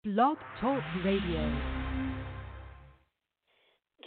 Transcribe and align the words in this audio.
Blog 0.00 0.40
Talk 0.64 0.80
Radio. 1.04 1.44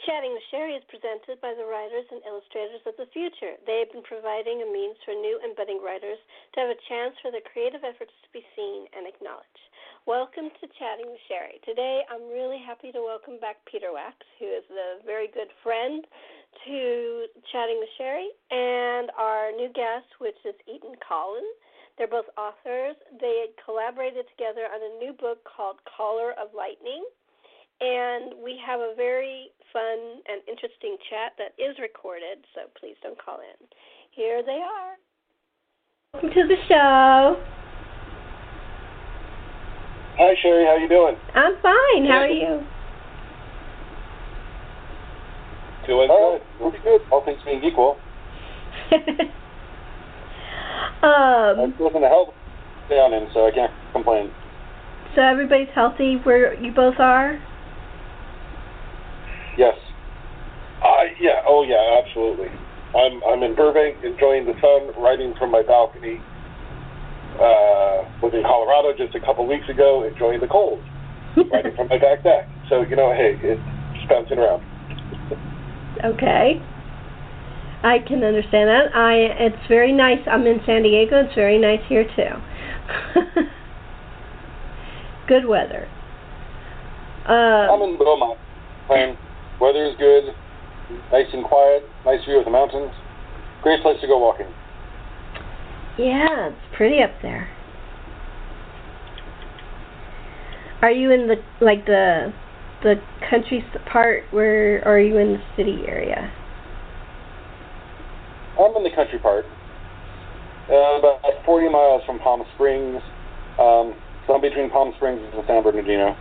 Chatting 0.09 0.33
with 0.33 0.41
Sherri 0.49 0.73
is 0.73 0.81
presented 0.89 1.37
by 1.37 1.53
the 1.53 1.69
writers 1.69 2.09
and 2.09 2.17
illustrators 2.25 2.81
of 2.89 2.97
the 2.97 3.05
future. 3.13 3.61
They 3.69 3.85
have 3.85 3.93
been 3.93 4.01
providing 4.01 4.65
a 4.65 4.73
means 4.73 4.97
for 5.05 5.13
new 5.13 5.37
and 5.45 5.53
budding 5.53 5.77
writers 5.85 6.17
to 6.57 6.65
have 6.65 6.73
a 6.73 6.83
chance 6.89 7.13
for 7.21 7.29
their 7.29 7.45
creative 7.45 7.85
efforts 7.85 8.09
to 8.09 8.29
be 8.33 8.41
seen 8.57 8.89
and 8.97 9.05
acknowledged. 9.05 9.65
Welcome 10.09 10.49
to 10.49 10.65
Chatting 10.81 11.13
with 11.13 11.21
Sherri. 11.29 11.61
Today 11.61 12.01
I'm 12.09 12.25
really 12.25 12.57
happy 12.57 12.89
to 12.89 13.05
welcome 13.05 13.37
back 13.37 13.61
Peter 13.69 13.93
Wacks, 13.93 14.25
who 14.41 14.49
is 14.49 14.65
a 14.73 14.97
very 15.05 15.29
good 15.29 15.53
friend 15.61 16.01
to 16.65 17.29
Chatting 17.53 17.77
with 17.77 17.93
Sherri, 18.01 18.33
and 18.49 19.13
our 19.13 19.53
new 19.53 19.69
guest, 19.69 20.09
which 20.17 20.41
is 20.41 20.57
Eytan 20.65 20.97
Kollins. 21.05 21.53
They're 21.97 22.07
both 22.07 22.25
authors. 22.37 22.95
They 23.21 23.53
collaborated 23.63 24.25
together 24.35 24.65
on 24.65 24.81
a 24.81 24.97
new 24.97 25.13
book 25.13 25.45
called 25.45 25.77
Caller 25.85 26.31
of 26.31 26.49
Lightning. 26.55 27.05
And 27.81 28.33
we 28.43 28.59
have 28.65 28.79
a 28.79 28.93
very 28.95 29.49
fun 29.71 30.21
and 30.27 30.41
interesting 30.47 30.97
chat 31.09 31.33
that 31.37 31.53
is 31.61 31.77
recorded, 31.79 32.45
so 32.55 32.61
please 32.79 32.95
don't 33.03 33.17
call 33.21 33.39
in. 33.39 33.67
Here 34.11 34.41
they 34.43 34.61
are. 34.61 34.97
Welcome 36.13 36.29
to 36.29 36.47
the 36.47 36.55
show. 36.67 37.41
Hi 40.15 40.35
Sherri, 40.41 40.65
how 40.65 40.73
are 40.73 40.79
you 40.79 40.87
doing? 40.87 41.15
I'm 41.33 41.53
fine. 41.61 42.05
How 42.05 42.21
are 42.21 42.27
you? 42.27 42.63
Doing 45.87 46.07
good. 46.07 46.41
Pretty 46.59 46.83
good. 46.83 47.01
All 47.11 47.25
things 47.25 47.39
being 47.43 47.63
equal. 47.63 47.97
Um, 51.03 51.59
I'm 51.59 51.75
living 51.83 52.03
a 52.03 52.07
hell 52.07 52.33
down 52.89 53.13
in, 53.13 53.27
so 53.33 53.45
I 53.45 53.51
can't 53.51 53.73
complain. 53.91 54.31
So 55.15 55.21
everybody's 55.21 55.67
healthy 55.75 56.15
where 56.23 56.55
you 56.55 56.71
both 56.71 56.95
are? 56.97 57.39
Yes. 59.57 59.75
Uh, 60.81 61.03
yeah, 61.19 61.43
oh 61.47 61.63
yeah, 61.63 61.99
absolutely. 61.99 62.47
I'm 62.95 63.21
I'm 63.27 63.43
in 63.43 63.53
Burbank, 63.55 63.97
enjoying 64.03 64.45
the 64.45 64.53
sun, 64.61 64.95
writing 65.01 65.33
from 65.37 65.51
my 65.51 65.61
balcony. 65.61 66.19
Uh, 67.35 68.07
was 68.21 68.31
in 68.33 68.43
Colorado 68.43 68.95
just 68.95 69.15
a 69.15 69.19
couple 69.19 69.45
weeks 69.45 69.67
ago, 69.67 70.07
enjoying 70.07 70.39
the 70.39 70.47
cold, 70.47 70.79
writing 71.51 71.75
from 71.75 71.89
my 71.89 71.97
back 71.97 72.23
deck. 72.23 72.47
So 72.69 72.83
you 72.87 72.95
know, 72.95 73.11
hey, 73.11 73.35
it's 73.41 73.61
just 73.95 74.07
bouncing 74.07 74.39
around. 74.39 74.63
okay. 76.05 76.63
I 77.83 77.99
can 77.99 78.23
understand 78.23 78.69
that. 78.69 78.95
I 78.95 79.13
it's 79.43 79.67
very 79.67 79.91
nice. 79.91 80.19
I'm 80.25 80.47
in 80.47 80.61
San 80.65 80.83
Diego. 80.83 81.25
It's 81.25 81.35
very 81.35 81.59
nice 81.59 81.81
here 81.89 82.05
too. 82.05 82.39
good 85.27 85.45
weather. 85.45 85.89
Uh, 87.27 87.67
I'm 87.71 87.81
in 87.81 87.97
Beaumont. 87.97 88.39
And 88.89 89.17
weather 89.59 89.85
is 89.85 89.95
good, 89.97 90.33
nice 91.11 91.27
and 91.33 91.43
quiet, 91.43 91.83
nice 92.05 92.23
view 92.25 92.39
of 92.39 92.45
the 92.45 92.51
mountains. 92.51 92.91
Great 93.61 93.81
place 93.81 93.99
to 94.01 94.07
go 94.07 94.17
walking. 94.19 94.47
Yeah, 95.97 96.49
it's 96.49 96.75
pretty 96.75 97.01
up 97.01 97.11
there. 97.21 97.49
Are 100.81 100.91
you 100.91 101.11
in 101.11 101.27
the 101.27 101.35
like 101.61 101.85
the 101.85 102.33
the 102.81 102.95
country 103.29 103.63
part 103.91 104.23
where 104.31 104.79
or 104.79 104.95
are 104.95 104.99
you 104.99 105.17
in 105.17 105.33
the 105.33 105.43
city 105.55 105.83
area? 105.87 106.31
I'm 108.59 108.75
in 108.77 108.83
the 108.83 108.93
country 108.95 109.19
part, 109.19 109.45
uh, 110.69 110.99
about 110.99 111.21
40 111.45 111.69
miles 111.69 112.03
from 112.05 112.19
Palm 112.19 112.43
Springs. 112.55 113.01
Um, 113.57 113.95
so 114.25 114.35
I'm 114.35 114.41
between 114.41 114.69
Palm 114.69 114.93
Springs 114.97 115.21
and 115.33 115.43
San 115.47 115.63
Bernardino, 115.63 116.15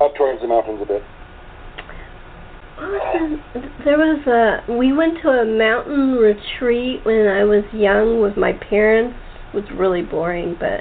up 0.00 0.14
towards 0.16 0.40
the 0.40 0.48
mountains 0.48 0.80
a 0.82 0.86
bit. 0.86 1.02
There 3.84 3.98
was 3.98 4.26
a 4.26 4.72
we 4.72 4.92
went 4.92 5.22
to 5.22 5.28
a 5.28 5.44
mountain 5.44 6.14
retreat 6.16 7.04
when 7.04 7.28
I 7.28 7.44
was 7.44 7.62
young 7.72 8.20
with 8.20 8.36
my 8.36 8.52
parents. 8.52 9.16
It 9.52 9.56
was 9.56 9.64
really 9.78 10.02
boring, 10.02 10.56
but 10.58 10.80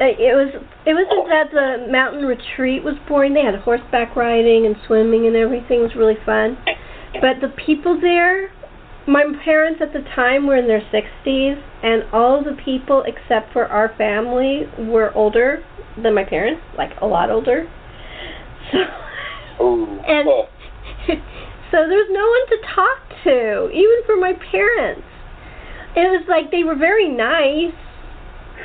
it 0.00 0.34
was 0.34 0.54
it 0.86 0.94
wasn't 0.94 1.28
that 1.28 1.50
the 1.52 1.90
mountain 1.90 2.24
retreat 2.24 2.84
was 2.84 2.94
boring. 3.08 3.34
They 3.34 3.42
had 3.42 3.56
horseback 3.56 4.16
riding 4.16 4.66
and 4.66 4.76
swimming 4.86 5.26
and 5.26 5.36
everything. 5.36 5.80
It 5.80 5.82
was 5.82 5.96
really 5.96 6.18
fun. 6.24 6.56
But 7.20 7.40
the 7.40 7.48
people 7.64 8.00
there, 8.00 8.50
my 9.06 9.24
parents 9.44 9.80
at 9.82 9.92
the 9.92 10.02
time 10.14 10.46
were 10.46 10.56
in 10.56 10.66
their 10.66 10.82
60s, 10.92 11.62
and 11.82 12.04
all 12.12 12.42
the 12.42 12.56
people 12.64 13.04
except 13.06 13.52
for 13.52 13.66
our 13.66 13.94
family 13.96 14.62
were 14.78 15.12
older 15.14 15.62
than 16.02 16.14
my 16.14 16.24
parents, 16.24 16.62
like 16.76 16.90
a 17.00 17.06
lot 17.06 17.30
older. 17.30 17.70
So, 18.72 18.78
oh, 19.60 19.84
and 20.08 20.26
so 21.70 21.76
there 21.86 21.98
was 21.98 22.08
no 22.10 22.24
one 22.24 22.46
to 22.48 22.74
talk 22.74 23.22
to, 23.24 23.70
even 23.70 23.98
for 24.06 24.16
my 24.16 24.32
parents. 24.50 25.06
It 25.94 26.08
was 26.10 26.24
like 26.28 26.50
they 26.50 26.64
were 26.64 26.74
very 26.74 27.08
nice, 27.08 27.76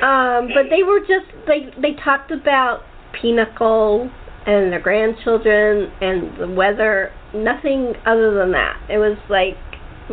um, 0.02 0.48
but 0.54 0.70
they 0.70 0.82
were 0.82 1.00
just 1.00 1.26
they 1.46 1.68
they 1.80 1.94
talked 2.02 2.30
about 2.30 2.80
pinochle 3.12 4.10
and 4.46 4.72
their 4.72 4.80
grandchildren 4.80 5.92
and 6.00 6.36
the 6.38 6.48
weather 6.48 7.12
nothing 7.34 7.94
other 8.06 8.34
than 8.34 8.52
that. 8.52 8.80
It 8.88 8.98
was 8.98 9.18
like 9.28 9.56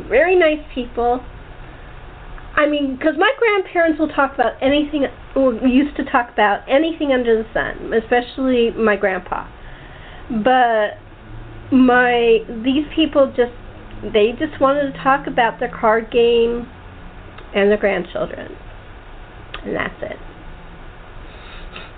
very 0.10 0.36
nice 0.36 0.64
people. 0.74 1.24
I 2.56 2.68
mean, 2.68 2.96
because 2.98 3.14
my 3.18 3.32
grandparents 3.38 4.00
will 4.00 4.10
talk 4.10 4.34
about 4.34 4.54
anything, 4.62 5.06
or 5.36 5.54
used 5.54 5.96
to 5.98 6.04
talk 6.06 6.32
about 6.32 6.68
anything 6.68 7.12
under 7.12 7.44
the 7.44 7.50
sun, 7.54 7.94
especially 7.94 8.72
my 8.72 8.96
grandpa. 8.96 9.48
But 10.44 10.98
my 11.72 12.40
these 12.64 12.86
people 12.96 13.28
just 13.36 13.54
they 14.14 14.32
just 14.38 14.60
wanted 14.62 14.92
to 14.92 15.04
talk 15.04 15.28
about 15.28 15.60
their 15.60 15.72
card 15.72 16.12
game 16.12 16.70
and 17.54 17.70
their 17.70 17.78
grandchildren, 17.78 18.56
and 19.64 19.76
that's 19.76 20.02
it. 20.02 20.18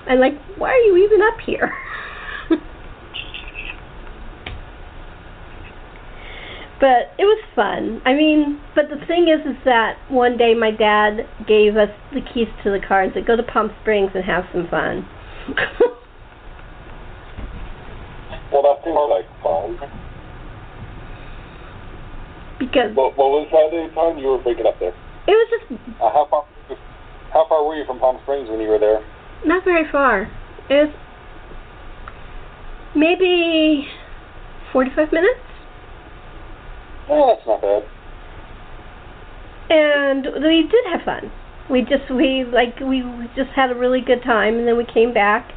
And 0.07 0.19
like, 0.19 0.33
why 0.57 0.69
are 0.71 0.77
you 0.77 0.97
even 0.97 1.21
up 1.21 1.39
here? 1.45 1.73
but 6.79 7.11
it 7.19 7.27
was 7.27 7.43
fun. 7.55 8.01
I 8.05 8.13
mean, 8.13 8.59
but 8.73 8.87
the 8.89 9.05
thing 9.05 9.27
is, 9.27 9.45
is 9.45 9.57
that 9.65 9.97
one 10.09 10.37
day 10.37 10.53
my 10.55 10.71
dad 10.71 11.27
gave 11.45 11.75
us 11.75 11.89
the 12.13 12.21
keys 12.21 12.47
to 12.63 12.71
the 12.71 12.79
car 12.79 13.03
and 13.03 13.11
said, 13.13 13.27
"Go 13.27 13.35
to 13.35 13.43
Palm 13.43 13.71
Springs 13.81 14.11
and 14.15 14.23
have 14.23 14.45
some 14.53 14.67
fun." 14.69 15.05
well, 18.51 18.63
that 18.63 18.79
seems 18.83 18.95
like 19.11 19.27
fun. 19.43 19.75
Because 22.59 22.95
what, 22.95 23.17
what 23.17 23.27
was 23.27 23.47
that 23.51 23.71
day 23.71 23.87
time 23.95 24.17
you 24.17 24.27
were 24.27 24.37
breaking 24.39 24.65
up 24.65 24.79
there? 24.79 24.95
It 25.27 25.35
was 25.35 25.47
just. 25.51 25.81
Uh, 25.99 26.11
how 26.11 26.27
far? 26.29 26.45
How 27.33 27.45
far 27.47 27.63
were 27.67 27.75
you 27.75 27.85
from 27.85 27.99
Palm 27.99 28.19
Springs 28.23 28.49
when 28.49 28.59
you 28.59 28.69
were 28.69 28.79
there? 28.79 29.03
Not 29.45 29.65
very 29.65 29.89
far. 29.91 30.31
It 30.69 30.87
was 30.87 30.93
maybe 32.95 33.87
forty-five 34.71 35.11
minutes. 35.11 35.48
Oh, 37.09 37.33
that's 37.33 37.47
not 37.47 37.61
bad. 37.61 37.83
And 39.69 40.25
we 40.43 40.63
did 40.63 40.85
have 40.91 41.01
fun. 41.05 41.31
We 41.69 41.81
just 41.81 42.09
we 42.09 42.45
like 42.45 42.79
we 42.79 43.03
just 43.35 43.51
had 43.55 43.71
a 43.71 43.75
really 43.75 44.01
good 44.01 44.23
time, 44.23 44.57
and 44.57 44.67
then 44.67 44.77
we 44.77 44.85
came 44.85 45.13
back, 45.13 45.51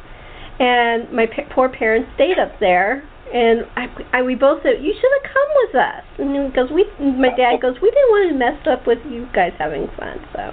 and 0.59 1.11
my 1.11 1.25
pa- 1.25 1.49
poor 1.53 1.69
parents 1.69 2.09
stayed 2.15 2.37
up 2.37 2.59
there, 2.59 3.03
and 3.33 3.65
I, 3.75 3.87
I 4.13 4.21
we 4.21 4.35
both 4.35 4.61
said 4.61 4.83
you 4.83 4.93
should 4.93 5.11
have 5.21 5.31
come 5.33 5.49
with 5.65 5.75
us, 5.75 6.03
and 6.19 6.51
because 6.51 6.69
we 6.69 6.85
my 6.99 7.35
dad 7.35 7.61
goes 7.61 7.81
we 7.81 7.89
didn't 7.89 8.09
want 8.09 8.29
to 8.29 8.37
mess 8.37 8.67
up 8.67 8.85
with 8.85 8.99
you 9.09 9.27
guys 9.33 9.53
having 9.57 9.87
fun, 9.97 10.19
so 10.33 10.51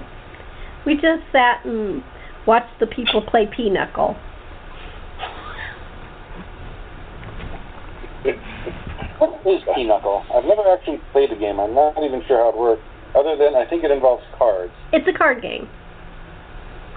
we 0.87 0.94
just 0.94 1.22
sat 1.31 1.65
and 1.67 2.03
watched 2.47 2.81
the 2.81 2.87
people 2.87 3.21
play 3.21 3.47
pinochle. 3.47 4.17
What 9.20 9.37
is 9.44 9.61
Pinochle? 9.76 10.25
I've 10.32 10.49
never 10.49 10.64
actually 10.72 10.99
played 11.12 11.31
the 11.31 11.37
game. 11.37 11.61
I'm 11.61 11.75
not 11.75 12.02
even 12.02 12.25
sure 12.26 12.38
how 12.40 12.49
it 12.49 12.56
works. 12.56 12.82
Other 13.14 13.37
than 13.37 13.55
I 13.55 13.69
think 13.69 13.84
it 13.84 13.90
involves 13.90 14.25
cards. 14.38 14.72
It's 14.93 15.06
a 15.06 15.12
card 15.12 15.43
game. 15.43 15.69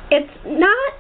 It's 0.09 0.31
not 0.45 0.93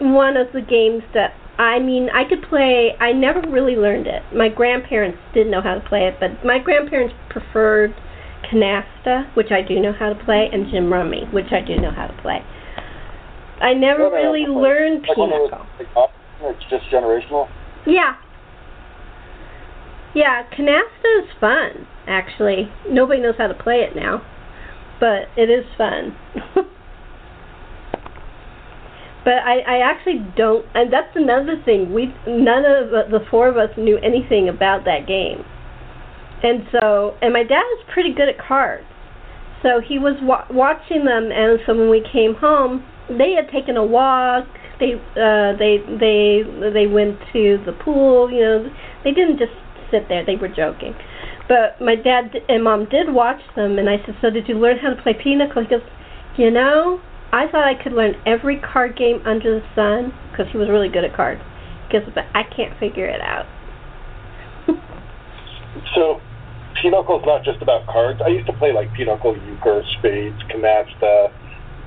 one 0.00 0.38
of 0.38 0.48
the 0.54 0.62
games 0.62 1.02
that 1.12 1.34
I 1.58 1.78
mean, 1.78 2.08
I 2.08 2.24
could 2.26 2.42
play. 2.48 2.96
I 2.98 3.12
never 3.12 3.42
really 3.50 3.76
learned 3.76 4.06
it. 4.06 4.22
My 4.34 4.48
grandparents 4.48 5.18
didn't 5.34 5.50
know 5.50 5.60
how 5.60 5.74
to 5.74 5.80
play 5.86 6.08
it, 6.08 6.16
but 6.18 6.44
my 6.44 6.58
grandparents 6.58 7.14
preferred 7.28 7.94
canasta, 8.50 9.34
which 9.36 9.50
I 9.50 9.60
do 9.60 9.78
know 9.78 9.92
how 9.92 10.08
to 10.08 10.24
play, 10.24 10.48
and 10.52 10.70
Gin 10.70 10.88
Rummy, 10.88 11.24
which 11.32 11.52
I 11.52 11.60
do 11.60 11.76
know 11.76 11.90
how 11.90 12.06
to 12.06 12.22
play. 12.22 12.40
I 13.60 13.74
never 13.74 14.10
really 14.10 14.46
learned 14.48 15.04
Pinochle. 15.04 15.66
It's 16.40 16.64
just 16.70 16.86
generational. 16.90 17.48
Yeah, 17.86 18.16
yeah, 20.14 20.42
canasta 20.56 21.24
is 21.24 21.30
fun, 21.40 21.86
actually. 22.06 22.70
Nobody 22.88 23.20
knows 23.20 23.34
how 23.38 23.46
to 23.46 23.54
play 23.54 23.86
it 23.88 23.96
now, 23.96 24.22
but 25.00 25.28
it 25.36 25.50
is 25.50 25.64
fun. 25.76 26.16
But 29.24 29.34
I, 29.46 29.60
I 29.60 29.78
actually 29.78 30.18
don't, 30.36 30.66
and 30.74 30.92
that's 30.92 31.14
another 31.14 31.54
thing. 31.64 31.94
We 31.94 32.06
none 32.26 32.64
of 32.66 32.90
the, 32.90 33.20
four 33.30 33.48
of 33.48 33.56
us 33.56 33.70
knew 33.78 33.96
anything 33.98 34.48
about 34.48 34.84
that 34.84 35.06
game, 35.06 35.44
and 36.42 36.66
so 36.72 37.14
and 37.22 37.32
my 37.32 37.44
dad 37.44 37.62
was 37.62 37.84
pretty 37.94 38.12
good 38.12 38.28
at 38.28 38.36
cards, 38.36 38.84
so 39.62 39.80
he 39.80 39.98
was 40.00 40.18
wa- 40.22 40.46
watching 40.50 41.04
them. 41.04 41.30
And 41.30 41.60
so 41.66 41.74
when 41.76 41.88
we 41.88 42.02
came 42.12 42.34
home, 42.34 42.84
they 43.08 43.38
had 43.38 43.46
taken 43.52 43.76
a 43.76 43.84
walk. 43.84 44.46
They 44.80 44.98
uh, 45.14 45.54
they 45.54 45.78
they 45.86 46.42
they 46.74 46.86
went 46.90 47.18
to 47.32 47.62
the 47.64 47.78
pool. 47.78 48.28
You 48.28 48.40
know, 48.40 48.70
they 49.04 49.12
didn't 49.12 49.38
just 49.38 49.54
sit 49.92 50.08
there. 50.08 50.24
They 50.24 50.34
were 50.34 50.48
joking. 50.48 50.96
But 51.48 51.80
my 51.80 51.94
dad 51.94 52.34
and 52.48 52.64
mom 52.64 52.88
did 52.88 53.12
watch 53.12 53.40
them, 53.54 53.78
and 53.78 53.88
I 53.88 53.98
said, 54.04 54.16
"So 54.20 54.30
did 54.30 54.48
you 54.48 54.58
learn 54.58 54.78
how 54.78 54.90
to 54.90 55.00
play 55.02 55.14
pinochle?" 55.14 55.62
He 55.62 55.68
goes, 55.68 55.82
"You 56.36 56.50
know, 56.50 57.00
I 57.32 57.46
thought 57.46 57.64
I 57.64 57.74
could 57.74 57.92
learn 57.92 58.16
every 58.26 58.56
card 58.56 58.96
game 58.96 59.22
under 59.24 59.60
the 59.60 59.66
sun 59.76 60.12
because 60.30 60.50
he 60.50 60.58
was 60.58 60.68
really 60.68 60.88
good 60.88 61.04
at 61.04 61.14
cards. 61.14 61.42
Because 61.86 62.08
but 62.14 62.24
I 62.34 62.42
can't 62.42 62.76
figure 62.78 63.06
it 63.06 63.20
out." 63.20 63.46
So, 65.94 66.20
Pinochle 66.80 67.20
is 67.20 67.26
not 67.26 67.44
just 67.44 67.62
about 67.62 67.86
cards. 67.86 68.20
I 68.24 68.28
used 68.28 68.46
to 68.46 68.52
play 68.52 68.72
like 68.72 68.92
Pinochle, 68.92 69.36
Euchre, 69.46 69.82
Spades, 69.98 70.36
Canasta. 70.50 71.32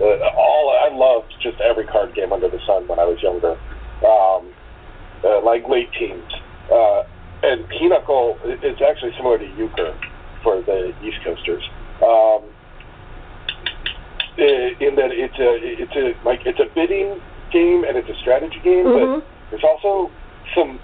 Uh, 0.01 0.03
all 0.35 0.75
I 0.75 0.93
loved 0.93 1.33
just 1.41 1.59
every 1.61 1.85
card 1.85 2.13
game 2.15 2.33
under 2.33 2.49
the 2.49 2.59
sun 2.65 2.87
when 2.87 2.99
I 2.99 3.05
was 3.05 3.21
younger, 3.21 3.57
um, 4.03 4.51
uh, 5.23 5.41
like 5.43 5.67
late 5.69 5.89
teens. 5.97 6.33
Uh, 6.71 7.03
and 7.45 7.67
Pinochle 7.69 8.37
is 8.63 8.81
actually 8.81 9.13
similar 9.17 9.37
to 9.37 9.45
Euchre 9.57 9.93
for 10.43 10.61
the 10.61 10.93
East 11.03 11.17
Coasters. 11.23 11.63
Um, 12.01 12.41
in 14.37 14.95
that 14.95 15.11
it's 15.11 15.37
a 15.39 15.51
it's 15.61 15.95
a 15.95 16.27
like 16.27 16.45
it's 16.45 16.59
a 16.59 16.65
bidding 16.75 17.21
game 17.51 17.85
and 17.85 17.95
it's 17.97 18.09
a 18.09 18.15
strategy 18.19 18.59
game, 18.63 18.85
Mhm. 18.85 19.21
but 19.21 19.23
there's 19.49 19.63
also 19.63 20.11
some 20.53 20.79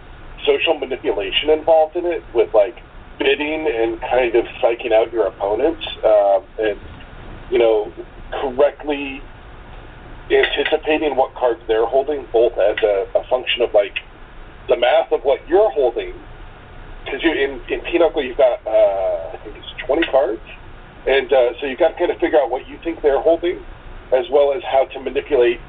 social 0.45 0.73
manipulation 0.75 1.49
involved 1.49 1.95
in 1.95 2.05
it 2.05 2.23
with 2.33 2.53
like 2.53 2.77
bidding 3.19 3.67
and 3.67 3.99
kind 4.01 4.35
of 4.35 4.45
psyching 4.61 4.91
out 4.93 5.11
your 5.11 5.27
opponents 5.27 5.85
uh, 6.03 6.39
and 6.59 6.79
you 7.51 7.57
know 7.59 7.91
correctly 8.31 9.21
anticipating 10.31 11.15
what 11.17 11.33
cards 11.35 11.59
they're 11.67 11.85
holding 11.85 12.25
both 12.31 12.57
as 12.57 12.77
a, 12.83 13.05
a 13.15 13.23
function 13.25 13.61
of 13.61 13.73
like 13.73 13.99
the 14.69 14.77
math 14.77 15.11
of 15.11 15.23
what 15.23 15.45
you're 15.47 15.69
holding 15.71 16.13
because 17.03 17.23
you 17.23 17.31
in 17.31 17.61
in 17.69 17.81
Pinochle 17.81 18.23
you've 18.23 18.37
got 18.37 18.65
uh, 18.65 19.33
I 19.33 19.39
think 19.43 19.57
it's 19.57 19.85
20 19.85 20.07
cards 20.11 20.41
and 21.07 21.31
uh, 21.31 21.53
so 21.59 21.65
you've 21.65 21.79
got 21.79 21.89
to 21.89 21.97
kind 21.97 22.11
of 22.11 22.17
figure 22.19 22.39
out 22.39 22.49
what 22.49 22.67
you 22.67 22.77
think 22.83 23.01
they're 23.01 23.21
holding 23.21 23.63
as 24.13 24.25
well 24.31 24.53
as 24.53 24.61
how 24.63 24.85
to 24.85 24.99
manipulate 24.99 25.59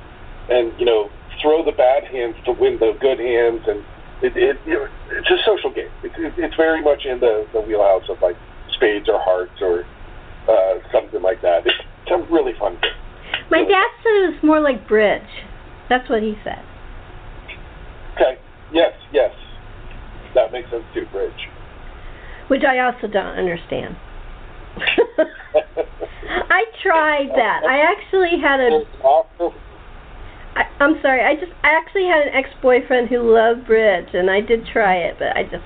and 0.50 0.72
you 0.78 0.86
know 0.86 1.10
throw 1.40 1.64
the 1.64 1.72
bad 1.72 2.04
hands 2.04 2.36
to 2.44 2.52
win 2.52 2.78
the 2.78 2.92
good 3.00 3.18
hands 3.18 3.62
and 3.66 3.84
it, 4.22 4.36
it 4.36 4.56
you 4.66 4.74
know, 4.74 4.88
it's 5.10 5.30
a 5.30 5.38
social 5.44 5.72
game. 5.72 5.90
It, 6.02 6.12
it, 6.16 6.34
it's 6.38 6.54
very 6.54 6.82
much 6.82 7.04
in 7.04 7.18
the, 7.20 7.46
the 7.52 7.60
wheelhouse 7.60 8.08
of 8.08 8.22
like 8.22 8.36
spades 8.74 9.08
or 9.08 9.18
hearts 9.18 9.58
or 9.60 9.84
uh, 10.48 10.78
something 10.92 11.22
like 11.22 11.42
that. 11.42 11.66
It's, 11.66 11.74
it's 12.06 12.10
a 12.12 12.32
really 12.32 12.52
fun 12.58 12.78
game. 12.80 12.92
My 13.50 13.64
dad 13.64 13.90
said 14.02 14.14
it 14.22 14.34
was 14.34 14.42
more 14.42 14.60
like 14.60 14.86
bridge. 14.86 15.22
That's 15.88 16.08
what 16.08 16.22
he 16.22 16.34
said. 16.44 16.62
Okay. 18.14 18.38
Yes. 18.72 18.92
Yes. 19.12 19.34
That 20.34 20.52
makes 20.52 20.70
sense 20.70 20.84
too. 20.94 21.06
Bridge. 21.12 21.48
Which 22.48 22.62
I 22.64 22.80
also 22.80 23.06
don't 23.06 23.38
understand. 23.38 23.96
I 26.50 26.64
tried 26.82 27.28
that. 27.36 27.62
I 27.64 27.78
actually 27.80 28.40
had 28.40 28.60
a 28.60 28.84
I, 30.54 30.64
I'm 30.80 31.00
sorry. 31.00 31.24
I 31.24 31.34
just 31.34 31.52
I 31.62 31.72
actually 31.72 32.06
had 32.06 32.26
an 32.26 32.34
ex-boyfriend 32.34 33.08
who 33.08 33.20
loved 33.22 33.66
bridge, 33.66 34.08
and 34.12 34.30
I 34.30 34.40
did 34.40 34.66
try 34.66 34.96
it, 34.96 35.16
but 35.18 35.36
I 35.36 35.44
just 35.44 35.64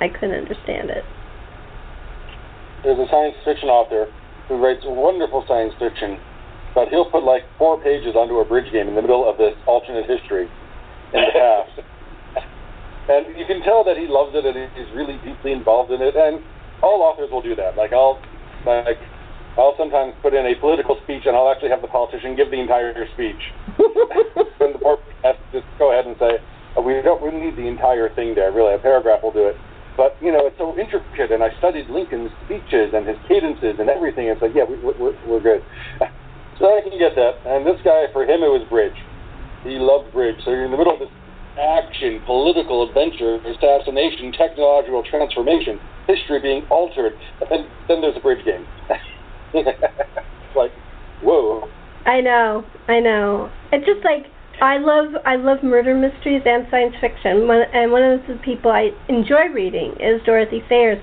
I 0.00 0.08
couldn't 0.08 0.36
understand 0.36 0.90
it. 0.90 1.04
There's 2.84 2.98
a 2.98 3.08
science 3.10 3.36
fiction 3.44 3.68
author 3.68 4.12
who 4.48 4.56
writes 4.56 4.80
wonderful 4.84 5.44
science 5.48 5.74
fiction, 5.78 6.18
but 6.74 6.88
he'll 6.88 7.10
put 7.10 7.24
like 7.24 7.42
four 7.58 7.80
pages 7.82 8.14
onto 8.16 8.38
a 8.38 8.44
bridge 8.44 8.72
game 8.72 8.88
in 8.88 8.94
the 8.94 9.02
middle 9.02 9.28
of 9.28 9.36
this 9.36 9.54
alternate 9.66 10.08
history 10.08 10.48
in 11.12 11.20
the 11.20 11.32
past. 11.32 11.80
And 13.08 13.36
you 13.36 13.46
can 13.46 13.62
tell 13.62 13.82
that 13.84 13.96
he 13.96 14.06
loves 14.06 14.36
it 14.36 14.44
and 14.44 14.56
he's 14.76 14.92
really 14.94 15.16
deeply 15.24 15.52
involved 15.52 15.90
in 15.90 16.00
it. 16.00 16.14
And 16.16 16.44
all 16.82 17.02
authors 17.02 17.30
will 17.30 17.42
do 17.42 17.56
that. 17.56 17.76
Like 17.76 17.92
I'll 17.92 18.20
like 18.66 19.00
I'll 19.58 19.74
sometimes 19.74 20.14
put 20.22 20.34
in 20.34 20.46
a 20.46 20.54
political 20.60 20.94
speech 21.02 21.26
and 21.26 21.34
I'll 21.34 21.50
actually 21.50 21.74
have 21.74 21.82
the 21.82 21.90
politician 21.90 22.36
give 22.38 22.54
the 22.54 22.60
entire 22.60 22.94
speech. 23.18 23.42
and 24.62 24.74
the 24.74 24.78
board 24.78 25.02
has 25.26 25.34
to 25.34 25.60
just 25.60 25.66
go 25.82 25.90
ahead 25.90 26.06
and 26.06 26.14
say, 26.22 26.38
oh, 26.78 26.82
we 26.82 26.94
don't 27.02 27.18
really 27.18 27.50
need 27.50 27.58
the 27.58 27.66
entire 27.66 28.06
thing 28.14 28.38
there, 28.38 28.54
really. 28.54 28.74
A 28.74 28.78
paragraph 28.78 29.18
will 29.26 29.34
do 29.34 29.50
it. 29.50 29.58
But, 29.98 30.14
you 30.22 30.30
know, 30.30 30.46
it's 30.46 30.54
so 30.62 30.78
intricate, 30.78 31.34
and 31.34 31.42
I 31.42 31.50
studied 31.58 31.90
Lincoln's 31.90 32.30
speeches 32.46 32.94
and 32.94 33.02
his 33.02 33.18
cadences 33.26 33.82
and 33.82 33.90
everything. 33.90 34.30
It's 34.30 34.38
like, 34.38 34.54
yeah, 34.54 34.62
we, 34.62 34.78
we're, 34.78 35.18
we're 35.26 35.42
good. 35.42 35.58
so 36.62 36.70
I 36.70 36.86
can 36.86 36.94
get 36.94 37.18
that. 37.18 37.42
And 37.42 37.66
this 37.66 37.82
guy, 37.82 38.06
for 38.14 38.22
him, 38.22 38.46
it 38.46 38.52
was 38.54 38.62
bridge. 38.70 38.94
He 39.66 39.74
loved 39.82 40.14
bridge. 40.14 40.38
So 40.46 40.54
you're 40.54 40.70
in 40.70 40.70
the 40.70 40.78
middle 40.78 40.94
of 40.94 41.02
this 41.02 41.10
action, 41.58 42.22
political 42.24 42.88
adventure, 42.88 43.36
assassination, 43.36 44.32
technological 44.32 45.02
transformation, 45.02 45.80
history 46.06 46.40
being 46.40 46.64
altered, 46.70 47.12
and 47.40 47.66
then, 47.88 48.00
there's 48.00 48.16
a 48.16 48.20
bridge 48.20 48.44
game. 48.44 48.66
it's 49.54 50.56
like, 50.56 50.72
whoa. 51.22 51.68
I 52.06 52.20
know, 52.20 52.64
I 52.88 53.00
know. 53.00 53.50
It's 53.72 53.84
just 53.84 54.04
like 54.04 54.26
I 54.60 54.78
love 54.78 55.14
I 55.24 55.36
love 55.36 55.62
murder 55.62 55.94
mysteries 55.94 56.42
and 56.44 56.66
science 56.70 56.94
fiction. 57.00 57.46
One, 57.46 57.62
and 57.72 57.92
one 57.92 58.02
of 58.02 58.20
the 58.26 58.34
people 58.44 58.70
I 58.70 58.90
enjoy 59.08 59.52
reading 59.54 59.92
is 60.00 60.20
Dorothy 60.24 60.62
Sayers. 60.68 61.02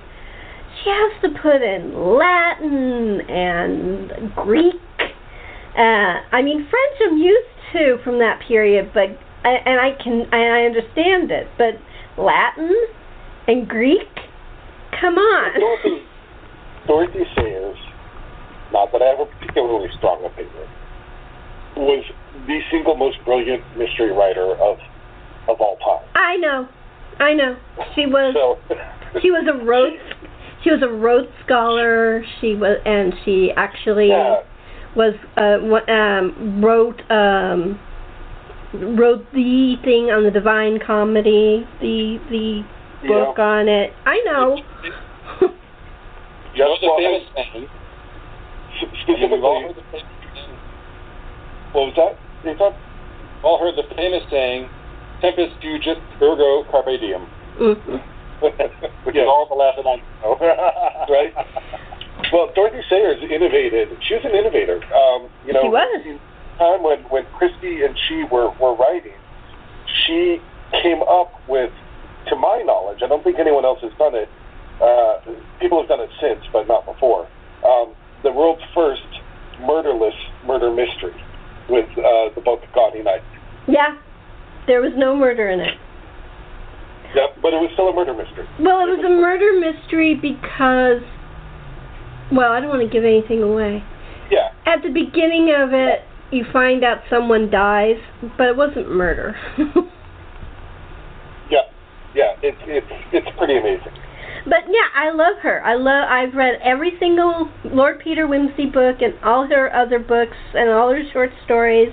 She 0.83 0.89
has 0.89 1.21
to 1.21 1.39
put 1.39 1.61
in 1.61 1.93
Latin 2.17 3.21
and 3.29 4.33
Greek. 4.35 4.75
Uh, 5.77 6.19
I 6.31 6.41
mean 6.41 6.67
French 6.69 7.11
I'm 7.11 7.17
used 7.17 7.47
to 7.73 7.97
from 8.03 8.19
that 8.19 8.41
period, 8.47 8.91
but 8.93 9.17
I, 9.45 9.61
and 9.65 9.79
I 9.79 9.91
can 10.03 10.25
I 10.33 10.65
understand 10.65 11.29
it, 11.29 11.47
but 11.57 11.75
Latin 12.21 12.73
and 13.47 13.67
Greek, 13.67 14.09
come 14.99 15.17
on. 15.17 15.59
Dorothy, 15.59 16.03
Dorothy 16.87 17.25
Sayers, 17.37 17.77
not 18.73 18.91
that 18.91 19.03
I 19.03 19.05
have 19.05 19.19
a 19.19 19.25
particularly 19.25 19.89
strong 19.97 20.25
opinion, 20.25 20.67
was 21.77 22.03
the 22.47 22.59
single 22.71 22.95
most 22.95 23.17
brilliant 23.23 23.61
mystery 23.77 24.11
writer 24.11 24.55
of 24.55 24.79
of 25.47 25.61
all 25.61 25.77
time. 25.77 26.09
I 26.15 26.37
know, 26.37 26.67
I 27.19 27.33
know. 27.33 27.55
She 27.93 28.07
was 28.07 28.33
So 28.33 29.21
she 29.21 29.29
was 29.29 29.47
a 29.47 29.63
Rhodes 29.63 30.01
she 30.63 30.71
was 30.71 30.81
a 30.81 30.89
Rhodes 30.89 31.29
scholar. 31.45 32.25
She 32.41 32.55
was 32.55 32.79
and 32.83 33.13
she 33.23 33.51
actually 33.55 34.09
yeah, 34.09 34.41
was 34.95 35.13
uh 35.37 35.91
um 35.91 36.63
wrote 36.63 36.99
um 37.11 37.79
wrote 38.75 39.25
the 39.33 39.75
thing 39.83 40.11
on 40.11 40.23
the 40.23 40.31
Divine 40.31 40.79
Comedy, 40.79 41.65
the 41.81 42.19
the 42.29 42.63
book 43.07 43.37
on 43.39 43.67
it. 43.67 43.93
I 44.05 44.21
know. 44.25 44.57
You 46.55 46.63
know 46.63 46.69
just 46.71 46.81
the 46.81 46.87
well, 46.87 46.97
famous 46.97 47.23
I- 47.35 47.43
saying, 47.51 47.67
s- 47.67 49.07
we've 49.07 49.43
all 49.43 49.59
specifically, 49.59 49.61
heard 49.67 49.75
the 49.75 49.81
famous 49.91 50.07
saying, 50.35 50.57
what 51.73 51.83
was 51.87 51.95
that? 51.97 52.15
Nathan? 52.45 52.73
all 53.43 53.59
heard 53.59 53.75
the 53.75 53.83
famous 53.95 54.23
saying, 54.31 54.69
tempus 55.21 55.51
fugit, 55.61 55.99
ergo 56.21 56.63
carpe 56.71 56.97
diem, 56.99 57.27
Mhm. 57.59 58.01
which 59.03 59.15
Yeah. 59.15 59.23
is 59.23 59.27
all 59.27 59.45
the 59.47 59.55
Latin 59.55 59.85
I 59.85 60.01
know. 60.23 60.37
right? 61.09 61.33
Well, 62.33 62.49
Dorothy 62.55 62.81
Sayers 62.89 63.21
innovated. 63.21 63.89
She 64.01 64.15
was 64.15 64.23
an 64.25 64.31
innovator. 64.31 64.79
Um, 64.95 65.27
you 65.45 65.53
know, 65.53 65.61
She 65.61 65.67
was. 65.67 66.19
Time 66.57 66.83
when 66.83 67.03
when 67.09 67.25
Christie 67.37 67.83
and 67.83 67.95
she 68.07 68.23
were 68.31 68.51
were 68.59 68.75
writing, 68.75 69.17
she 70.05 70.37
came 70.81 71.01
up 71.03 71.31
with, 71.47 71.71
to 72.29 72.35
my 72.35 72.61
knowledge, 72.65 72.99
I 73.03 73.07
don't 73.07 73.23
think 73.23 73.39
anyone 73.39 73.65
else 73.65 73.79
has 73.81 73.91
done 73.97 74.15
it. 74.15 74.29
Uh, 74.81 75.19
people 75.59 75.79
have 75.79 75.87
done 75.87 76.01
it 76.01 76.09
since, 76.19 76.43
but 76.51 76.67
not 76.67 76.85
before. 76.85 77.27
Um, 77.63 77.95
the 78.23 78.31
world's 78.31 78.63
first 78.73 79.07
murderless 79.61 80.15
murder 80.45 80.69
mystery 80.69 81.15
with 81.69 81.87
uh, 81.97 82.33
the 82.35 82.41
book 82.43 82.61
Gaudy 82.73 83.03
Night. 83.03 83.21
Yeah. 83.67 83.97
There 84.67 84.81
was 84.81 84.91
no 84.97 85.15
murder 85.15 85.49
in 85.49 85.59
it. 85.59 85.77
Yep, 87.15 87.37
but 87.41 87.53
it 87.53 87.61
was 87.61 87.69
still 87.73 87.87
a 87.87 87.95
murder 87.95 88.13
mystery. 88.13 88.45
Well, 88.59 88.81
it 88.83 88.97
was 88.97 89.05
a 89.05 89.09
murder 89.09 89.53
mystery 89.55 90.15
because 90.15 91.05
well, 92.33 92.51
I 92.51 92.59
don't 92.59 92.69
want 92.69 92.81
to 92.81 92.89
give 92.89 93.05
anything 93.05 93.43
away. 93.43 93.83
Yeah, 94.31 94.49
At 94.65 94.81
the 94.81 94.89
beginning 94.89 95.53
of 95.53 95.69
it, 95.71 96.01
you 96.31 96.45
find 96.51 96.83
out 96.83 96.99
someone 97.09 97.49
dies, 97.49 97.97
but 98.37 98.47
it 98.47 98.57
wasn't 98.57 98.91
murder. 98.91 99.35
yeah, 101.49 101.61
yeah. 102.13 102.35
It's 102.41 102.57
it's 102.65 102.87
it's 103.13 103.27
pretty 103.37 103.57
amazing. 103.57 103.93
But 104.45 104.69
yeah, 104.69 104.87
I 104.93 105.11
love 105.11 105.37
her. 105.41 105.63
I 105.63 105.75
love. 105.75 106.07
I've 106.09 106.35
read 106.35 106.59
every 106.63 106.91
single 106.99 107.49
Lord 107.63 107.99
Peter 107.99 108.27
Wimsey 108.27 108.71
book 108.71 108.97
and 109.01 109.13
all 109.23 109.47
her 109.47 109.73
other 109.75 109.99
books 109.99 110.37
and 110.53 110.69
all 110.69 110.91
her 110.91 111.03
short 111.11 111.31
stories. 111.45 111.89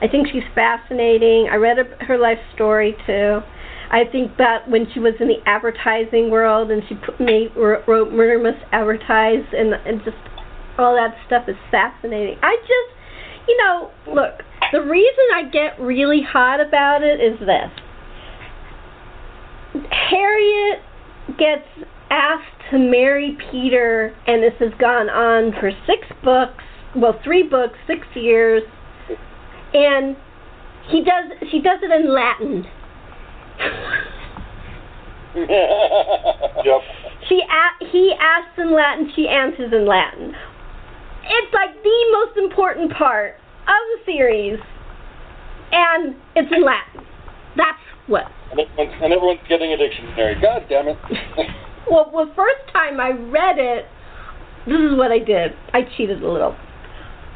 I 0.00 0.08
think 0.08 0.26
she's 0.32 0.42
fascinating. 0.54 1.48
I 1.50 1.56
read 1.56 1.78
her- 1.78 1.96
her 2.06 2.18
life 2.18 2.38
story 2.54 2.96
too. 3.06 3.40
I 3.90 4.04
think 4.10 4.32
about 4.34 4.68
when 4.68 4.90
she 4.92 5.00
was 5.00 5.14
in 5.20 5.28
the 5.28 5.38
advertising 5.46 6.30
world 6.30 6.70
and 6.70 6.82
she 6.88 6.94
put, 6.94 7.20
made, 7.20 7.54
wr- 7.54 7.84
wrote 7.86 8.10
Murder 8.10 8.38
Must 8.38 8.64
Advertise 8.72 9.44
and, 9.52 9.74
and 9.74 10.02
just 10.02 10.16
all 10.78 10.96
that 10.96 11.14
stuff 11.26 11.44
is 11.46 11.56
fascinating. 11.70 12.38
I 12.42 12.56
just, 12.56 12.90
you 13.48 13.56
know, 13.56 13.90
look, 14.06 14.42
the 14.72 14.80
reason 14.80 15.24
I 15.34 15.44
get 15.50 15.80
really 15.80 16.22
hot 16.22 16.60
about 16.60 17.02
it 17.02 17.20
is 17.20 17.38
this. 17.40 17.70
Harriet 19.90 20.80
gets 21.38 21.66
asked 22.10 22.70
to 22.70 22.78
marry 22.78 23.36
Peter, 23.50 24.14
and 24.26 24.42
this 24.42 24.52
has 24.60 24.72
gone 24.78 25.08
on 25.08 25.52
for 25.60 25.70
six 25.86 26.06
books, 26.22 26.62
well, 26.94 27.18
three 27.24 27.42
books, 27.42 27.74
six 27.86 28.06
years, 28.14 28.62
and 29.72 30.16
he 30.88 31.02
does. 31.02 31.32
She 31.50 31.60
does 31.60 31.78
it 31.82 31.90
in 31.90 32.12
Latin. 32.12 32.66
Yep. 35.34 36.80
She 37.28 37.40
a- 37.40 37.86
he 37.90 38.12
asks 38.20 38.58
in 38.58 38.74
Latin, 38.74 39.10
she 39.16 39.28
answers 39.28 39.72
in 39.72 39.86
Latin. 39.86 40.34
It's 41.32 41.52
like 41.54 41.82
the 41.82 42.00
most 42.12 42.36
important 42.36 42.92
part 42.92 43.36
of 43.64 43.82
the 43.92 43.98
series, 44.04 44.58
and 45.72 46.14
it's 46.36 46.52
in 46.52 46.62
Latin. 46.62 47.08
That's 47.56 47.80
what. 48.06 48.24
And 48.50 48.60
everyone's, 48.60 49.00
and 49.02 49.12
everyone's 49.12 49.40
getting 49.48 49.72
a 49.72 49.78
dictionary. 49.78 50.36
God 50.40 50.66
damn 50.68 50.88
it. 50.88 50.98
Well, 51.90 52.10
the 52.12 52.32
first 52.36 52.72
time 52.72 53.00
I 53.00 53.10
read 53.10 53.58
it, 53.58 53.84
this 54.66 54.78
is 54.78 54.96
what 54.96 55.10
I 55.10 55.18
did. 55.18 55.50
I 55.74 55.82
cheated 55.96 56.22
a 56.22 56.30
little. 56.30 56.56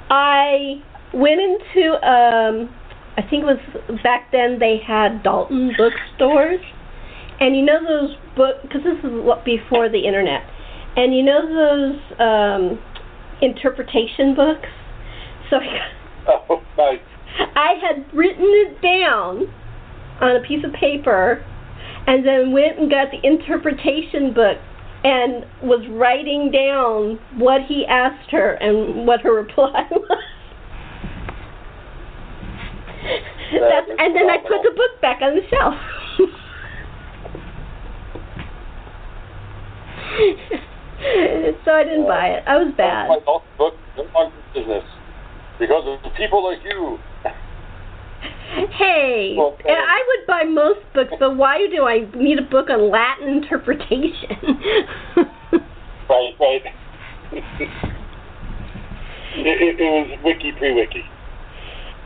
I 0.09 0.81
went 1.13 1.41
into, 1.41 1.93
um, 2.07 2.71
I 3.19 3.23
think 3.29 3.43
it 3.43 3.45
was 3.45 4.01
back 4.03 4.31
then 4.31 4.59
they 4.61 4.79
had 4.79 5.23
Dalton 5.25 5.73
bookstores, 5.77 6.61
and 7.41 7.57
you 7.57 7.65
know 7.65 7.85
those 7.85 8.17
book 8.37 8.63
because 8.63 8.83
this 8.85 8.99
is 9.03 9.11
what 9.25 9.45
before 9.45 9.89
the 9.89 10.07
internet, 10.07 10.43
and 10.97 11.15
you 11.15 11.25
know 11.25 11.43
those 11.43 12.01
um, 12.21 12.79
interpretation 13.43 14.35
books. 14.35 14.69
So 15.51 15.59
Oh, 16.29 16.63
nice. 16.77 16.99
I 17.55 17.75
had 17.81 18.05
written 18.15 18.45
it 18.45 18.83
down 18.83 19.53
on 20.21 20.37
a 20.37 20.41
piece 20.41 20.65
of 20.65 20.73
paper 20.73 21.45
and 22.07 22.27
then 22.27 22.53
went 22.53 22.79
and 22.79 22.91
got 22.91 23.09
the 23.11 23.25
interpretation 23.27 24.33
book 24.33 24.59
and 25.05 25.45
was 25.63 25.87
writing 25.91 26.51
down 26.51 27.19
what 27.39 27.63
he 27.69 27.87
asked 27.87 28.31
her 28.31 28.55
and 28.55 29.07
what 29.07 29.21
her 29.21 29.33
reply 29.35 29.87
was. 29.91 30.23
That's, 33.53 33.89
and 33.99 34.17
then 34.17 34.29
I 34.29 34.39
put 34.39 34.63
the 34.65 34.73
book 34.75 35.01
back 35.01 35.23
on 35.23 35.37
the 35.37 35.43
shelf. 35.49 35.75
so 41.65 41.73
I 41.73 41.85
didn't 41.85 42.07
buy 42.07 42.29
it. 42.29 42.43
I 42.47 42.57
was 42.57 42.73
bad. 42.77 43.09
My 43.09 43.19
book 43.25 43.75
on 44.15 44.33
business. 44.55 44.85
Because 45.59 45.85
of 45.87 46.13
people 46.17 46.45
like 46.45 46.63
you. 46.65 46.99
Hey, 48.73 49.35
Well, 49.39 49.57
and 49.67 49.77
I 49.77 50.03
would 50.09 50.27
buy 50.27 50.45
most 50.45 50.81
books, 50.95 51.13
but 51.19 51.37
why 51.37 51.67
do 51.71 51.85
I 51.85 52.09
need 52.17 52.39
a 52.39 52.43
book 52.43 52.71
on 52.71 52.91
Latin 52.91 53.29
interpretation? 53.29 54.37
Right, 56.09 56.35
right. 56.39 56.63
it, 57.33 57.43
it, 59.35 59.81
it 59.81 60.09
was 60.09 60.19
wiki 60.23 60.53
pre-wiki. 60.57 61.03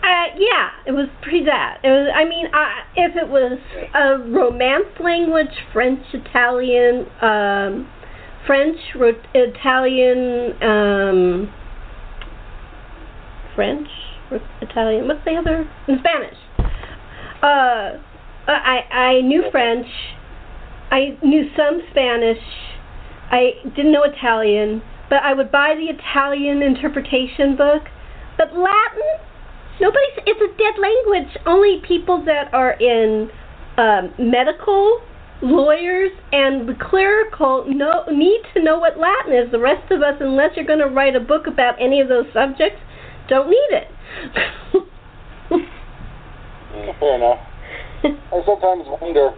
Uh, 0.02 0.32
yeah, 0.38 0.70
it 0.86 0.92
was 0.92 1.08
pre 1.20 1.44
that. 1.44 1.80
It 1.84 1.90
was. 1.90 2.10
I 2.14 2.24
mean, 2.24 2.46
uh, 2.46 2.68
if 2.96 3.14
it 3.16 3.28
was 3.28 3.58
a 3.94 4.16
romance 4.30 4.88
language, 4.98 5.52
French, 5.74 6.00
Italian, 6.14 7.04
um, 7.20 7.86
French, 8.46 8.78
Italian, 9.34 10.62
um, 10.62 11.52
French, 13.54 13.88
Italian. 14.60 15.06
What's 15.08 15.24
the 15.24 15.36
other? 15.36 15.70
In 15.88 15.98
Spanish. 15.98 16.38
Uh, 17.42 17.98
I 18.46 18.80
I 18.90 19.20
knew 19.22 19.44
French. 19.50 19.86
I 20.90 21.16
knew 21.22 21.44
some 21.56 21.80
Spanish. 21.90 22.42
I 23.30 23.52
didn't 23.76 23.92
know 23.92 24.02
Italian, 24.02 24.82
but 25.08 25.22
I 25.22 25.34
would 25.34 25.52
buy 25.52 25.74
the 25.74 25.92
Italian 25.94 26.62
interpretation 26.62 27.56
book. 27.56 27.84
But 28.36 28.52
Latin, 28.52 29.10
nobody's. 29.80 30.18
It's 30.26 30.40
a 30.40 30.56
dead 30.56 30.74
language. 30.80 31.36
Only 31.46 31.80
people 31.86 32.24
that 32.24 32.52
are 32.52 32.72
in 32.72 33.30
um, 33.76 34.12
medical, 34.18 35.00
lawyers, 35.42 36.10
and 36.32 36.68
the 36.68 36.74
clerical 36.74 37.64
know 37.66 38.04
need 38.10 38.42
to 38.54 38.62
know 38.62 38.78
what 38.78 38.98
Latin 38.98 39.32
is. 39.32 39.50
The 39.50 39.58
rest 39.58 39.90
of 39.90 40.02
us, 40.02 40.14
unless 40.20 40.56
you're 40.56 40.66
going 40.66 40.80
to 40.80 40.92
write 40.92 41.16
a 41.16 41.20
book 41.20 41.46
about 41.46 41.80
any 41.80 42.00
of 42.00 42.08
those 42.08 42.26
subjects, 42.32 42.80
don't 43.28 43.48
need 43.48 43.70
it. 43.70 43.88
Mm, 45.50 46.98
Fair 47.00 47.14
enough. 47.16 47.40
I 48.04 48.38
sometimes 48.46 48.86
wonder 49.00 49.34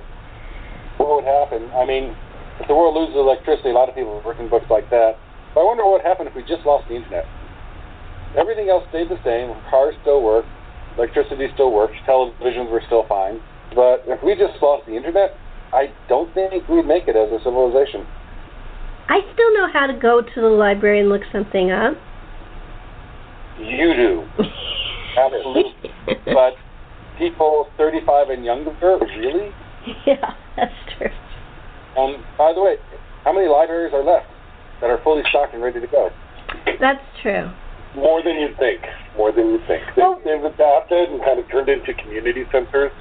what 0.98 1.16
would 1.16 1.24
happen. 1.24 1.70
I 1.74 1.86
mean, 1.86 2.14
if 2.60 2.68
the 2.68 2.74
world 2.74 2.94
loses 2.94 3.16
electricity, 3.16 3.70
a 3.70 3.72
lot 3.72 3.88
of 3.88 3.94
people 3.94 4.20
are 4.20 4.24
working 4.24 4.48
books 4.48 4.66
like 4.70 4.90
that. 4.90 5.16
But 5.54 5.60
I 5.60 5.64
wonder 5.64 5.84
what 5.84 6.00
would 6.00 6.06
happen 6.06 6.26
if 6.26 6.34
we 6.34 6.42
just 6.42 6.64
lost 6.64 6.88
the 6.88 6.96
internet. 6.96 7.24
Everything 8.36 8.68
else 8.68 8.84
stayed 8.88 9.08
the 9.08 9.20
same. 9.24 9.52
Cars 9.68 9.94
still 10.00 10.22
work. 10.22 10.44
Electricity 10.96 11.48
still 11.54 11.72
works. 11.72 11.96
Televisions 12.06 12.70
were 12.70 12.82
still 12.86 13.04
fine. 13.08 13.40
But 13.74 14.04
if 14.06 14.22
we 14.22 14.36
just 14.36 14.60
lost 14.60 14.86
the 14.86 14.96
internet, 14.96 15.36
I 15.72 15.92
don't 16.08 16.32
think 16.34 16.68
we'd 16.68 16.86
make 16.86 17.08
it 17.08 17.16
as 17.16 17.32
a 17.32 17.42
civilization. 17.42 18.06
I 19.08 19.20
still 19.32 19.52
know 19.54 19.68
how 19.72 19.86
to 19.86 19.98
go 19.98 20.20
to 20.22 20.40
the 20.40 20.48
library 20.48 21.00
and 21.00 21.08
look 21.08 21.22
something 21.32 21.70
up. 21.70 21.94
You 23.58 23.94
do. 23.94 24.24
Absolutely. 25.18 25.90
But 26.26 26.54
people 27.18 27.68
35 27.76 28.30
and 28.30 28.44
younger, 28.44 28.72
really? 28.80 29.50
yeah, 30.06 30.34
that's 30.56 30.74
true. 30.96 31.10
And 31.96 32.22
by 32.38 32.52
the 32.54 32.62
way, 32.62 32.76
how 33.24 33.32
many 33.32 33.48
libraries 33.48 33.92
are 33.92 34.04
left 34.04 34.26
that 34.80 34.90
are 34.90 35.00
fully 35.04 35.22
stocked 35.28 35.54
and 35.54 35.62
ready 35.62 35.80
to 35.80 35.86
go? 35.86 36.10
That's 36.80 37.04
true. 37.22 37.50
More 37.94 38.22
than 38.22 38.36
you'd 38.40 38.56
think. 38.58 38.80
More 39.16 39.32
than 39.32 39.50
you'd 39.50 39.66
think. 39.66 39.82
They, 39.96 40.02
Well- 40.02 40.20
they've 40.24 40.44
adapted 40.44 41.10
and 41.10 41.20
kind 41.22 41.38
of 41.38 41.48
turned 41.50 41.68
into 41.68 41.92
community 41.94 42.44
centers. 42.50 42.92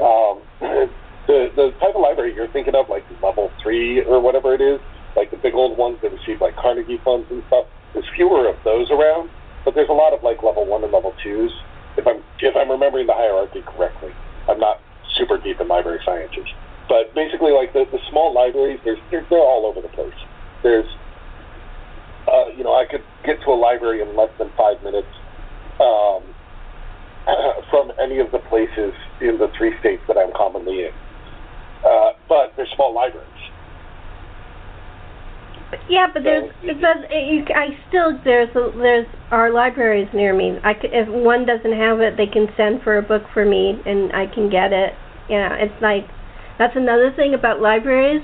Um, 0.00 0.42
the 1.26 1.48
the 1.56 1.70
type 1.80 1.94
of 1.94 2.02
library 2.02 2.34
you're 2.34 2.48
thinking 2.48 2.74
of, 2.74 2.88
like 2.88 3.04
level 3.22 3.50
three 3.62 4.02
or 4.04 4.20
whatever 4.20 4.54
it 4.54 4.60
is, 4.60 4.80
like 5.16 5.30
the 5.30 5.36
big 5.36 5.54
old 5.54 5.78
ones 5.78 5.98
that 6.02 6.12
receive 6.12 6.40
like 6.40 6.56
Carnegie 6.56 7.00
funds 7.04 7.26
and 7.30 7.42
stuff. 7.48 7.66
There's 7.92 8.06
fewer 8.16 8.48
of 8.48 8.56
those 8.64 8.90
around, 8.90 9.30
but 9.64 9.74
there's 9.74 9.88
a 9.88 9.96
lot 9.96 10.12
of 10.12 10.22
like 10.22 10.42
level 10.42 10.66
one 10.66 10.82
and 10.84 10.92
level 10.92 11.14
twos. 11.22 11.52
If 11.96 12.06
I'm 12.06 12.22
if 12.40 12.56
I'm 12.56 12.70
remembering 12.70 13.06
the 13.06 13.14
hierarchy 13.14 13.62
correctly, 13.62 14.10
I'm 14.48 14.58
not 14.58 14.80
super 15.16 15.38
deep 15.38 15.60
in 15.60 15.68
library 15.68 16.00
sciences, 16.04 16.46
but 16.88 17.14
basically 17.14 17.52
like 17.52 17.72
the 17.72 17.84
the 17.90 17.98
small 18.10 18.34
libraries, 18.34 18.80
there's 18.84 18.98
they're, 19.10 19.26
they're 19.30 19.38
all 19.38 19.66
over 19.66 19.80
the 19.80 19.92
place. 19.94 20.18
There's 20.62 20.88
uh, 22.26 22.48
you 22.56 22.64
know, 22.64 22.74
I 22.74 22.84
could 22.90 23.02
get 23.24 23.40
to 23.44 23.50
a 23.50 23.58
library 23.58 24.00
in 24.00 24.16
less 24.16 24.30
than 24.38 24.50
five 24.56 24.82
minutes 24.82 25.08
um, 25.80 26.22
from 27.70 27.92
any 28.00 28.18
of 28.18 28.30
the 28.32 28.38
places 28.50 28.92
in 29.20 29.38
the 29.38 29.50
three 29.56 29.72
states 29.80 30.02
that 30.08 30.16
I'm 30.16 30.32
commonly 30.32 30.84
in. 30.84 30.92
Uh, 31.84 32.12
but 32.28 32.52
they're 32.56 32.68
small 32.74 32.94
libraries. 32.94 33.28
Yeah, 35.88 36.06
but 36.12 36.22
there's 36.22 36.52
but 36.62 37.10
you, 37.10 37.44
Still 38.04 38.20
there's 38.24 38.50
a, 38.50 38.70
there's 38.76 39.06
our 39.30 39.52
libraries 39.52 40.08
near 40.14 40.34
me. 40.34 40.58
I 40.62 40.74
could, 40.74 40.90
if 40.92 41.08
one 41.08 41.46
doesn't 41.46 41.72
have 41.72 42.00
it, 42.00 42.16
they 42.16 42.26
can 42.26 42.48
send 42.56 42.82
for 42.82 42.98
a 42.98 43.02
book 43.02 43.22
for 43.32 43.44
me 43.44 43.80
and 43.86 44.12
I 44.12 44.26
can 44.26 44.50
get 44.50 44.72
it. 44.72 44.92
Yeah, 45.28 45.54
it's 45.54 45.74
like 45.80 46.04
that's 46.58 46.76
another 46.76 47.12
thing 47.14 47.34
about 47.34 47.60
libraries. 47.60 48.22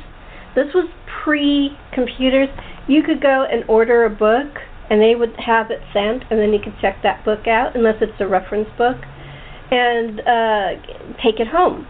This 0.54 0.66
was 0.74 0.88
pre-computers. 1.24 2.48
You 2.88 3.02
could 3.02 3.22
go 3.22 3.46
and 3.50 3.64
order 3.68 4.04
a 4.04 4.10
book 4.10 4.48
and 4.90 5.00
they 5.00 5.14
would 5.14 5.34
have 5.38 5.70
it 5.70 5.80
sent 5.92 6.24
and 6.30 6.40
then 6.40 6.52
you 6.52 6.58
could 6.62 6.74
check 6.80 6.98
that 7.02 7.24
book 7.24 7.46
out 7.46 7.74
unless 7.74 7.96
it's 8.00 8.20
a 8.20 8.26
reference 8.26 8.68
book 8.76 8.96
and 9.70 10.20
uh 10.20 10.68
take 11.22 11.40
it 11.40 11.48
home. 11.48 11.86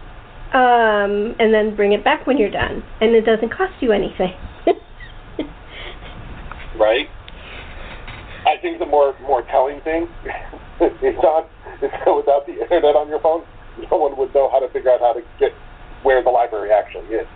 Um 0.53 1.35
and 1.39 1.53
then 1.53 1.75
bring 1.75 1.91
it 1.91 2.03
back 2.03 2.27
when 2.27 2.37
you're 2.37 2.51
done 2.51 2.83
and 3.01 3.15
it 3.15 3.25
doesn't 3.25 3.49
cost 3.49 3.73
you 3.81 3.91
anything. 3.91 4.33
right? 6.79 7.07
Think 8.61 8.77
the 8.79 8.85
more 8.85 9.15
more 9.21 9.41
telling 9.49 9.81
thing 9.81 10.07
is 10.79 10.91
is 11.01 11.15
that 11.21 11.45
without 12.15 12.45
the 12.45 12.61
internet 12.61 12.95
on 12.95 13.09
your 13.09 13.19
phone, 13.21 13.43
no 13.89 13.97
one 13.97 14.15
would 14.17 14.33
know 14.35 14.49
how 14.51 14.59
to 14.59 14.69
figure 14.69 14.91
out 14.91 14.99
how 14.99 15.13
to 15.13 15.21
get 15.39 15.51
where 16.03 16.23
the 16.23 16.29
library 16.29 16.69
actually 16.71 17.07
is. 17.15 17.27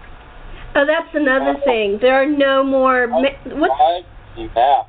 Oh, 0.76 0.86
that's 0.86 1.10
another 1.16 1.58
uh, 1.58 1.64
thing. 1.66 1.98
There 2.02 2.14
are 2.14 2.30
no 2.30 2.64
more. 2.64 3.08
Ma- 3.08 3.34
what's 3.58 4.06
map 4.54 4.86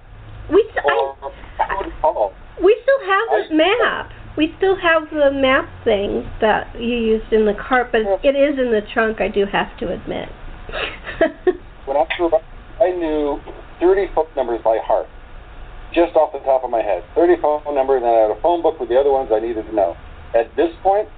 we? 0.52 0.60
s- 0.76 0.84
or 0.84 1.16
I, 1.58 1.64
I 1.72 1.82
would 1.82 1.92
call 2.02 2.34
we 2.62 2.76
still 2.82 3.00
have 3.06 3.26
this 3.40 3.48
I- 3.52 3.54
map. 3.54 4.10
we 4.36 4.52
still 4.58 4.76
have 4.76 5.08
the 5.10 5.30
map 5.32 5.68
thing 5.84 6.28
that 6.40 6.68
you 6.78 6.96
used 6.96 7.32
in 7.32 7.46
the 7.46 7.54
cart, 7.54 7.92
but 7.92 8.00
it 8.22 8.36
is 8.36 8.58
in 8.58 8.72
the 8.72 8.82
trunk. 8.92 9.20
I 9.20 9.28
do 9.28 9.46
have 9.50 9.76
to 9.78 9.92
admit. 9.92 10.28
when 11.86 11.96
I 11.96 12.04
grew 12.16 12.28
up, 12.34 12.42
I 12.80 12.90
knew 12.90 13.40
30 13.80 14.06
phone 14.14 14.26
numbers 14.36 14.60
by 14.64 14.78
heart, 14.82 15.06
just 15.96 16.14
off 16.14 16.32
the 16.32 16.38
top 16.44 16.62
of 16.62 16.70
my 16.70 16.82
head. 16.82 17.02
30 17.16 17.40
phone 17.40 17.64
numbers, 17.74 18.02
and 18.04 18.10
I 18.12 18.28
had 18.28 18.30
a 18.30 18.40
phone 18.42 18.60
book 18.62 18.78
with 18.78 18.88
the 18.92 19.00
other 19.00 19.10
ones 19.10 19.30
I 19.32 19.40
needed 19.40 19.64
to 19.66 19.74
know. 19.74 19.96
At 20.36 20.54
this 20.54 20.70
point, 20.82 21.08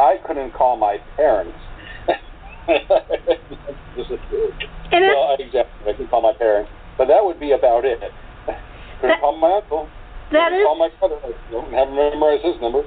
I 0.00 0.16
couldn't 0.26 0.52
call 0.54 0.76
my 0.76 0.96
parents. 1.16 1.56
And 4.90 5.04
well, 5.04 5.36
I, 5.36 5.42
exactly. 5.42 5.92
I 5.92 5.96
can 5.96 6.08
call 6.08 6.22
my 6.22 6.32
parents, 6.38 6.70
but 6.96 7.08
that 7.08 7.20
would 7.24 7.38
be 7.38 7.52
about 7.52 7.84
it. 7.84 7.98
Couldn't 8.00 8.56
That- 9.02 9.20
call 9.20 9.36
my 9.36 9.52
uncle. 9.60 9.88
that 10.32 10.50
call 10.64 10.78
my 10.78 10.88
brother. 10.98 11.16
I 11.24 11.32
don't 11.50 11.72
have 11.72 11.88
memorized 11.90 12.44
his 12.44 12.60
number. 12.60 12.82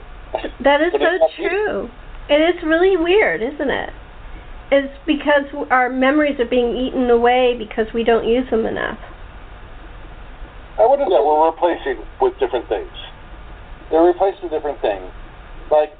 that 0.63 0.81
is 0.81 0.93
so 0.97 0.97
true. 1.37 1.89
And 2.29 2.41
it's 2.43 2.63
really 2.63 2.97
weird, 2.97 3.41
isn't 3.43 3.69
it? 3.69 3.89
It's 4.71 4.93
because 5.05 5.43
our 5.69 5.89
memories 5.89 6.39
are 6.39 6.45
being 6.45 6.75
eaten 6.75 7.09
away 7.09 7.55
because 7.57 7.85
we 7.93 8.03
don't 8.03 8.25
use 8.27 8.49
them 8.49 8.65
enough. 8.65 8.97
I 10.81 10.85
wouldn't 10.89 11.09
Yeah, 11.13 11.21
say 11.21 11.25
we're 11.25 11.45
replacing 11.45 12.01
with 12.19 12.33
different 12.41 12.65
things. 12.67 12.89
they're 13.93 14.01
replaced 14.03 14.41
with 14.41 14.49
different 14.51 14.81
things. 14.81 15.05
Like 15.69 15.93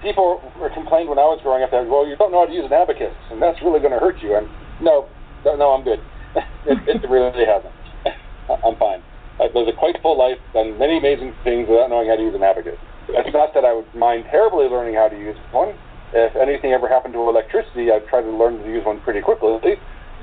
people 0.00 0.40
were 0.58 0.70
complained 0.70 1.08
when 1.12 1.18
I 1.20 1.28
was 1.28 1.38
growing 1.44 1.62
up 1.62 1.70
that 1.70 1.86
well 1.86 2.06
you 2.08 2.16
don't 2.16 2.32
know 2.32 2.40
how 2.42 2.50
to 2.50 2.54
use 2.56 2.64
an 2.64 2.72
abacus 2.72 3.12
and 3.30 3.40
that's 3.42 3.60
really 3.62 3.78
going 3.78 3.92
to 3.92 4.00
hurt 4.00 4.18
you. 4.24 4.34
And 4.36 4.48
no, 4.80 5.06
no, 5.44 5.54
no 5.56 5.70
I'm 5.76 5.84
good. 5.84 6.00
it, 6.66 6.78
it 6.88 7.08
really 7.10 7.44
hasn't. 7.44 7.74
I'm 8.64 8.76
fine. 8.80 9.02
I've 9.40 9.54
lived 9.54 9.68
a 9.68 9.76
quite 9.76 9.96
full 10.00 10.16
life, 10.16 10.38
done 10.54 10.78
many 10.78 10.96
amazing 10.98 11.34
things 11.44 11.68
without 11.68 11.90
knowing 11.90 12.08
how 12.08 12.16
to 12.16 12.22
use 12.22 12.34
an 12.34 12.42
abacus. 12.42 12.78
It's 13.08 13.32
not 13.34 13.52
that 13.54 13.64
I 13.64 13.72
would 13.74 13.88
mind 13.94 14.24
terribly 14.30 14.66
learning 14.66 14.94
how 14.94 15.08
to 15.08 15.18
use 15.18 15.36
one. 15.50 15.74
If 16.14 16.36
anything 16.36 16.72
ever 16.72 16.88
happened 16.88 17.14
to 17.14 17.20
electricity, 17.28 17.90
I'd 17.90 18.06
try 18.06 18.20
to 18.22 18.30
learn 18.30 18.58
to 18.62 18.68
use 18.68 18.84
one 18.84 19.00
pretty 19.00 19.20
quickly. 19.20 19.58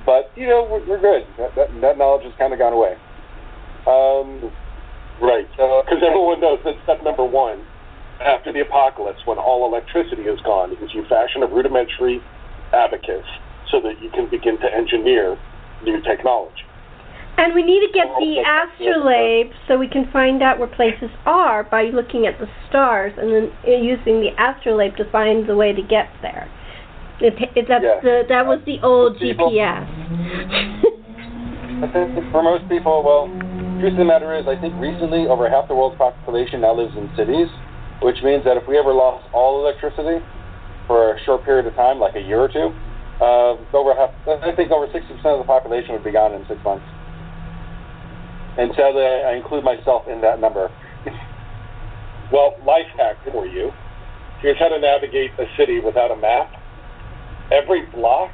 But 0.06 0.32
you 0.36 0.48
know, 0.48 0.66
we're, 0.70 0.86
we're 0.88 1.02
good. 1.02 1.28
That, 1.38 1.56
that, 1.56 1.68
that 1.82 1.98
knowledge 1.98 2.24
has 2.24 2.34
kind 2.38 2.54
of 2.54 2.60
gone 2.60 2.74
away. 2.74 2.96
Um, 3.90 4.52
Right. 5.22 5.50
Because 5.52 6.00
everyone 6.00 6.40
knows 6.40 6.60
that 6.64 6.76
step 6.86 7.04
number 7.04 7.26
one, 7.26 7.60
after 8.24 8.54
the 8.54 8.62
apocalypse, 8.62 9.20
when 9.26 9.38
all 9.38 9.68
electricity 9.68 10.22
is 10.24 10.40
gone, 10.48 10.72
is 10.82 10.94
you 10.94 11.04
fashion 11.10 11.44
a 11.44 11.48
rudimentary 11.48 12.22
abacus 12.72 13.26
so 13.70 13.82
that 13.82 14.02
you 14.02 14.10
can 14.12 14.30
begin 14.30 14.58
to 14.62 14.68
engineer 14.74 15.38
new 15.84 16.02
technology. 16.04 16.64
And 17.36 17.54
we 17.54 17.64
need 17.64 17.82
to 17.86 17.92
get 17.94 18.08
the 18.16 18.40
astrolabe 18.48 19.52
so 19.68 19.78
we 19.78 19.90
can 19.90 20.10
find 20.12 20.42
out 20.42 20.58
where 20.58 20.68
places 20.72 21.10
are 21.26 21.64
by 21.66 21.84
looking 21.92 22.26
at 22.26 22.40
the 22.40 22.48
stars 22.70 23.12
and 23.18 23.34
then 23.34 23.52
uh, 23.68 23.72
using 23.76 24.22
the 24.24 24.32
astrolabe 24.40 24.96
to 24.98 25.10
find 25.12 25.50
the 25.50 25.56
way 25.56 25.74
to 25.74 25.82
get 25.82 26.08
there. 26.22 26.48
It, 27.20 27.36
it, 27.58 27.66
that's 27.68 27.84
Yeah. 27.84 28.00
the, 28.02 28.24
that 28.30 28.46
was 28.48 28.60
the 28.66 28.80
old 28.84 29.20
People- 29.20 29.52
GPS. 29.52 29.84
I 31.84 31.88
think 31.92 32.32
for 32.32 32.44
most 32.44 32.68
people, 32.70 33.04
well, 33.04 33.28
truth 33.80 33.94
of 33.94 34.00
the 34.00 34.06
matter 34.06 34.36
is, 34.36 34.46
I 34.46 34.60
think 34.60 34.76
recently 34.76 35.28
over 35.28 35.50
half 35.50 35.68
the 35.68 35.76
world's 35.76 35.98
population 35.98 36.62
now 36.62 36.76
lives 36.76 36.92
in 37.00 37.10
cities, 37.16 37.48
which 38.04 38.20
means 38.24 38.44
that 38.44 38.58
if 38.58 38.68
we 38.68 38.78
ever 38.78 38.94
lost 38.94 39.24
all 39.34 39.64
electricity 39.64 40.20
for 40.86 41.16
a 41.16 41.20
short 41.24 41.46
period 41.46 41.66
of 41.66 41.74
time, 41.76 42.00
like 42.00 42.16
a 42.16 42.22
year 42.22 42.40
or 42.40 42.52
two, 42.52 42.76
uh, 43.24 43.56
over 43.72 43.96
half, 43.96 44.12
I 44.28 44.52
think 44.56 44.72
over 44.72 44.88
60% 44.88 45.00
of 45.26 45.40
the 45.40 45.48
population 45.48 45.94
would 45.96 46.04
be 46.04 46.12
gone 46.12 46.34
in 46.34 46.44
six 46.48 46.60
months. 46.64 46.86
And 48.60 48.72
sadly, 48.76 49.04
I 49.04 49.36
include 49.40 49.64
myself 49.64 50.08
in 50.08 50.22
that 50.22 50.40
number. 50.40 50.70
Well, 52.32 52.54
life 52.64 52.86
hack 52.96 53.16
for 53.32 53.48
you. 53.48 53.72
Here's 54.40 54.60
how 54.60 54.68
to 54.68 54.80
navigate 54.80 55.32
a 55.40 55.46
city 55.58 55.80
without 55.80 56.12
a 56.12 56.16
map. 56.16 56.62
Every 57.52 57.88
block 57.88 58.30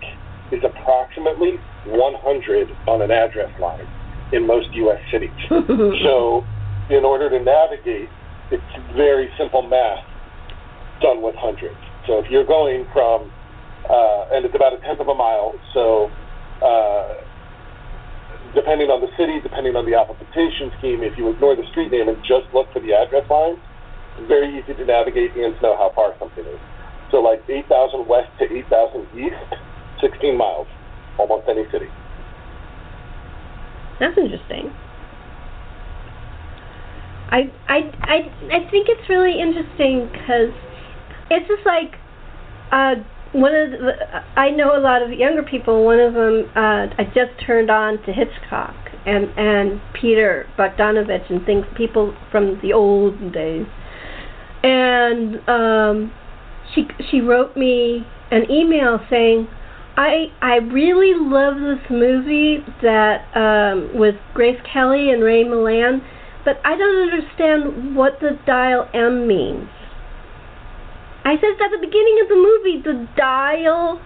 is 0.52 0.60
approximately 0.66 1.62
100 1.86 2.70
on 2.90 3.02
an 3.02 3.12
address 3.12 3.58
line 3.58 3.88
in 4.32 4.48
most 4.48 4.68
U.S. 4.74 5.00
cities. 5.12 5.36
So, 6.04 6.44
in 6.90 7.04
order 7.04 7.30
to 7.30 7.40
navigate, 7.42 8.10
it's 8.52 8.72
very 8.96 9.30
simple 9.38 9.62
math 9.62 10.06
done 11.02 11.22
with 11.22 11.36
hundreds. 11.36 11.78
So, 12.08 12.20
if 12.20 12.30
you're 12.30 12.46
going 12.46 12.86
from, 12.94 13.32
uh, 13.90 14.34
and 14.34 14.46
it's 14.46 14.56
about 14.56 14.74
a 14.74 14.80
tenth 14.82 15.00
of 15.00 15.08
a 15.08 15.16
mile, 15.16 15.54
so 15.74 16.10
uh, 16.62 17.22
depending 18.54 18.90
on 18.90 19.02
the 19.02 19.12
city, 19.18 19.42
depending 19.42 19.76
on 19.76 19.86
the 19.86 19.94
application 19.98 20.72
scheme, 20.80 21.04
if 21.04 21.18
you 21.18 21.30
ignore 21.30 21.56
the 21.56 21.68
street 21.72 21.92
name 21.92 22.08
and 22.08 22.18
just 22.24 22.48
look 22.54 22.72
for 22.72 22.80
the 22.80 22.94
address 22.94 23.28
line, 23.30 23.58
it's 24.18 24.28
very 24.28 24.48
easy 24.58 24.74
to 24.74 24.86
navigate 24.86 25.36
and 25.36 25.54
to 25.58 25.62
know 25.62 25.76
how 25.76 25.92
far 25.94 26.16
something 26.18 26.46
is. 26.46 26.62
So, 27.12 27.22
like 27.22 27.44
8,000 27.48 28.08
west 28.08 28.30
to 28.40 28.46
8,000 28.48 29.06
east, 29.20 29.36
16 30.02 30.38
miles, 30.38 30.68
almost 31.20 31.48
any 31.50 31.66
city. 31.72 31.90
That's 34.00 34.18
interesting. 34.18 34.74
I 37.30 37.52
I 37.68 37.92
I 38.02 38.18
I 38.52 38.70
think 38.70 38.88
it's 38.90 39.10
really 39.10 39.40
interesting 39.40 40.10
because 40.12 40.54
it's 41.32 41.48
just 41.48 41.66
like 41.66 41.96
uh 42.72 42.96
one 43.34 43.54
of 43.56 43.72
the 43.72 43.94
I 44.38 44.52
know 44.52 44.78
a 44.78 44.80
lot 44.80 45.02
of 45.02 45.12
younger 45.12 45.44
people. 45.44 45.84
One 45.86 46.00
of 46.00 46.14
them 46.14 46.46
uh 46.56 46.88
I 46.98 47.06
just 47.16 47.32
turned 47.46 47.70
on 47.72 48.02
to 48.04 48.14
Hitchcock 48.14 48.76
and 49.06 49.30
and 49.38 49.82
Peter 49.94 50.48
Bogdanovich 50.58 51.30
and 51.30 51.46
things 51.46 51.66
people 51.76 52.16
from 52.32 52.60
the 52.62 52.74
old 52.74 53.34
days. 53.34 53.66
And 54.64 55.48
um 55.50 56.14
she 56.74 56.88
she 57.10 57.22
wrote 57.22 57.56
me 57.58 58.06
an 58.32 58.50
email 58.52 59.00
saying 59.10 59.48
I 59.98 60.28
I 60.42 60.56
really 60.58 61.14
love 61.16 61.56
this 61.56 61.90
movie 61.90 62.58
that 62.82 63.24
um, 63.36 63.98
with 63.98 64.16
Grace 64.34 64.60
Kelly 64.72 65.12
and 65.12 65.24
Ray 65.24 65.44
Milland, 65.46 66.02
but 66.44 66.60
I 66.66 66.76
don't 66.78 67.12
understand 67.12 67.96
what 67.96 68.20
the 68.20 68.38
dial 68.46 68.90
M 68.94 69.28
means. 69.28 69.70
I 71.24 71.36
said 71.38 71.58
at 71.60 71.72
the 71.72 71.80
beginning 71.80 72.20
of 72.22 72.30
the 72.30 72.36
movie, 72.36 72.82
the 72.84 73.08
dial 73.18 74.00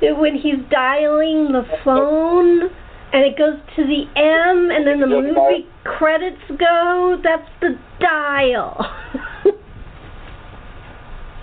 when 0.18 0.34
he's 0.34 0.64
dialing 0.70 1.52
the 1.52 1.64
phone 1.84 2.70
and 3.12 3.24
it 3.24 3.36
goes 3.36 3.58
to 3.76 3.82
the 3.84 4.04
M 4.16 4.70
and 4.70 4.86
then 4.86 5.00
the 5.00 5.06
movie 5.06 5.66
credits 5.84 6.40
go. 6.58 7.18
That's 7.22 7.48
the 7.60 7.78
dial. 8.00 8.86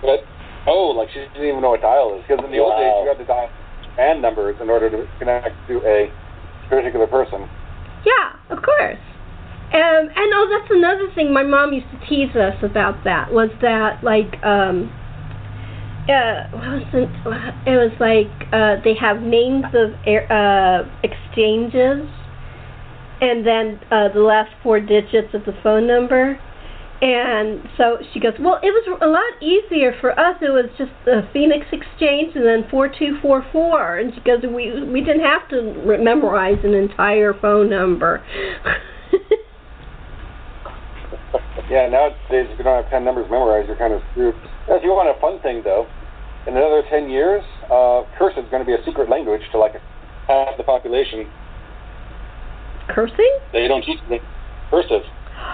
But, 0.70 0.78
oh, 0.78 0.94
like 0.94 1.10
she 1.10 1.18
didn't 1.34 1.50
even 1.50 1.62
know 1.62 1.74
what 1.74 1.82
dial 1.82 2.14
is. 2.14 2.22
Because 2.22 2.44
in 2.46 2.52
the 2.52 2.62
old 2.62 2.78
days, 2.78 2.94
you 3.02 3.10
had 3.10 3.18
to 3.18 3.26
dial 3.26 3.50
band 3.96 4.22
numbers 4.22 4.54
in 4.62 4.70
order 4.70 4.88
to 4.88 5.02
connect 5.18 5.50
to 5.66 5.82
a 5.82 6.06
particular 6.68 7.08
person. 7.08 7.42
Yeah, 8.06 8.38
of 8.54 8.62
course. 8.62 9.02
Um, 9.74 10.06
and 10.06 10.30
oh, 10.30 10.46
that's 10.46 10.70
another 10.70 11.10
thing 11.14 11.34
my 11.34 11.42
mom 11.42 11.72
used 11.72 11.90
to 11.90 11.98
tease 12.06 12.34
us 12.36 12.54
about. 12.62 13.02
That 13.02 13.32
was 13.32 13.50
that 13.62 13.98
like 14.04 14.38
um, 14.46 14.94
uh, 16.06 16.46
what 16.54 16.70
was 16.70 16.90
it? 16.94 17.10
It 17.66 17.74
was 17.74 17.94
like 17.98 18.30
uh, 18.54 18.78
they 18.84 18.94
have 18.94 19.22
names 19.22 19.66
of 19.74 19.90
air, 20.06 20.30
uh, 20.30 20.86
exchanges, 21.02 22.06
and 23.20 23.44
then 23.44 23.80
uh, 23.90 24.14
the 24.14 24.22
last 24.22 24.54
four 24.62 24.78
digits 24.78 25.34
of 25.34 25.44
the 25.46 25.54
phone 25.64 25.88
number. 25.88 26.38
And 27.02 27.66
so 27.78 27.96
she 28.12 28.20
goes, 28.20 28.34
well, 28.38 28.60
it 28.62 28.68
was 28.68 28.98
a 29.00 29.06
lot 29.06 29.42
easier 29.42 29.96
for 30.00 30.12
us. 30.20 30.36
It 30.42 30.50
was 30.50 30.68
just 30.76 30.92
the 31.06 31.26
Phoenix 31.32 31.64
Exchange 31.72 32.36
and 32.36 32.44
then 32.44 32.68
four 32.70 32.88
two 32.88 33.18
four 33.22 33.46
four. 33.52 33.96
And 33.98 34.12
she 34.14 34.20
goes, 34.20 34.42
we 34.42 34.84
we 34.84 35.00
didn't 35.00 35.24
have 35.24 35.48
to 35.48 35.62
memorize 35.98 36.58
an 36.62 36.74
entire 36.74 37.32
phone 37.32 37.70
number. 37.70 38.22
Yeah, 41.70 41.86
nowadays 41.86 42.50
if 42.50 42.58
you 42.58 42.64
don't 42.66 42.82
have 42.82 42.90
10 42.90 43.04
numbers 43.04 43.30
memorized, 43.30 43.68
you're 43.68 43.78
kind 43.78 43.94
of 43.94 44.02
screwed. 44.10 44.34
If 44.66 44.82
you 44.82 44.90
want 44.90 45.06
a 45.06 45.14
fun 45.22 45.38
thing, 45.38 45.62
though, 45.62 45.86
in 46.50 46.58
another 46.58 46.82
10 46.90 47.08
years, 47.08 47.46
uh, 47.70 48.02
cursive 48.18 48.42
is 48.42 48.50
going 48.50 48.58
to 48.58 48.66
be 48.66 48.74
a 48.74 48.82
secret 48.82 49.08
language 49.08 49.42
to 49.54 49.58
like 49.58 49.78
half 50.26 50.58
the 50.58 50.66
population. 50.66 51.30
Cursing? 52.90 53.38
They 53.54 53.68
don't 53.68 53.86
teach 53.86 54.02
cursive. 54.68 55.06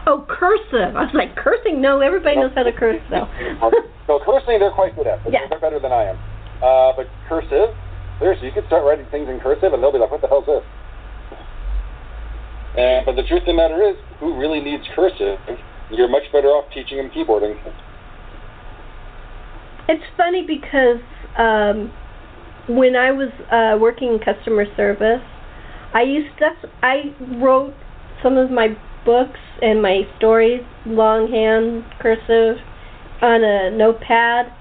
Oh, 0.06 0.24
cursive. 0.28 0.94
I 0.94 1.02
was 1.02 1.14
like, 1.14 1.34
cursing? 1.36 1.80
No, 1.80 2.00
everybody 2.00 2.36
knows 2.36 2.52
how 2.54 2.62
to 2.62 2.72
curse, 2.72 3.02
though. 3.10 3.26
so 4.06 4.20
cursing, 4.24 4.58
they're 4.58 4.70
quite 4.70 4.94
good 4.94 5.06
at. 5.06 5.20
Yeah. 5.30 5.46
They're 5.50 5.60
better 5.60 5.80
than 5.80 5.92
I 5.92 6.14
am. 6.14 6.18
Uh, 6.62 6.92
but 6.96 7.06
cursive, 7.28 7.74
seriously, 8.18 8.48
you 8.48 8.54
could 8.54 8.66
start 8.66 8.84
writing 8.84 9.06
things 9.10 9.28
in 9.28 9.40
cursive, 9.40 9.72
and 9.72 9.82
they'll 9.82 9.92
be 9.92 9.98
like, 9.98 10.10
"What 10.10 10.22
the 10.22 10.28
hell's 10.28 10.46
this?" 10.46 10.62
And 12.76 13.04
but 13.04 13.16
the 13.16 13.24
truth 13.24 13.42
of 13.42 13.46
the 13.46 13.54
matter 13.54 13.82
is, 13.82 13.96
who 14.20 14.38
really 14.38 14.60
needs 14.60 14.84
cursive? 14.94 15.38
You're 15.90 16.08
much 16.08 16.24
better 16.32 16.48
off 16.48 16.72
teaching 16.72 16.98
them 16.98 17.10
keyboarding. 17.10 17.56
It's 19.88 20.04
funny 20.16 20.44
because 20.46 21.00
um, 21.38 21.92
when 22.68 22.96
I 22.96 23.12
was 23.12 23.30
uh, 23.52 23.78
working 23.80 24.14
in 24.14 24.18
customer 24.18 24.64
service, 24.76 25.22
I 25.94 26.02
used 26.02 26.34
that's 26.40 26.72
I 26.82 27.14
wrote 27.40 27.74
some 28.22 28.36
of 28.36 28.50
my 28.50 28.76
books 29.06 29.40
and 29.62 29.80
my 29.80 30.02
stories 30.18 30.60
longhand 30.84 31.84
cursive 32.00 32.58
on 33.22 33.42
a 33.42 33.70
notepad, 33.70 34.52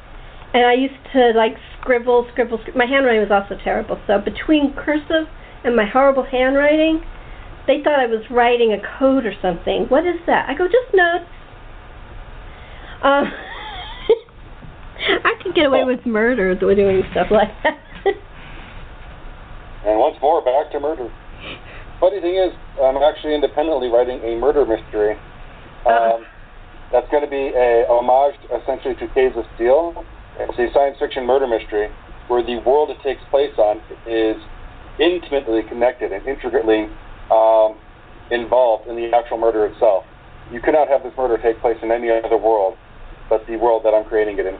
and 0.53 0.65
I 0.65 0.73
used 0.73 0.95
to 1.13 1.33
like 1.35 1.55
scribble, 1.81 2.27
scribble. 2.31 2.59
scribble. 2.61 2.79
My 2.79 2.85
handwriting 2.85 3.27
was 3.27 3.31
also 3.31 3.61
terrible. 3.61 3.99
So 4.07 4.19
between 4.19 4.73
cursive 4.73 5.27
and 5.65 5.75
my 5.75 5.85
horrible 5.85 6.23
handwriting, 6.23 7.01
they 7.67 7.81
thought 7.83 7.99
I 7.99 8.05
was 8.05 8.23
writing 8.29 8.71
a 8.71 8.79
code 8.99 9.25
or 9.25 9.33
something. 9.41 9.87
What 9.89 10.05
is 10.05 10.21
that? 10.27 10.47
I 10.47 10.55
go 10.55 10.65
just 10.65 10.93
notes. 10.93 11.25
Um, 13.03 13.25
I 15.25 15.33
could 15.43 15.53
get 15.53 15.65
away 15.65 15.83
with 15.83 16.05
murder 16.05 16.55
doing 16.55 17.03
stuff 17.11 17.27
like 17.31 17.51
that. 17.63 17.79
And 19.85 19.99
once 19.99 20.17
more, 20.19 20.43
back 20.43 20.71
to 20.71 20.79
murder. 20.79 21.13
Funny 21.99 22.19
thing 22.21 22.35
is, 22.35 22.51
I'm 22.81 22.97
actually 22.97 23.35
independently 23.35 23.87
writing 23.87 24.19
a 24.23 24.35
murder 24.35 24.65
mystery. 24.65 25.15
Uh-huh. 25.85 26.15
Um, 26.15 26.25
that's 26.91 27.09
going 27.09 27.23
to 27.23 27.29
be 27.29 27.51
a 27.55 27.85
homage, 27.89 28.35
essentially, 28.51 28.95
to 28.95 29.07
Caves 29.13 29.35
of 29.37 29.45
Steel. 29.55 30.05
It's 30.39 30.59
a 30.59 30.67
science 30.73 30.97
fiction 30.99 31.25
murder 31.25 31.47
mystery 31.47 31.89
where 32.27 32.43
the 32.43 32.59
world 32.65 32.89
it 32.89 32.97
takes 33.01 33.21
place 33.29 33.53
on 33.57 33.81
is 34.07 34.35
intimately 34.99 35.63
connected 35.63 36.11
and 36.11 36.25
intricately 36.27 36.87
um, 37.31 37.77
involved 38.31 38.87
in 38.87 38.95
the 38.95 39.15
actual 39.15 39.37
murder 39.37 39.65
itself. 39.65 40.03
You 40.51 40.61
could 40.61 40.73
not 40.73 40.87
have 40.87 41.03
this 41.03 41.13
murder 41.17 41.37
take 41.41 41.59
place 41.59 41.77
in 41.81 41.91
any 41.91 42.09
other 42.09 42.37
world 42.37 42.77
but 43.29 43.45
the 43.47 43.57
world 43.57 43.83
that 43.85 43.93
I'm 43.93 44.05
creating 44.05 44.39
it 44.39 44.45
in. 44.45 44.57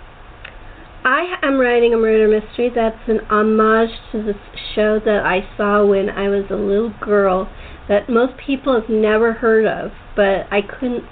I 1.06 1.36
am 1.44 1.60
writing 1.60 1.94
a 1.94 1.98
murder 1.98 2.28
mystery 2.28 2.72
that's 2.74 2.98
an 3.08 3.20
homage 3.30 3.92
to 4.12 4.24
this 4.24 4.42
show 4.74 5.00
that 5.06 5.22
I 5.24 5.48
saw 5.56 5.86
when 5.86 6.10
I 6.10 6.30
was 6.30 6.46
a 6.50 6.56
little 6.56 6.92
girl 7.00 7.48
that 7.88 8.10
most 8.10 8.34
people 8.44 8.74
have 8.74 8.90
never 8.90 9.32
heard 9.32 9.68
of, 9.68 9.92
but 10.16 10.48
I 10.50 10.62
couldn't 10.64 11.04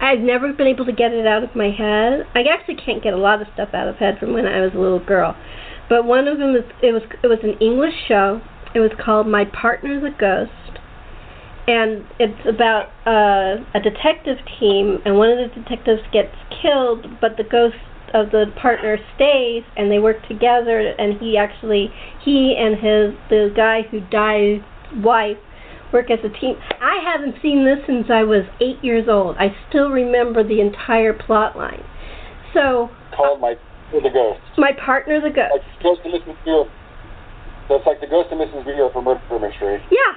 I've 0.00 0.18
never 0.18 0.52
been 0.52 0.66
able 0.66 0.84
to 0.86 0.92
get 0.92 1.12
it 1.12 1.28
out 1.28 1.44
of 1.44 1.54
my 1.54 1.70
head. 1.70 2.26
I 2.34 2.42
actually 2.42 2.74
can't 2.74 3.00
get 3.04 3.14
a 3.14 3.16
lot 3.16 3.40
of 3.40 3.46
stuff 3.54 3.68
out 3.72 3.86
of 3.86 3.94
head 3.96 4.18
from 4.18 4.32
when 4.32 4.46
I 4.46 4.60
was 4.62 4.72
a 4.74 4.78
little 4.78 4.98
girl. 4.98 5.36
But 5.88 6.04
one 6.04 6.26
of 6.26 6.38
them 6.38 6.52
was 6.52 6.64
it 6.82 6.90
was 6.90 7.02
it 7.22 7.28
was 7.28 7.38
an 7.44 7.56
English 7.60 7.94
show. 8.08 8.42
It 8.74 8.80
was 8.80 8.90
called 8.98 9.28
My 9.28 9.44
Partner 9.44 10.00
the 10.00 10.10
Ghost. 10.10 10.80
And 11.68 12.04
it's 12.18 12.42
about 12.48 12.90
uh, 13.06 13.62
a 13.74 13.80
detective 13.80 14.38
team 14.58 14.98
and 15.04 15.16
one 15.16 15.30
of 15.30 15.38
the 15.38 15.54
detectives 15.54 16.02
gets 16.12 16.34
killed, 16.50 17.20
but 17.20 17.36
the 17.36 17.44
ghost 17.44 17.76
of 18.14 18.30
the 18.30 18.46
partner 18.60 18.98
stays 19.14 19.62
and 19.76 19.90
they 19.90 19.98
work 19.98 20.26
together 20.28 20.78
and 20.98 21.20
he 21.20 21.36
actually 21.36 21.90
he 22.24 22.56
and 22.58 22.74
his 22.74 23.14
the 23.30 23.52
guy 23.54 23.82
who 23.90 24.00
died 24.10 24.64
wife 25.02 25.36
work 25.92 26.10
as 26.10 26.18
a 26.24 26.40
team. 26.40 26.56
I 26.80 26.98
haven't 27.04 27.36
seen 27.40 27.64
this 27.64 27.78
since 27.86 28.06
I 28.10 28.22
was 28.24 28.42
8 28.60 28.82
years 28.82 29.06
old. 29.08 29.36
I 29.38 29.54
still 29.68 29.90
remember 29.90 30.42
the 30.42 30.60
entire 30.60 31.12
plot 31.12 31.56
line. 31.56 31.84
So 32.54 32.90
Called 33.14 33.40
my 33.40 33.54
the 33.92 34.10
ghost. 34.10 34.40
my 34.58 34.72
partner 34.84 35.20
the 35.20 35.30
ghost. 35.30 35.52
Like 35.54 35.82
Ghost 35.82 36.00
of 36.04 36.12
Mrs. 36.12 36.36
Muir. 36.44 36.66
So 37.68 37.74
it's 37.76 37.86
like 37.86 38.00
the 38.00 38.06
Ghost 38.06 38.30
of 38.32 38.38
Mrs. 38.38 38.64
Muir 38.64 38.90
for 38.92 39.02
murder 39.02 39.20
mystery. 39.38 39.82
Yeah. 39.90 40.14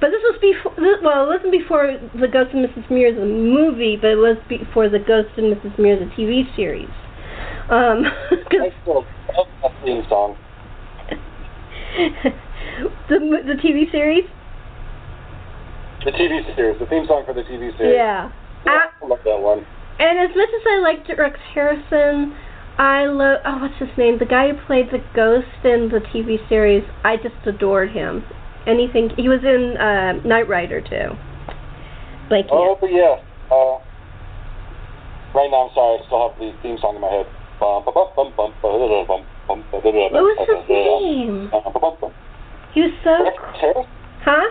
But 0.00 0.10
this 0.10 0.20
was 0.22 0.38
before, 0.42 0.74
well, 1.02 1.24
it 1.24 1.28
wasn't 1.34 1.52
before 1.52 1.96
The 2.20 2.28
Ghost 2.28 2.52
of 2.52 2.60
Mrs. 2.60 2.90
Muir, 2.90 3.14
the 3.14 3.24
movie, 3.24 3.96
but 3.96 4.10
it 4.10 4.20
was 4.20 4.36
before 4.48 4.88
The 4.90 4.98
Ghost 4.98 5.32
of 5.38 5.44
Mrs. 5.44 5.78
Muir, 5.78 5.96
the 5.98 6.10
TV 6.12 6.44
series. 6.54 6.92
Um, 7.70 8.04
'cause 8.50 8.60
I 8.60 8.72
still 8.82 9.04
love 9.36 9.46
that 9.62 9.72
theme 9.84 10.04
song. 10.08 10.36
the 13.08 13.18
the 13.18 13.58
TV 13.62 13.90
series. 13.90 14.24
The 16.04 16.12
TV 16.12 16.54
series, 16.54 16.78
the 16.78 16.86
theme 16.86 17.06
song 17.06 17.24
for 17.26 17.34
the 17.34 17.42
TV 17.42 17.76
series. 17.76 17.96
Yeah. 17.96 18.30
Yeah, 18.64 18.86
I 19.02 19.06
love 19.06 19.20
that 19.24 19.40
one. 19.40 19.64
And 19.98 20.18
as 20.18 20.36
much 20.36 20.48
as 20.48 20.62
I 20.66 20.78
liked 20.80 21.08
Rex 21.18 21.38
Harrison, 21.54 22.36
I 22.78 23.06
love 23.06 23.38
oh 23.44 23.58
what's 23.60 23.78
his 23.78 23.88
name? 23.96 24.18
The 24.18 24.26
guy 24.26 24.48
who 24.52 24.66
played 24.66 24.90
the 24.90 25.02
ghost 25.14 25.46
in 25.64 25.88
the 25.88 26.00
TV 26.12 26.36
series. 26.48 26.84
I 27.04 27.16
just 27.16 27.34
adored 27.46 27.90
him. 27.90 28.24
Anything 28.66 29.10
he 29.16 29.28
was 29.28 29.42
in 29.44 29.76
uh, 29.78 30.12
Knight 30.26 30.48
Rider 30.48 30.80
too. 30.80 31.16
Blanking. 32.28 32.48
Oh, 32.50 32.76
yeah. 32.82 33.16
Uh, 33.54 33.78
right 35.36 35.50
now, 35.52 35.68
I'm 35.68 35.74
sorry, 35.76 36.00
I 36.00 36.06
still 36.08 36.28
have 36.28 36.38
the 36.40 36.50
theme 36.64 36.80
song 36.80 36.96
in 36.96 37.04
my 37.04 37.12
head. 37.12 37.28
What 37.60 37.84
was 40.24 40.40
his 40.48 40.64
name? 40.68 41.52
He 42.72 42.80
was 42.80 42.92
so. 43.04 43.24
Rex 43.24 43.36
Harrison? 43.60 43.84
Huh? 44.24 44.48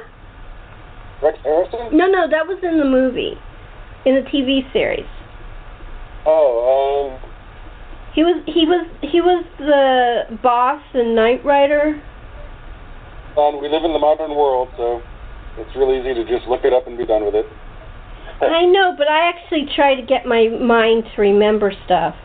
Rex 1.22 1.38
Harrison? 1.44 1.98
No, 1.98 2.08
no, 2.08 2.30
that 2.30 2.48
was 2.48 2.58
in 2.64 2.80
the 2.80 2.86
movie, 2.86 3.38
in 4.06 4.16
the 4.16 4.22
TV 4.30 4.62
series. 4.72 5.06
Oh, 6.26 7.18
um. 7.20 7.32
He 8.14 8.24
was 8.24 8.42
he 8.48 8.66
was 8.66 8.88
he 9.02 9.20
was 9.20 9.44
the 9.60 10.38
boss 10.42 10.82
in 10.94 11.16
Knight 11.16 11.44
Rider. 11.44 12.02
Um, 13.38 13.62
we 13.62 13.68
live 13.68 13.84
in 13.84 13.92
the 13.92 14.00
modern 14.00 14.32
world, 14.32 14.70
so 14.78 15.04
it's 15.58 15.76
really 15.76 16.00
easy 16.00 16.14
to 16.16 16.24
just 16.24 16.48
look 16.48 16.64
it 16.64 16.72
up 16.72 16.88
and 16.88 16.98
be 16.98 17.06
done 17.06 17.26
with 17.26 17.36
it. 17.36 17.46
I 18.42 18.66
know, 18.66 18.94
but 18.98 19.08
I 19.08 19.30
actually 19.30 19.68
try 19.76 19.96
to 19.96 20.02
get 20.02 20.26
my 20.26 20.48
mind 20.48 21.06
to 21.16 21.22
remember 21.22 21.72
stuff. 21.86 22.16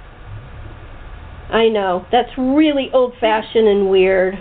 I 1.51 1.68
know. 1.68 2.07
That's 2.12 2.31
really 2.38 2.90
old 2.92 3.14
fashioned 3.20 3.66
and 3.66 3.90
weird. 3.90 4.35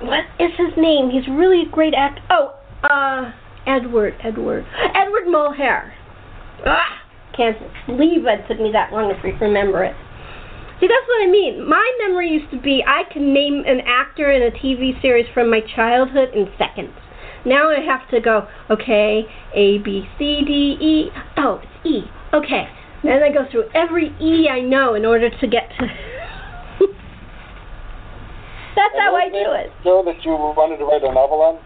What 0.00 0.24
is 0.38 0.50
his 0.56 0.76
name? 0.76 1.10
He's 1.10 1.28
really 1.28 1.62
a 1.62 1.70
great 1.70 1.94
act. 1.94 2.20
Oh, 2.30 2.54
uh, 2.82 3.32
Edward, 3.66 4.14
Edward. 4.22 4.66
Edward 4.94 5.26
Mulhare. 5.26 5.92
Ah, 6.66 7.02
can't 7.36 7.56
believe 7.86 8.26
it 8.26 8.46
took 8.48 8.60
me 8.60 8.70
that 8.72 8.92
long 8.92 9.12
to 9.14 9.28
remember 9.44 9.84
it. 9.84 9.94
See, 10.80 10.88
that's 10.88 11.06
what 11.06 11.22
I 11.22 11.30
mean. 11.30 11.68
My 11.68 11.98
memory 12.06 12.28
used 12.28 12.50
to 12.50 12.60
be 12.60 12.84
I 12.86 13.02
can 13.12 13.32
name 13.32 13.62
an 13.66 13.80
actor 13.86 14.32
in 14.32 14.42
a 14.42 14.50
TV 14.50 15.00
series 15.00 15.26
from 15.32 15.48
my 15.48 15.60
childhood 15.76 16.30
in 16.34 16.48
seconds. 16.58 16.94
Now 17.44 17.70
I 17.70 17.80
have 17.80 18.08
to 18.10 18.20
go, 18.20 18.46
okay, 18.70 19.22
A, 19.54 19.78
B, 19.78 20.04
C, 20.18 20.42
D, 20.46 20.76
E. 20.80 21.10
Oh, 21.36 21.60
it's 21.62 21.86
E. 21.86 22.02
Okay. 22.32 22.68
Then 23.02 23.22
I 23.22 23.32
go 23.32 23.46
through 23.50 23.64
every 23.74 24.14
E 24.20 24.48
I 24.48 24.60
know 24.60 24.94
in 24.94 25.04
order 25.04 25.28
to 25.28 25.46
get 25.46 25.68
to. 25.78 25.86
That's 28.76 28.94
how 28.96 29.16
I 29.16 29.28
do 29.28 29.52
it. 29.52 29.70
Show 29.82 30.02
that 30.06 30.24
you 30.24 30.32
wanted 30.32 30.78
to 30.78 30.84
write 30.84 31.02
a 31.02 31.12
novel 31.12 31.42
on? 31.42 31.58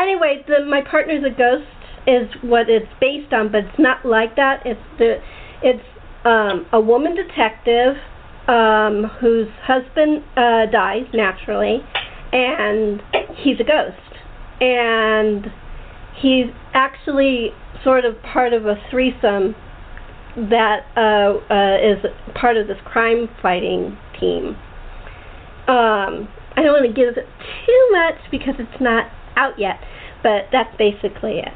Anyway, 0.00 0.44
the 0.46 0.64
my 0.64 0.80
partner's 0.80 1.24
a 1.24 1.30
ghost 1.30 1.66
is 2.06 2.28
what 2.42 2.70
it's 2.70 2.88
based 3.00 3.32
on, 3.32 3.52
but 3.52 3.64
it's 3.64 3.78
not 3.78 4.04
like 4.06 4.36
that. 4.36 4.62
It's 4.64 4.80
the 4.98 5.20
it's 5.62 5.84
um, 6.24 6.66
a 6.72 6.80
woman 6.80 7.14
detective 7.14 7.96
um, 8.48 9.10
whose 9.20 9.48
husband 9.62 10.24
uh, 10.36 10.66
dies 10.72 11.06
naturally, 11.12 11.80
and 12.32 13.02
he's 13.36 13.60
a 13.60 13.64
ghost, 13.64 14.07
and 14.60 15.46
he's 16.20 16.46
actually 16.74 17.50
sort 17.84 18.04
of 18.04 18.20
part 18.22 18.52
of 18.52 18.66
a 18.66 18.74
threesome 18.90 19.54
that 20.36 20.86
uh, 20.96 21.38
uh, 21.52 21.78
is 21.78 22.04
part 22.34 22.56
of 22.56 22.66
this 22.66 22.78
crime 22.84 23.28
fighting 23.42 23.96
team. 24.20 24.56
Um, 25.66 26.28
I 26.56 26.62
don't 26.62 26.72
want 26.72 26.86
to 26.86 26.92
give 26.92 27.16
it 27.16 27.26
too 27.66 27.88
much 27.92 28.14
because 28.30 28.54
it's 28.58 28.80
not 28.80 29.10
out 29.36 29.58
yet, 29.58 29.80
but 30.22 30.46
that's 30.52 30.74
basically 30.78 31.40
it. 31.40 31.52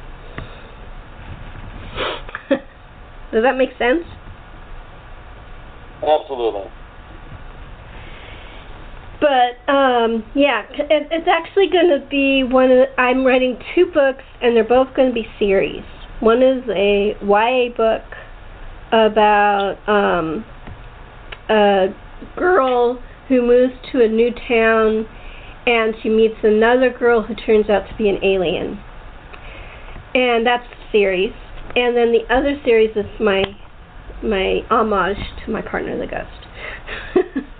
Does 3.32 3.42
that 3.42 3.56
make 3.56 3.70
sense? 3.78 4.04
Absolutely. 6.02 6.70
But 9.22 9.72
um, 9.72 10.24
yeah, 10.34 10.64
it, 10.72 11.06
it's 11.12 11.28
actually 11.28 11.68
going 11.68 11.88
to 11.88 12.04
be 12.10 12.42
one. 12.42 12.72
Of 12.72 12.88
the, 12.88 13.00
I'm 13.00 13.24
writing 13.24 13.56
two 13.72 13.86
books, 13.86 14.24
and 14.42 14.56
they're 14.56 14.64
both 14.64 14.92
going 14.96 15.10
to 15.10 15.14
be 15.14 15.26
series. 15.38 15.84
One 16.18 16.42
is 16.42 16.64
a 16.68 17.14
YA 17.22 17.68
book 17.76 18.02
about 18.90 19.78
um, 19.86 20.44
a 21.48 21.94
girl 22.36 23.00
who 23.28 23.46
moves 23.46 23.74
to 23.92 24.02
a 24.02 24.08
new 24.08 24.32
town, 24.48 25.06
and 25.66 25.94
she 26.02 26.08
meets 26.08 26.42
another 26.42 26.90
girl 26.90 27.22
who 27.22 27.36
turns 27.36 27.70
out 27.70 27.88
to 27.88 27.94
be 27.96 28.08
an 28.08 28.18
alien. 28.24 28.76
And 30.14 30.44
that's 30.44 30.66
the 30.68 30.90
series. 30.90 31.32
And 31.76 31.96
then 31.96 32.10
the 32.10 32.26
other 32.28 32.60
series 32.64 32.90
is 32.96 33.06
my 33.20 33.44
my 34.20 34.60
homage 34.68 35.16
to 35.44 35.52
my 35.52 35.62
partner, 35.62 35.96
the 35.96 36.06
ghost. 36.06 37.46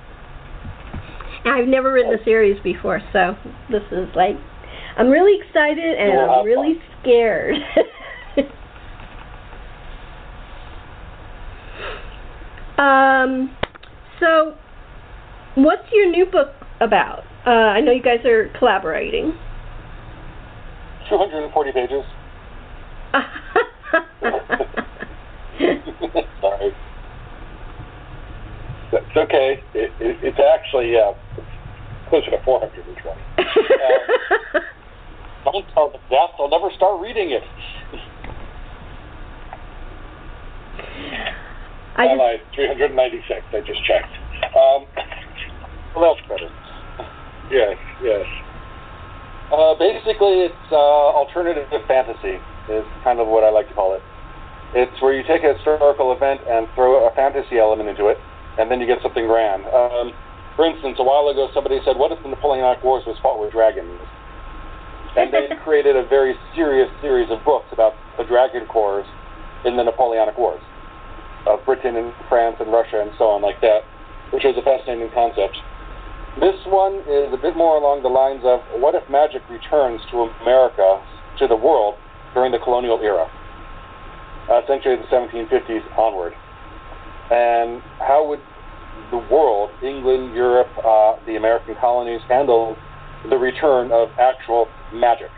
I've 1.45 1.67
never 1.67 1.93
written 1.93 2.15
a 2.15 2.23
series 2.25 2.61
before, 2.63 3.01
so 3.13 3.37
this 3.71 3.83
is 3.91 4.09
like 4.15 4.37
I'm 4.97 5.09
really 5.09 5.41
excited 5.41 5.99
and 5.99 6.13
You'll 6.13 6.31
I'm 6.31 6.45
really 6.45 6.77
scared. 7.01 7.57
um, 12.79 13.57
so 14.21 14.55
what's 15.57 15.91
your 15.93 16.09
new 16.11 16.27
book 16.27 16.51
about? 16.81 17.25
Uh, 17.47 17.51
I 17.51 17.81
know 17.81 17.93
you 17.93 18.03
guys 18.03 18.25
are 18.25 18.49
collaborating. 18.59 19.33
240 21.09 21.73
pages. 21.73 22.05
Sorry. 26.41 26.73
It's 28.93 29.17
okay. 29.17 29.61
It, 29.75 29.91
it, 30.01 30.17
it's 30.23 30.39
actually 30.39 30.95
uh, 30.97 31.13
closer 32.13 32.29
to 32.31 32.37
420. 32.45 32.77
Don't 35.49 35.65
tell 35.73 35.89
them 35.89 36.01
that. 36.13 36.29
They'll 36.37 36.53
never 36.53 36.69
start 36.77 37.01
reading 37.01 37.33
it. 37.33 37.41
I 41.97 42.13
just, 42.13 42.21
lied. 42.21 42.41
396. 42.55 43.41
I 43.53 43.61
just 43.65 43.81
checked. 43.89 44.13
Um, 44.53 44.85
Well, 45.97 46.13
that's 46.13 46.21
better. 46.29 46.53
yes, 47.51 47.81
yes. 48.05 48.27
Uh, 49.49 49.73
basically, 49.81 50.53
it's 50.53 50.69
uh, 50.71 51.17
alternative 51.17 51.65
fantasy 51.89 52.37
is 52.69 52.85
kind 53.05 53.21
of 53.21 53.29
what 53.29 53.43
I 53.43 53.49
like 53.51 53.69
to 53.69 53.75
call 53.75 53.95
it. 53.95 54.03
It's 54.75 55.01
where 55.01 55.13
you 55.13 55.23
take 55.25 55.45
a 55.45 55.55
historical 55.57 56.13
event 56.13 56.41
and 56.49 56.67
throw 56.75 57.09
a 57.09 57.15
fantasy 57.15 57.59
element 57.59 57.89
into 57.89 58.09
it, 58.09 58.19
and 58.59 58.71
then 58.71 58.81
you 58.81 58.87
get 58.87 59.01
something 59.03 59.27
grand. 59.27 59.65
Um, 59.67 60.13
for 60.57 60.67
instance, 60.67 60.97
a 60.99 61.05
while 61.05 61.29
ago, 61.29 61.49
somebody 61.55 61.81
said, 61.85 61.97
"What 61.97 62.13
if 62.13 62.23
the 62.23 62.29
Napoleonic 62.29 62.83
Wars 62.85 63.05
was 63.07 63.17
fought 63.23 63.41
with 63.41 63.53
dragons?" 63.53 64.01
And 65.17 65.33
they 65.33 65.49
created 65.65 65.97
a 65.97 66.05
very 66.05 66.35
serious 66.55 66.91
series 67.01 67.31
of 67.31 67.45
books 67.45 67.67
about 67.73 67.95
the 68.19 68.25
dragon 68.25 68.67
corps 68.67 69.05
in 69.65 69.77
the 69.77 69.85
Napoleonic 69.85 70.37
Wars 70.37 70.61
of 71.47 71.65
Britain 71.65 71.97
and 71.97 72.13
France 72.29 72.57
and 72.61 72.73
Russia 72.73 73.01
and 73.01 73.11
so 73.19 73.25
on 73.31 73.43
like 73.43 73.61
that, 73.61 73.83
which 74.31 74.45
was 74.45 74.57
a 74.57 74.63
fascinating 74.63 75.11
concept. 75.15 75.57
This 76.41 76.57
one 76.67 77.03
is 77.05 77.33
a 77.33 77.37
bit 77.37 77.57
more 77.57 77.77
along 77.77 78.03
the 78.03 78.09
lines 78.09 78.41
of 78.45 78.61
what 78.81 78.95
if 78.95 79.05
magic 79.11 79.43
returns 79.51 80.01
to 80.11 80.31
America, 80.43 81.03
to 81.39 81.47
the 81.47 81.57
world, 81.57 81.97
during 82.33 82.53
the 82.53 82.59
colonial 82.59 83.01
era, 83.03 83.29
essentially 84.49 84.97
the 84.97 85.09
1750s 85.13 85.85
onward. 85.99 86.33
And 87.31 87.83
how 88.01 88.25
would 88.29 88.41
the 89.11 89.19
world, 89.19 89.71
England, 89.83 90.35
Europe, 90.35 90.69
uh, 90.85 91.17
the 91.27 91.37
American 91.37 91.75
colonies, 91.81 92.21
handle 92.29 92.77
the 93.29 93.37
return 93.37 93.93
of 93.93 94.09
actual 94.19 94.67
magic? 94.93 95.31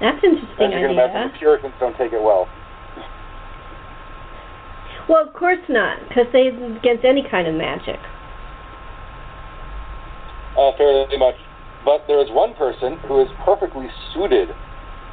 that's 0.00 0.22
interesting 0.22 0.50
As 0.60 0.72
you 0.72 0.80
can 0.80 0.90
imagine, 0.92 1.16
idea. 1.16 1.32
the 1.32 1.38
Puritans 1.38 1.74
don't 1.80 1.96
take 1.96 2.12
it 2.12 2.22
well. 2.22 2.46
Well, 5.08 5.26
of 5.26 5.32
course 5.34 5.62
not, 5.68 5.98
because 6.08 6.26
they're 6.32 6.50
against 6.76 7.04
any 7.04 7.24
kind 7.30 7.46
of 7.48 7.54
magic. 7.54 7.98
uh, 10.58 10.72
fairly 10.76 11.16
much. 11.18 11.36
But 11.84 12.04
there 12.08 12.20
is 12.20 12.28
one 12.30 12.54
person 12.54 12.98
who 13.06 13.20
is 13.22 13.28
perfectly 13.44 13.86
suited 14.12 14.48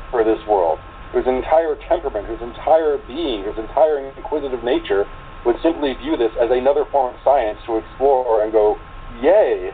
for 0.10 0.24
this 0.24 0.39
world, 0.48 0.80
whose 1.12 1.28
entire 1.28 1.76
temperament, 1.88 2.26
whose 2.28 2.41
entire 2.41 2.98
being, 3.08 3.43
whose 3.43 3.58
entire 3.58 4.00
inquisitive 4.17 4.63
nature 4.63 5.06
would 5.45 5.56
simply 5.62 5.93
view 5.99 6.15
this 6.15 6.32
as 6.39 6.49
another 6.51 6.86
form 6.91 7.13
of 7.13 7.19
science 7.23 7.60
to 7.65 7.77
explore 7.77 8.43
and 8.43 8.51
go, 8.51 8.77
yay! 9.21 9.71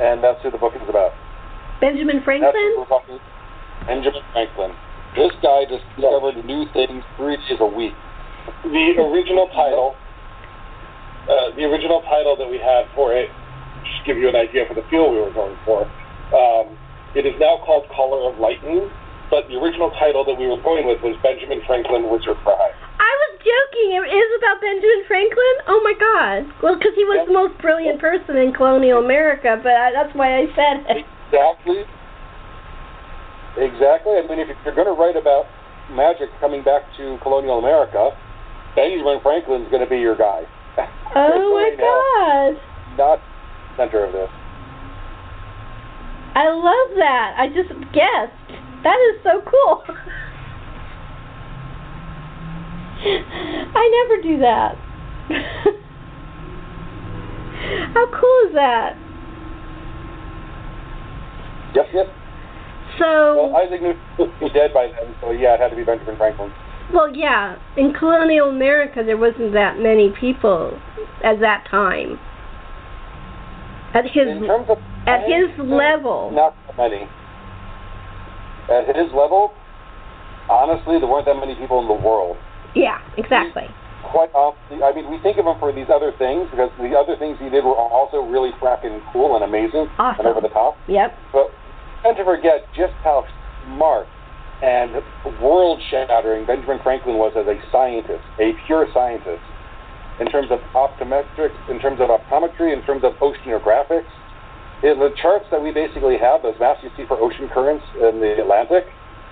And 0.00 0.22
that's 0.22 0.42
who 0.42 0.50
the 0.50 0.58
book 0.58 0.74
is 0.76 0.88
about. 0.88 1.12
Benjamin 1.80 2.22
Franklin? 2.24 2.52
Benjamin 3.86 4.22
Franklin. 4.32 4.72
This 5.16 5.32
guy 5.40 5.64
just 5.68 5.84
discovered 5.96 6.36
new 6.44 6.64
things 6.72 7.04
three 7.16 7.36
days 7.48 7.60
a 7.60 7.66
week. 7.66 7.96
The 8.64 9.00
original 9.00 9.48
title, 9.56 9.96
uh, 11.24 11.56
the 11.56 11.64
original 11.64 12.02
title 12.02 12.36
that 12.36 12.48
we 12.48 12.58
had 12.58 12.84
for 12.94 13.16
it, 13.16 13.28
just 13.84 14.04
to 14.04 14.12
give 14.12 14.16
you 14.20 14.28
an 14.28 14.36
idea 14.36 14.64
for 14.68 14.74
the 14.74 14.84
feel 14.88 15.10
we 15.10 15.20
were 15.20 15.32
going 15.32 15.56
for. 15.64 15.88
Um, 16.36 16.76
it 17.16 17.24
is 17.24 17.32
now 17.40 17.56
called 17.64 17.88
Caller 17.88 18.28
of 18.28 18.38
Lightning, 18.38 18.92
but 19.32 19.48
the 19.48 19.56
original 19.56 19.90
title 19.96 20.20
that 20.28 20.36
we 20.36 20.46
were 20.46 20.60
going 20.60 20.86
with 20.86 21.00
was 21.00 21.16
Benjamin 21.24 21.64
Franklin 21.66 22.12
Wizard 22.12 22.36
Fry. 22.44 22.68
I 23.00 23.12
was 23.15 23.15
joking. 23.46 23.94
It 23.94 24.10
is 24.10 24.30
about 24.42 24.58
Benjamin 24.58 25.06
Franklin. 25.06 25.56
Oh 25.70 25.80
my 25.86 25.94
God! 25.94 26.38
Well, 26.62 26.74
because 26.74 26.98
he 26.98 27.06
was 27.06 27.22
the 27.26 27.32
most 27.32 27.54
brilliant 27.62 28.02
person 28.02 28.34
in 28.36 28.50
colonial 28.50 28.98
America, 28.98 29.54
but 29.62 29.72
I, 29.72 29.94
that's 29.94 30.10
why 30.18 30.42
I 30.42 30.44
said 30.58 30.82
it. 30.90 31.06
Exactly. 31.30 31.86
Exactly. 33.56 34.14
I 34.18 34.22
mean, 34.26 34.42
if 34.42 34.50
you're 34.66 34.74
going 34.74 34.90
to 34.90 34.98
write 34.98 35.16
about 35.16 35.46
magic 35.90 36.28
coming 36.42 36.66
back 36.66 36.82
to 36.98 37.16
colonial 37.22 37.62
America, 37.62 38.10
Benjamin 38.74 39.22
Franklin's 39.22 39.70
going 39.70 39.82
to 39.82 39.88
be 39.88 40.02
your 40.02 40.18
guy. 40.18 40.42
Oh 41.14 41.54
my 41.56 41.70
now, 41.78 42.02
God! 42.02 42.50
Not 42.98 43.18
center 43.78 44.04
of 44.04 44.12
this. 44.12 44.28
I 46.34 46.52
love 46.52 46.98
that. 46.98 47.34
I 47.38 47.48
just 47.48 47.72
guessed. 47.94 48.48
That 48.84 48.98
is 49.08 49.22
so 49.24 49.40
cool. 49.48 49.84
I 53.06 54.06
never 54.08 54.22
do 54.22 54.38
that. 54.40 54.76
How 57.94 58.06
cool 58.12 58.48
is 58.48 58.54
that? 58.54 58.96
Yep, 61.74 61.86
yep. 61.94 62.06
So, 62.98 63.50
Well, 63.52 63.56
Isaac 63.56 63.82
Newton 63.82 64.32
was 64.40 64.52
dead 64.54 64.72
by 64.72 64.86
then, 64.88 65.14
so 65.20 65.30
yeah, 65.30 65.54
it 65.54 65.60
had 65.60 65.68
to 65.70 65.76
be 65.76 65.84
Benjamin 65.84 66.16
Franklin. 66.16 66.50
well, 66.94 67.14
yeah, 67.14 67.56
in 67.76 67.92
colonial 67.92 68.48
America 68.48 69.02
there 69.04 69.18
wasn't 69.18 69.52
that 69.52 69.78
many 69.78 70.10
people 70.18 70.78
at 71.22 71.38
that 71.40 71.64
time. 71.70 72.18
At 73.94 74.04
his 74.04 74.28
In 74.28 74.46
terms 74.46 74.66
of 74.70 74.78
at 75.06 75.20
his 75.28 75.50
level. 75.58 76.30
not 76.32 76.54
that 76.66 76.76
many. 76.76 77.06
At 78.68 78.96
his 78.96 79.12
level, 79.14 79.52
honestly, 80.50 80.98
there 80.98 81.06
weren't 81.08 81.26
that 81.26 81.36
many 81.36 81.54
people 81.54 81.80
in 81.80 81.88
the 81.88 81.94
world. 81.94 82.36
Yeah, 82.76 83.00
exactly. 83.16 83.64
quite 84.04 84.28
honestly, 84.36 84.84
I 84.84 84.92
mean, 84.94 85.10
we 85.10 85.18
think 85.24 85.38
of 85.40 85.46
him 85.48 85.56
for 85.58 85.72
these 85.72 85.88
other 85.88 86.12
things 86.20 86.46
because 86.52 86.70
the 86.78 86.92
other 86.92 87.16
things 87.16 87.38
he 87.40 87.48
did 87.48 87.64
were 87.64 87.74
also 87.74 88.20
really 88.20 88.52
fracking 88.60 89.00
cool 89.12 89.34
and 89.34 89.42
amazing 89.42 89.88
Awesome. 89.98 90.26
and 90.26 90.28
over 90.28 90.40
the 90.44 90.52
top. 90.52 90.76
Yep. 90.86 91.16
But 91.32 91.48
tend 92.04 92.16
to 92.20 92.24
forget 92.24 92.68
just 92.76 92.92
how 93.02 93.24
smart 93.64 94.06
and 94.62 95.02
world-shattering 95.42 96.46
Benjamin 96.46 96.78
Franklin 96.82 97.16
was 97.16 97.32
as 97.36 97.46
a 97.48 97.56
scientist, 97.72 98.24
a 98.40 98.52
pure 98.66 98.86
scientist, 98.94 99.42
in 100.20 100.28
terms 100.28 100.48
of 100.50 100.60
optometrics, 100.72 101.56
in 101.68 101.80
terms 101.80 102.00
of 102.00 102.08
optometry, 102.08 102.72
in 102.72 102.82
terms 102.84 103.04
of 103.04 103.12
oceanographics. 103.20 104.08
In 104.82 105.00
the 105.00 105.10
charts 105.20 105.46
that 105.50 105.60
we 105.62 105.72
basically 105.72 106.16
have, 106.16 106.42
those 106.42 106.56
maps 106.60 106.80
you 106.82 106.90
see 106.96 107.04
for 107.08 107.16
ocean 107.20 107.48
currents 107.52 107.84
in 107.96 108.20
the 108.20 108.40
Atlantic, 108.40 108.84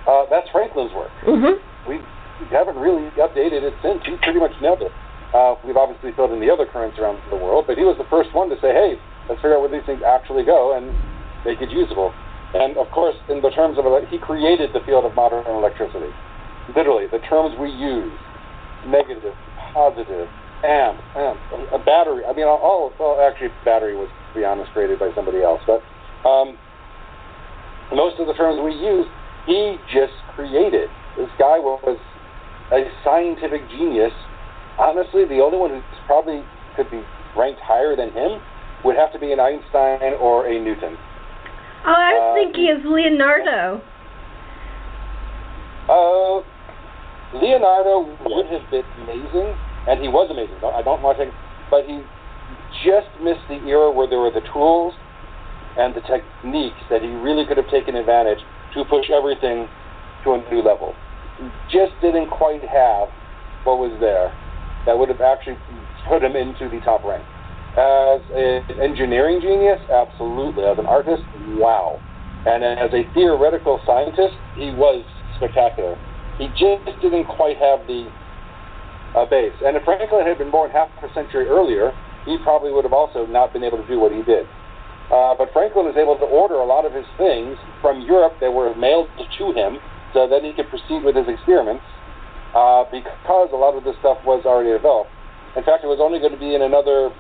uh, 0.09 0.25
that's 0.29 0.49
Franklin's 0.53 0.93
work 0.93 1.11
Mm-hmm. 1.25 1.57
we 1.89 2.01
haven't 2.51 2.77
really 2.77 3.11
updated 3.17 3.63
it 3.63 3.75
since. 3.83 4.03
He 4.05 4.17
pretty 4.23 4.41
much 4.41 4.53
nailed 4.61 4.83
it. 4.83 4.93
Uh, 5.35 5.55
we've 5.67 5.77
obviously 5.77 6.13
filled 6.15 6.31
in 6.31 6.39
the 6.39 6.51
other 6.51 6.67
currents 6.67 6.99
around 6.99 7.19
the 7.31 7.37
world, 7.37 7.67
but 7.67 7.77
he 7.77 7.83
was 7.83 7.99
the 7.99 8.07
first 8.07 8.31
one 8.35 8.49
to 8.51 8.57
say, 8.63 8.71
hey, 8.71 8.95
let's 9.29 9.43
figure 9.43 9.59
out 9.59 9.63
where 9.67 9.73
these 9.73 9.85
things 9.87 9.99
actually 10.07 10.45
go 10.45 10.79
and 10.79 10.95
make 11.43 11.59
it 11.59 11.71
usable. 11.75 12.15
And 12.55 12.79
of 12.79 12.87
course, 12.95 13.19
in 13.29 13.43
the 13.43 13.51
terms 13.51 13.79
of, 13.79 13.85
ele- 13.85 14.07
he 14.07 14.19
created 14.19 14.71
the 14.71 14.79
field 14.87 15.05
of 15.05 15.15
modern 15.19 15.43
electricity. 15.51 16.11
Literally, 16.71 17.11
the 17.11 17.19
terms 17.27 17.59
we 17.59 17.67
use, 17.69 18.15
negative, 18.87 19.35
positive, 19.75 20.31
amp, 20.63 21.03
amp, 21.19 21.39
a 21.75 21.83
battery. 21.83 22.23
I 22.25 22.33
mean, 22.33 22.47
all, 22.47 22.95
well, 22.99 23.19
actually, 23.19 23.51
battery 23.65 23.97
was, 23.99 24.09
to 24.33 24.39
be 24.39 24.45
honest, 24.47 24.71
created 24.71 25.03
by 25.03 25.11
somebody 25.19 25.43
else. 25.43 25.61
But 25.67 25.83
um, 26.23 26.57
most 27.93 28.23
of 28.23 28.31
the 28.31 28.35
terms 28.35 28.63
we 28.63 28.73
use, 28.73 29.07
he 29.51 29.77
just 29.93 30.15
created. 30.39 30.89
This 31.19 31.29
guy 31.39 31.59
was 31.59 31.99
a 32.73 32.85
scientific 33.05 33.69
genius. 33.71 34.13
Honestly, 34.79 35.25
the 35.25 35.41
only 35.41 35.59
one 35.59 35.71
who 35.71 35.81
probably 36.07 36.43
could 36.77 36.91
be 36.91 37.03
ranked 37.37 37.61
higher 37.61 37.95
than 37.97 38.11
him 38.11 38.41
would 38.85 38.97
have 38.97 39.13
to 39.13 39.19
be 39.19 39.33
an 39.33 39.41
Einstein 39.41 40.15
or 40.21 40.47
a 40.47 40.61
Newton. 40.61 40.97
Oh, 41.87 41.93
I 41.93 42.13
was 42.13 42.31
Uh, 42.31 42.35
thinking 42.35 42.71
of 42.71 42.85
Leonardo. 42.85 43.81
Uh, 45.89 46.41
Leonardo 47.39 48.09
would 48.25 48.47
have 48.47 48.71
been 48.71 48.85
amazing, 49.03 49.55
and 49.89 50.01
he 50.01 50.09
was 50.09 50.31
amazing. 50.31 50.57
I 50.65 50.83
don't 50.83 51.03
want 51.03 51.19
to, 51.19 51.31
but 51.71 51.85
he 51.85 52.01
just 52.85 53.09
missed 53.21 53.47
the 53.49 53.61
era 53.69 53.91
where 53.91 54.07
there 54.09 54.19
were 54.21 54.31
the 54.31 54.41
tools 54.53 54.95
and 55.77 55.95
the 55.95 56.01
techniques 56.03 56.81
that 56.91 57.03
he 57.03 57.09
really 57.09 57.45
could 57.45 57.57
have 57.57 57.69
taken 57.69 57.97
advantage 57.97 58.39
to 58.75 58.85
push 58.85 59.11
everything 59.11 59.69
to 60.25 60.35
a 60.35 60.51
new 60.51 60.63
level. 60.63 60.95
Just 61.71 61.93
didn't 62.01 62.31
quite 62.31 62.63
have 62.63 63.09
what 63.65 63.79
was 63.79 63.97
there 64.01 64.31
that 64.87 64.97
would 64.97 65.09
have 65.09 65.21
actually 65.21 65.57
put 66.09 66.23
him 66.23 66.37
into 66.37 66.69
the 66.69 66.81
top 66.85 67.03
rank. 67.05 67.25
As 67.75 68.21
an 68.31 68.79
engineering 68.79 69.41
genius, 69.41 69.81
absolutely. 69.91 70.65
As 70.65 70.79
an 70.79 70.87
artist, 70.87 71.23
wow. 71.59 71.99
And 72.47 72.63
as 72.63 72.93
a 72.93 73.03
theoretical 73.15 73.81
scientist, 73.87 74.37
he 74.55 74.71
was 74.71 75.03
spectacular. 75.37 75.99
He 76.39 76.47
just 76.55 76.85
didn't 77.01 77.25
quite 77.25 77.57
have 77.57 77.87
the 77.89 78.07
uh, 79.17 79.27
base. 79.27 79.55
And 79.65 79.77
if 79.77 79.83
Franklin 79.85 80.27
had 80.27 80.39
been 80.39 80.51
born 80.51 80.71
half 80.71 80.89
a 81.03 81.13
century 81.15 81.49
earlier, 81.49 81.91
he 82.27 82.37
probably 82.45 82.71
would 82.71 82.85
have 82.85 82.93
also 82.93 83.27
not 83.27 83.53
been 83.53 83.65
able 83.65 83.79
to 83.79 83.87
do 83.89 83.99
what 83.99 84.13
he 84.13 84.23
did. 84.23 84.47
Uh, 85.11 85.35
but 85.37 85.53
Franklin 85.53 85.87
was 85.87 85.97
able 85.97 86.17
to 86.17 86.25
order 86.25 86.57
a 86.57 86.67
lot 86.67 86.85
of 86.85 86.93
his 86.93 87.07
things 87.19 87.57
from 87.81 88.03
Europe 88.03 88.35
that 88.41 88.53
were 88.53 88.75
mailed 88.75 89.09
to 89.19 89.53
him 89.53 89.79
so 90.15 90.31
then 90.31 90.47
he 90.47 90.55
could 90.55 90.71
proceed 90.71 91.03
with 91.03 91.19
his 91.19 91.27
experiments 91.27 91.83
uh, 92.55 92.87
because 92.89 93.51
a 93.53 93.59
lot 93.59 93.75
of 93.75 93.83
this 93.83 93.99
stuff 93.99 94.23
was 94.23 94.47
already 94.47 94.71
developed. 94.71 95.11
In 95.59 95.67
fact, 95.67 95.83
it 95.83 95.91
was 95.91 95.99
only 95.99 96.23
going 96.23 96.33
to 96.33 96.39
be 96.39 96.55
in 96.55 96.63
another, 96.63 97.11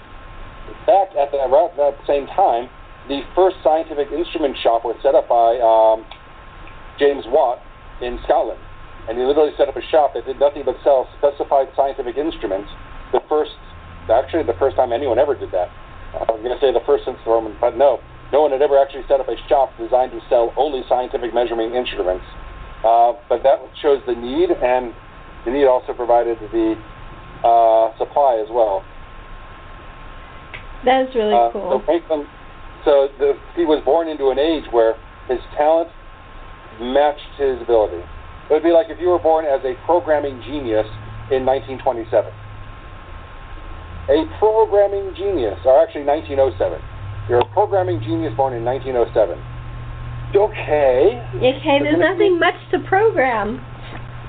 back 0.86 1.10
at 1.18 1.34
around 1.34 1.74
that 1.76 1.98
same 2.06 2.30
time, 2.32 2.70
the 3.10 3.20
first 3.34 3.58
scientific 3.66 4.08
instrument 4.14 4.56
shop 4.62 4.86
was 4.86 4.96
set 5.02 5.14
up 5.14 5.28
by 5.28 5.58
um, 5.60 6.06
James 6.98 7.26
Watt 7.28 7.60
in 8.00 8.18
Scotland. 8.24 8.62
And 9.10 9.18
he 9.18 9.22
literally 9.26 9.52
set 9.58 9.68
up 9.68 9.76
a 9.76 9.84
shop 9.92 10.14
that 10.14 10.24
did 10.24 10.40
nothing 10.40 10.62
but 10.64 10.78
sell 10.82 11.10
specified 11.18 11.68
scientific 11.76 12.16
instruments. 12.16 12.70
The 13.12 13.20
first, 13.28 13.52
actually, 14.08 14.48
the 14.48 14.56
first 14.56 14.78
time 14.78 14.94
anyone 14.94 15.18
ever 15.18 15.36
did 15.36 15.52
that. 15.52 15.68
I 16.14 16.24
was 16.30 16.40
going 16.40 16.54
to 16.54 16.62
say 16.62 16.70
the 16.72 16.82
first 16.86 17.04
since 17.04 17.18
the 17.26 17.30
Roman, 17.34 17.58
but 17.60 17.76
no, 17.76 17.98
no 18.32 18.40
one 18.40 18.54
had 18.54 18.62
ever 18.62 18.78
actually 18.78 19.02
set 19.10 19.20
up 19.20 19.28
a 19.28 19.36
shop 19.50 19.74
designed 19.76 20.14
to 20.14 20.22
sell 20.30 20.54
only 20.56 20.86
scientific 20.88 21.34
measuring 21.34 21.74
instruments. 21.74 22.24
Uh, 22.84 23.14
but 23.28 23.42
that 23.42 23.58
shows 23.80 24.02
the 24.06 24.14
need, 24.14 24.50
and 24.50 24.92
the 25.46 25.50
need 25.50 25.64
also 25.64 25.94
provided 25.94 26.36
the 26.52 26.76
uh, 27.42 27.96
supply 27.96 28.36
as 28.44 28.48
well. 28.52 28.84
That 30.84 31.08
is 31.08 31.14
really 31.14 31.32
Uh, 31.32 31.50
cool. 31.50 31.80
So 31.80 31.84
Franklin, 31.84 32.26
so 32.84 33.08
the, 33.18 33.32
he 33.56 33.64
was 33.64 33.82
born 33.84 34.08
into 34.08 34.28
an 34.28 34.38
age 34.38 34.64
where 34.70 34.94
his 35.28 35.40
talent 35.56 35.88
matched 36.80 37.40
his 37.40 37.60
ability. 37.62 38.04
It 38.50 38.52
would 38.52 38.62
be 38.62 38.72
like 38.72 38.90
if 38.90 39.00
you 39.00 39.08
were 39.08 39.18
born 39.18 39.46
as 39.46 39.64
a 39.64 39.72
programming 39.86 40.42
genius 40.44 40.86
in 41.32 41.46
1927. 41.48 42.28
A 44.12 44.28
programming 44.38 45.14
genius, 45.16 45.56
or 45.64 45.80
actually 45.80 46.04
1907. 46.04 46.76
You're 47.28 47.40
a 47.40 47.52
programming 47.56 48.04
genius 48.04 48.36
born 48.36 48.52
in 48.52 48.62
1907. 48.62 49.40
Okay. 50.34 51.22
Okay, 51.38 51.76
there's 51.78 51.98
nothing 51.98 52.38
much 52.38 52.58
to 52.72 52.80
program. 52.90 53.62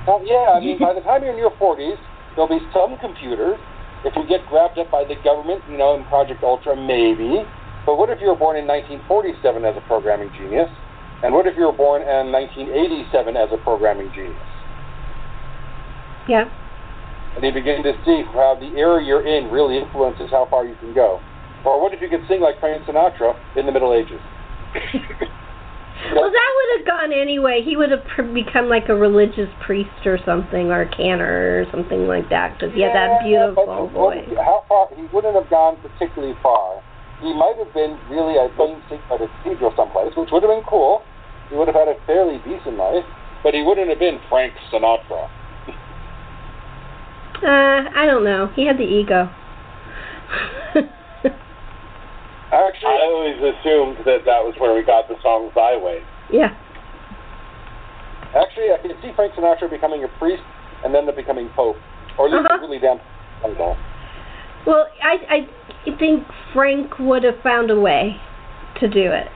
Well, 0.05 0.21
yeah, 0.21 0.53
I 0.53 0.59
mean, 0.61 0.77
by 0.77 0.93
the 0.93 1.01
time 1.01 1.23
you're 1.23 1.33
in 1.33 1.41
your 1.41 1.55
40s, 1.57 1.97
there'll 2.35 2.49
be 2.49 2.61
some 2.69 2.97
computers. 3.01 3.57
If 4.05 4.13
you 4.13 4.21
get 4.29 4.45
grabbed 4.45 4.77
up 4.77 4.91
by 4.91 5.01
the 5.01 5.17
government, 5.25 5.65
you 5.65 5.77
know, 5.77 5.97
in 5.97 6.05
Project 6.05 6.43
Ultra, 6.43 6.77
maybe. 6.77 7.41
But 7.89 7.97
what 7.97 8.13
if 8.13 8.21
you 8.21 8.29
were 8.29 8.37
born 8.37 8.53
in 8.57 8.69
1947 8.69 9.65
as 9.65 9.73
a 9.73 9.81
programming 9.89 10.29
genius? 10.37 10.69
And 11.25 11.33
what 11.33 11.47
if 11.47 11.57
you 11.57 11.65
were 11.65 11.77
born 11.77 12.05
in 12.05 12.29
1987 12.29 13.33
as 13.33 13.49
a 13.49 13.57
programming 13.65 14.13
genius? 14.13 14.37
Yeah. 16.29 16.45
And 17.33 17.41
you 17.41 17.51
begin 17.51 17.81
to 17.81 17.97
see 18.05 18.21
how 18.29 18.53
the 18.61 18.77
era 18.77 19.01
you're 19.01 19.25
in 19.25 19.49
really 19.49 19.81
influences 19.81 20.29
how 20.29 20.45
far 20.53 20.65
you 20.65 20.75
can 20.77 20.93
go. 20.93 21.17
Or 21.65 21.81
what 21.81 21.93
if 21.93 22.01
you 22.01 22.09
could 22.09 22.21
sing 22.29 22.41
like 22.41 22.59
Frank 22.59 22.85
Sinatra 22.85 23.33
in 23.57 23.65
the 23.65 23.71
Middle 23.71 23.93
Ages? 23.93 24.21
Well, 26.13 26.29
that 26.29 26.51
would 26.55 26.69
have 26.77 26.85
gone 26.85 27.13
anyway. 27.13 27.61
He 27.63 27.75
would 27.75 27.89
have 27.89 28.03
pr- 28.15 28.23
become 28.23 28.69
like 28.69 28.89
a 28.89 28.95
religious 28.95 29.49
priest 29.65 30.05
or 30.05 30.19
something, 30.25 30.69
or 30.69 30.81
a 30.81 30.89
cantor 30.89 31.61
or 31.61 31.65
something 31.71 32.07
like 32.07 32.29
that, 32.29 32.53
because 32.53 32.75
he 32.75 32.81
had 32.81 32.93
that 32.93 33.23
beautiful 33.23 33.89
voice. 33.89 34.27
How 34.37 34.63
far? 34.67 34.89
He 34.95 35.07
wouldn't 35.13 35.35
have 35.35 35.49
gone 35.49 35.77
particularly 35.81 36.35
far. 36.43 36.83
He 37.21 37.33
might 37.33 37.55
have 37.57 37.73
been 37.73 37.97
really 38.09 38.35
a 38.37 38.49
plain 38.55 38.81
at 39.11 39.21
a 39.21 39.27
cathedral 39.41 39.73
someplace, 39.75 40.11
which 40.15 40.29
would 40.31 40.43
have 40.43 40.51
been 40.51 40.67
cool. 40.67 41.01
He 41.49 41.55
would 41.55 41.67
have 41.67 41.75
had 41.75 41.87
a 41.87 41.95
fairly 42.05 42.37
decent 42.43 42.77
life, 42.77 43.05
but 43.43 43.53
he 43.53 43.61
wouldn't 43.61 43.89
have 43.89 43.99
been 43.99 44.19
Frank 44.29 44.53
Sinatra. 44.71 45.29
Uh, 47.41 47.89
I 47.95 48.05
don't 48.05 48.23
know. 48.23 48.51
He 48.55 48.65
had 48.65 48.77
the 48.77 48.83
ego. 48.83 49.29
Actually, 52.51 52.93
I 52.93 53.09
always 53.09 53.35
assumed 53.37 53.97
that 54.05 54.23
that 54.25 54.41
was 54.43 54.53
where 54.59 54.73
we 54.73 54.83
got 54.83 55.07
the 55.07 55.15
song 55.21 55.49
Thy 55.55 55.75
Way. 55.77 56.01
yeah. 56.31 56.55
actually, 58.35 58.71
I 58.71 58.77
can 58.81 58.91
see 59.01 59.11
Frank 59.15 59.33
Sinatra 59.33 59.69
becoming 59.69 60.03
a 60.03 60.07
priest 60.19 60.43
and 60.83 60.93
then 60.93 61.07
becoming 61.15 61.49
pope, 61.55 61.77
or 62.17 62.27
at 62.27 62.31
least 62.33 62.45
Uh-huh. 62.45 62.59
really 62.61 62.79
damn 62.79 62.99
idol. 63.43 63.75
Well, 64.65 64.87
I 65.03 65.47
I 65.85 65.97
think 65.97 66.23
Frank 66.53 66.97
would 66.99 67.23
have 67.23 67.39
found 67.43 67.69
a 67.71 67.79
way 67.79 68.17
to 68.79 68.87
do 68.87 69.11
it 69.11 69.27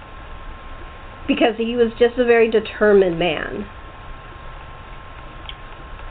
because 1.28 1.56
he 1.58 1.76
was 1.76 1.92
just 2.00 2.18
a 2.18 2.26
very 2.26 2.50
determined 2.50 3.18
man. 3.20 3.66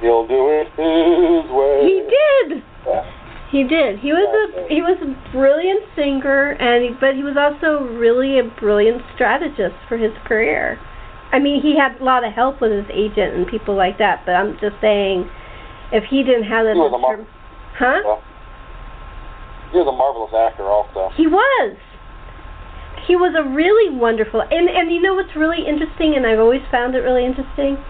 He'll 0.00 0.26
do 0.26 0.48
it 0.50 0.68
his 0.78 1.50
way. 1.50 1.82
He 1.82 2.00
did. 2.06 2.62
Yeah. 2.86 3.04
He 3.50 3.64
did. 3.64 3.98
He 4.00 4.12
was 4.12 4.28
a 4.28 4.68
he 4.68 4.82
was 4.82 5.00
a 5.00 5.32
brilliant 5.32 5.80
singer, 5.96 6.52
and 6.60 6.84
he, 6.84 6.90
but 7.00 7.16
he 7.16 7.24
was 7.24 7.36
also 7.40 7.80
really 7.96 8.38
a 8.38 8.44
brilliant 8.44 9.00
strategist 9.14 9.74
for 9.88 9.96
his 9.96 10.12
career. 10.28 10.78
I 11.32 11.38
mean, 11.38 11.62
he 11.62 11.76
had 11.76 12.00
a 12.00 12.04
lot 12.04 12.24
of 12.24 12.32
help 12.32 12.60
with 12.60 12.72
his 12.72 12.84
agent 12.92 13.36
and 13.36 13.46
people 13.46 13.74
like 13.74 13.96
that. 13.98 14.24
But 14.24 14.32
I'm 14.32 14.60
just 14.60 14.76
saying, 14.80 15.28
if 15.92 16.04
he 16.04 16.22
didn't 16.22 16.44
have 16.44 16.68
that, 16.68 16.76
He 16.76 16.80
was 16.80 16.92
a 16.92 17.00
huh? 17.76 18.00
Well, 18.04 18.22
he 19.72 19.78
was 19.80 19.88
a 19.88 19.96
marvelous 19.96 20.32
actor, 20.36 20.68
also. 20.68 21.08
He 21.16 21.26
was. 21.26 21.76
He 23.08 23.16
was 23.16 23.32
a 23.32 23.48
really 23.48 23.88
wonderful, 23.96 24.44
and 24.44 24.68
and 24.68 24.92
you 24.92 25.00
know 25.00 25.14
what's 25.14 25.32
really 25.32 25.64
interesting, 25.64 26.12
and 26.16 26.28
I've 26.28 26.40
always 26.40 26.60
found 26.70 26.94
it 26.94 27.00
really 27.00 27.24
interesting, 27.24 27.80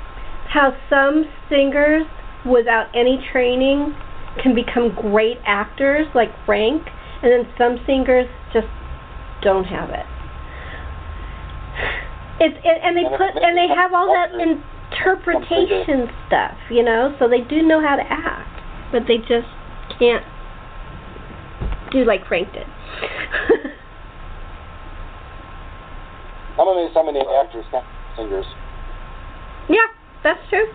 how 0.47 0.71
some 0.87 1.27
singers 1.51 2.07
without 2.47 2.87
any 2.95 3.19
training 3.33 3.99
can 4.43 4.55
become 4.55 4.95
great 4.95 5.39
actors 5.45 6.07
like 6.15 6.31
Frank, 6.47 6.83
and 7.23 7.33
then 7.33 7.53
some 7.57 7.79
singers 7.87 8.27
just 8.53 8.69
don't 9.43 9.65
have 9.65 9.91
it. 9.91 10.07
It's 12.41 12.57
and, 12.65 12.79
and 12.83 12.97
they 12.97 13.05
put 13.17 13.35
and 13.43 13.57
they 13.57 13.69
have 13.69 13.93
all 13.93 14.07
that 14.15 14.31
interpretation 14.39 16.09
stuff, 16.27 16.57
you 16.71 16.83
know, 16.83 17.15
so 17.19 17.29
they 17.29 17.41
do 17.41 17.63
know 17.63 17.81
how 17.81 17.97
to 17.97 18.05
act, 18.07 18.93
but 18.93 19.03
they 19.09 19.19
just 19.19 19.49
can't 19.99 20.25
do 21.91 22.05
like 22.05 22.27
Frank 22.27 22.53
did. 22.53 22.67
I'm 26.59 26.69
amazed 26.69 26.95
how 26.95 27.05
many 27.05 27.21
actors 27.21 27.65
singers. 28.17 28.47
yeah, 29.69 29.87
that's 30.25 30.41
true. 30.51 30.67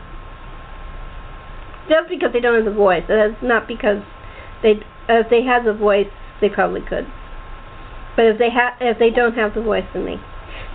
Just 1.89 2.10
because 2.10 2.32
they 2.32 2.39
don't 2.39 2.56
have 2.56 2.65
the 2.65 2.72
voice, 2.72 3.04
that's 3.08 3.41
not 3.41 3.67
because 3.67 4.02
they 4.62 4.82
if 5.10 5.30
they 5.30 5.43
had 5.43 5.65
the 5.65 5.74
voice, 5.74 6.08
they 6.39 6.50
probably 6.50 6.82
could. 6.82 7.08
But 8.15 8.26
if 8.26 8.38
they 8.38 8.50
ha- 8.50 8.78
if 8.80 9.00
they 9.00 9.10
don't 9.10 9.36
have 9.36 9.54
the 9.54 9.62
voice, 9.62 9.86
then 9.93 10.06
they. 10.06 10.15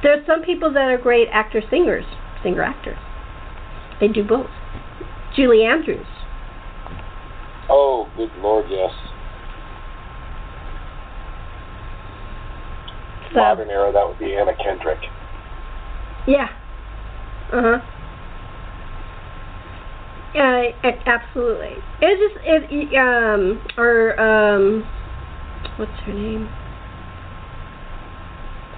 There 0.03 0.12
are 0.12 0.25
some 0.27 0.42
people 0.42 0.73
that 0.73 0.88
are 0.88 0.99
great 0.99 1.29
actor 1.33 1.62
singers, 1.71 2.05
singer 2.42 2.62
actors. 2.62 2.99
They 4.01 4.09
do 4.09 4.23
both. 4.23 4.51
Julie 5.35 5.64
Andrews. 5.64 6.07
Oh, 7.68 8.11
good 8.16 8.31
lord, 8.38 8.66
yes. 8.68 8.90
So, 13.33 13.40
Modern 13.40 13.68
era, 13.68 13.92
that 13.92 14.09
would 14.09 14.18
be 14.18 14.35
Anna 14.35 14.53
Kendrick. 14.62 15.01
Yeah. 16.27 16.49
Uh 17.53 17.61
huh. 17.62 17.98
It, 20.35 20.97
absolutely. 21.07 21.75
It's 22.01 22.35
just 22.35 22.47
it 22.47 22.97
um 22.97 23.61
or 23.77 24.19
um 24.21 24.85
what's 25.77 25.93
her 26.05 26.12
name? 26.12 26.49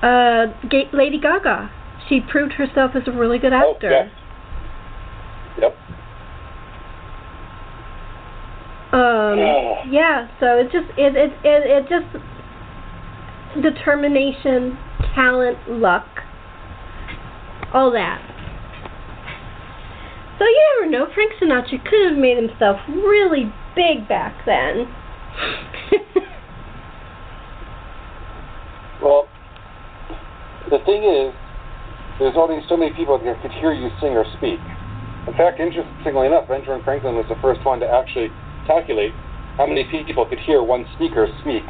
Uh, 0.03 0.47
Lady 0.93 1.21
Gaga. 1.21 1.71
She 2.09 2.21
proved 2.21 2.53
herself 2.55 2.93
as 2.95 3.03
a 3.07 3.13
really 3.13 3.39
good 3.39 3.53
Oh, 3.53 3.75
actor. 3.75 3.91
yes. 3.91 4.11
Yep. 5.61 5.77
Um, 8.93 9.39
yeah. 9.93 10.29
So 10.41 10.59
it 10.59 10.73
just 10.73 10.87
it 10.99 11.15
it 11.15 11.33
it, 11.45 11.85
it 11.85 11.89
just 11.89 12.07
determination, 13.63 14.79
talent, 15.15 15.59
luck, 15.69 16.09
all 17.75 17.91
that. 17.93 18.23
So 20.41 20.47
you 20.47 20.81
never 20.81 20.91
know. 20.91 21.07
Frank 21.13 21.33
Sinatra 21.37 21.85
could 21.85 22.09
have 22.09 22.19
made 22.19 22.41
himself 22.41 22.81
really 22.89 23.53
big 23.77 24.09
back 24.09 24.35
then. 24.47 24.89
Well, 29.03 29.29
the 30.69 30.79
thing 30.85 31.05
is, 31.05 31.33
there's 32.19 32.37
only 32.37 32.61
so 32.69 32.77
many 32.77 32.93
people 32.93 33.17
that 33.17 33.41
could 33.41 33.53
hear 33.53 33.73
you 33.73 33.89
sing 34.01 34.13
or 34.13 34.25
speak. 34.37 34.61
In 35.27 35.33
fact, 35.37 35.59
interestingly 35.59 36.27
enough, 36.27 36.49
Benjamin 36.49 36.85
Franklin 36.85 37.17
was 37.17 37.25
the 37.29 37.41
first 37.41 37.65
one 37.65 37.81
to 37.81 37.89
actually 37.89 38.29
calculate 38.67 39.13
how 39.57 39.67
many 39.67 39.85
people 39.85 40.27
could 40.29 40.39
hear 40.41 40.63
one 40.63 40.85
speaker 40.97 41.29
speak, 41.41 41.65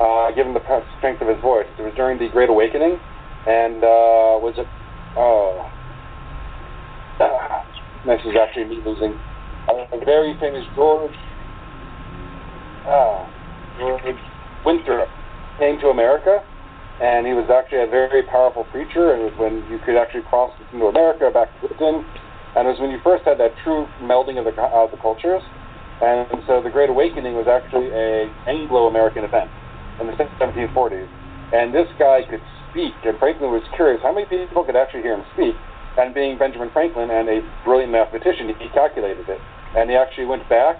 uh, 0.00 0.32
given 0.32 0.54
the 0.54 0.64
strength 0.98 1.20
of 1.20 1.28
his 1.28 1.40
voice. 1.40 1.68
It 1.78 1.82
was 1.82 1.92
during 1.94 2.18
the 2.18 2.28
Great 2.32 2.48
Awakening, 2.48 2.98
and 3.46 3.84
uh, 3.84 4.40
was 4.40 4.54
it? 4.56 4.66
Oh, 5.16 5.68
ah, 7.20 7.64
this 8.06 8.20
is 8.24 8.34
actually 8.38 8.64
me 8.64 8.82
losing. 8.84 9.18
A 9.68 9.98
very 10.04 10.38
famous 10.38 10.64
George. 10.74 11.14
Ah, 12.86 13.26
George 13.78 14.16
Winthrop 14.64 15.08
came 15.58 15.80
to 15.80 15.88
America 15.88 16.42
and 17.00 17.26
he 17.26 17.34
was 17.36 17.44
actually 17.52 17.84
a 17.84 17.90
very 17.90 18.24
powerful 18.24 18.64
preacher, 18.72 19.12
and 19.12 19.20
it 19.20 19.28
was 19.28 19.36
when 19.36 19.60
you 19.68 19.76
could 19.84 20.00
actually 20.00 20.24
cross 20.32 20.48
into 20.72 20.86
America, 20.88 21.28
back 21.28 21.52
to 21.60 21.68
Britain, 21.68 22.00
and 22.56 22.64
it 22.64 22.70
was 22.72 22.80
when 22.80 22.88
you 22.88 22.96
first 23.04 23.24
had 23.28 23.36
that 23.36 23.52
true 23.60 23.84
melding 24.00 24.40
of 24.40 24.48
the, 24.48 24.54
of 24.72 24.88
the 24.88 24.96
cultures. 25.04 25.44
And 26.00 26.24
so 26.48 26.64
the 26.64 26.72
Great 26.72 26.88
Awakening 26.88 27.36
was 27.36 27.48
actually 27.48 27.92
a 27.92 28.32
Anglo-American 28.48 29.24
event 29.24 29.52
in 30.00 30.08
the 30.08 30.16
1740s. 30.16 31.08
And 31.52 31.72
this 31.72 31.88
guy 32.00 32.24
could 32.28 32.40
speak, 32.72 32.96
and 33.04 33.16
Franklin 33.20 33.52
was 33.52 33.64
curious 33.76 34.00
how 34.00 34.12
many 34.12 34.24
people 34.24 34.64
could 34.64 34.76
actually 34.76 35.04
hear 35.04 35.20
him 35.20 35.24
speak. 35.36 35.56
And 35.96 36.14
being 36.14 36.36
Benjamin 36.38 36.70
Franklin 36.72 37.10
and 37.10 37.28
a 37.28 37.40
brilliant 37.64 37.92
mathematician, 37.92 38.48
he 38.58 38.68
calculated 38.70 39.28
it. 39.28 39.40
And 39.76 39.88
he 39.88 39.96
actually 39.96 40.26
went 40.26 40.48
back 40.48 40.76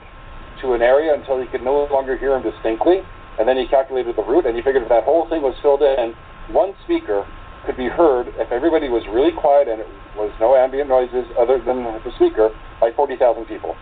to 0.61 0.73
an 0.73 0.83
area 0.83 1.15
until 1.15 1.41
he 1.41 1.47
could 1.49 1.63
no 1.63 1.89
longer 1.91 2.17
hear 2.17 2.37
him 2.37 2.43
distinctly. 2.43 3.01
And 3.39 3.49
then 3.49 3.57
he 3.57 3.67
calculated 3.67 4.17
the 4.17 4.25
route, 4.25 4.47
and 4.47 4.57
he 4.57 4.63
figured 4.63 4.83
if 4.83 4.89
that 4.89 5.05
whole 5.05 5.29
thing 5.29 5.43
was 5.43 5.55
filled 5.61 5.83
in, 5.83 6.15
one 6.53 6.73
speaker 6.85 7.27
could 7.67 7.77
be 7.77 7.89
heard 7.89 8.29
if 8.39 8.53
everybody 8.53 8.89
was 8.89 9.03
really 9.11 9.33
quiet 9.33 9.67
and 9.67 9.83
it 9.83 9.89
was 10.17 10.31
no 10.41 10.55
ambient 10.55 10.89
noises 10.89 11.27
other 11.37 11.59
than 11.59 11.83
the 11.83 12.13
speaker 12.15 12.55
by 12.81 12.91
40,000 12.95 13.45
people. 13.45 13.75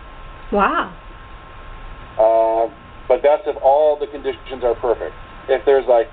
Wow. 0.50 0.88
Uh, 2.16 2.72
but 3.06 3.20
that's 3.22 3.42
if 3.46 3.56
all 3.62 3.98
the 4.00 4.06
conditions 4.06 4.64
are 4.64 4.74
perfect. 4.80 5.12
If 5.48 5.64
there's 5.66 5.84
like 5.86 6.08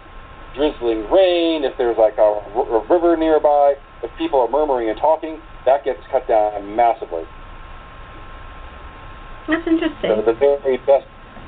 drizzling 0.54 1.10
rain, 1.10 1.64
if 1.64 1.78
there's 1.78 1.98
like 1.98 2.20
a, 2.20 2.44
a 2.60 2.86
river 2.92 3.16
nearby, 3.16 3.80
if 4.04 4.12
people 4.18 4.40
are 4.40 4.50
murmuring 4.50 4.90
and 4.90 4.98
talking, 5.00 5.40
that 5.66 5.86
gets 5.86 6.00
cut 6.12 6.28
down 6.28 6.76
massively. 6.76 7.24
That's 9.48 9.66
interesting. 9.68 10.10
So 10.10 10.22
the 10.26 10.38
very 10.38 10.78
best, 10.78 11.06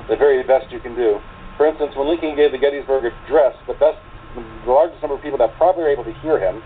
the 0.08 0.16
very 0.16 0.42
best 0.42 0.70
you 0.70 0.80
can 0.80 0.94
do. 0.94 1.18
For 1.56 1.66
instance, 1.66 1.92
when 1.96 2.08
Lincoln 2.08 2.34
gave 2.34 2.52
the 2.52 2.58
Gettysburg 2.58 3.06
Address, 3.06 3.54
the 3.66 3.74
best 3.74 3.98
the 4.34 4.42
largest 4.66 5.00
number 5.00 5.14
of 5.14 5.22
people 5.22 5.38
that 5.38 5.54
probably 5.56 5.84
were 5.84 5.90
able 5.90 6.04
to 6.04 6.12
hear 6.18 6.38
him. 6.38 6.62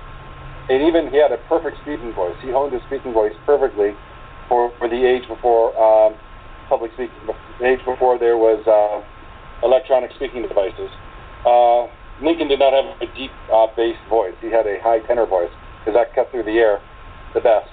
And 0.68 0.82
even 0.82 1.12
he 1.12 1.20
had 1.20 1.32
a 1.32 1.40
perfect 1.48 1.76
speaking 1.82 2.12
voice. 2.12 2.36
He 2.42 2.50
honed 2.50 2.72
his 2.72 2.82
speaking 2.88 3.12
voice 3.12 3.32
perfectly 3.44 3.92
for, 4.48 4.72
for 4.78 4.88
the 4.88 5.00
age 5.04 5.28
before 5.28 5.76
um, 5.76 6.16
public 6.68 6.92
speaking, 6.92 7.16
the 7.60 7.66
age 7.66 7.80
before 7.84 8.18
there 8.18 8.36
was 8.36 8.60
uh, 8.68 9.00
electronic 9.64 10.10
speaking 10.16 10.42
devices. 10.42 10.88
Uh, 11.44 11.88
Lincoln 12.20 12.48
did 12.48 12.58
not 12.58 12.72
have 12.72 13.00
a 13.00 13.06
deep 13.16 13.30
uh, 13.52 13.66
bass 13.76 13.96
voice. 14.08 14.34
He 14.40 14.48
had 14.48 14.66
a 14.66 14.80
high 14.82 15.00
tenor 15.06 15.26
voice 15.26 15.52
because 15.88 15.96
that 15.96 16.12
cut 16.12 16.28
through 16.30 16.44
the 16.44 16.60
air 16.60 16.84
the 17.32 17.40
best. 17.40 17.72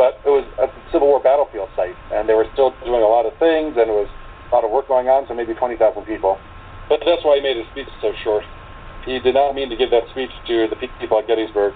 But 0.00 0.16
it 0.24 0.32
was 0.32 0.48
a 0.56 0.72
Civil 0.88 1.12
War 1.12 1.20
battlefield 1.20 1.68
site, 1.76 1.92
and 2.08 2.24
they 2.24 2.32
were 2.32 2.48
still 2.56 2.72
doing 2.80 3.04
a 3.04 3.10
lot 3.12 3.28
of 3.28 3.36
things, 3.36 3.76
and 3.76 3.92
it 3.92 3.96
was 3.96 4.08
a 4.08 4.54
lot 4.56 4.64
of 4.64 4.72
work 4.72 4.88
going 4.88 5.12
on, 5.12 5.28
so 5.28 5.36
maybe 5.36 5.52
20,000 5.52 5.76
people. 6.08 6.40
But 6.88 7.04
that's 7.04 7.20
why 7.20 7.36
he 7.36 7.42
made 7.44 7.60
his 7.60 7.68
speech 7.76 7.92
so 8.00 8.16
short 8.24 8.44
he 9.04 9.18
did 9.18 9.34
not 9.34 9.54
mean 9.54 9.68
to 9.70 9.76
give 9.76 9.90
that 9.90 10.06
speech 10.10 10.30
to 10.46 10.68
the 10.70 10.76
people 10.78 11.18
at 11.18 11.26
Gettysburg. 11.26 11.74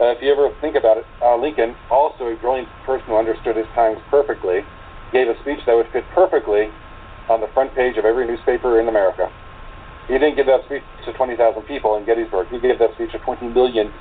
Uh, 0.00 0.16
if 0.16 0.22
you 0.22 0.32
ever 0.32 0.48
think 0.60 0.74
about 0.74 0.96
it, 0.96 1.04
uh, 1.20 1.36
Lincoln, 1.36 1.76
also 1.90 2.24
a 2.26 2.36
brilliant 2.36 2.68
person 2.86 3.06
who 3.06 3.16
understood 3.16 3.56
his 3.56 3.68
times 3.74 4.00
perfectly, 4.08 4.64
gave 5.12 5.28
a 5.28 5.36
speech 5.44 5.60
that 5.66 5.76
would 5.76 5.86
fit 5.92 6.04
perfectly 6.14 6.72
on 7.28 7.40
the 7.40 7.48
front 7.52 7.74
page 7.76 7.98
of 7.98 8.04
every 8.04 8.26
newspaper 8.26 8.80
in 8.80 8.88
America. 8.88 9.30
He 10.08 10.14
didn't 10.14 10.36
give 10.36 10.46
that 10.46 10.64
speech 10.64 10.82
to 11.04 11.12
20,000 11.12 11.62
people 11.68 11.96
in 11.96 12.06
Gettysburg. 12.06 12.48
He 12.48 12.58
gave 12.58 12.78
that 12.80 12.94
speech 12.94 13.12
to 13.12 13.18
20 13.20 13.52
million 13.52 13.92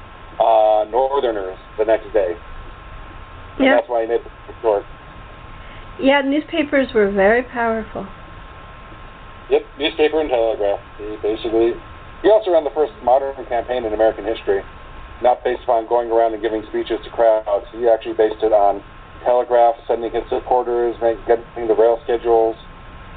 uh, 0.41 0.85
Northerners 0.89 1.57
the 1.77 1.85
next 1.85 2.11
day. 2.13 2.35
And 3.57 3.65
Yeah. 3.65 3.75
that's 3.75 3.89
why 3.89 4.01
he 4.01 4.07
made 4.07 4.21
it 4.21 4.31
short. 4.61 4.83
Yeah, 5.99 6.21
newspapers 6.21 6.93
were 6.93 7.11
very 7.11 7.43
powerful. 7.43 8.07
Yep, 9.49 9.65
newspaper 9.77 10.21
and 10.21 10.29
telegraph. 10.29 10.79
He 10.97 11.17
basically, 11.21 11.73
he 12.23 12.31
also 12.31 12.51
ran 12.51 12.63
the 12.63 12.71
first 12.71 12.93
modern 13.03 13.35
campaign 13.45 13.85
in 13.85 13.93
American 13.93 14.25
history, 14.25 14.63
not 15.21 15.43
based 15.43 15.63
upon 15.63 15.87
going 15.87 16.09
around 16.09 16.33
and 16.33 16.41
giving 16.41 16.63
speeches 16.69 16.99
to 17.03 17.09
crowds. 17.11 17.67
He 17.71 17.87
actually 17.87 18.13
based 18.13 18.41
it 18.41 18.53
on 18.53 18.81
telegraph, 19.23 19.75
sending 19.87 20.11
his 20.11 20.23
supporters, 20.29 20.95
getting 21.27 21.67
the 21.67 21.75
rail 21.75 21.99
schedules, 22.03 22.55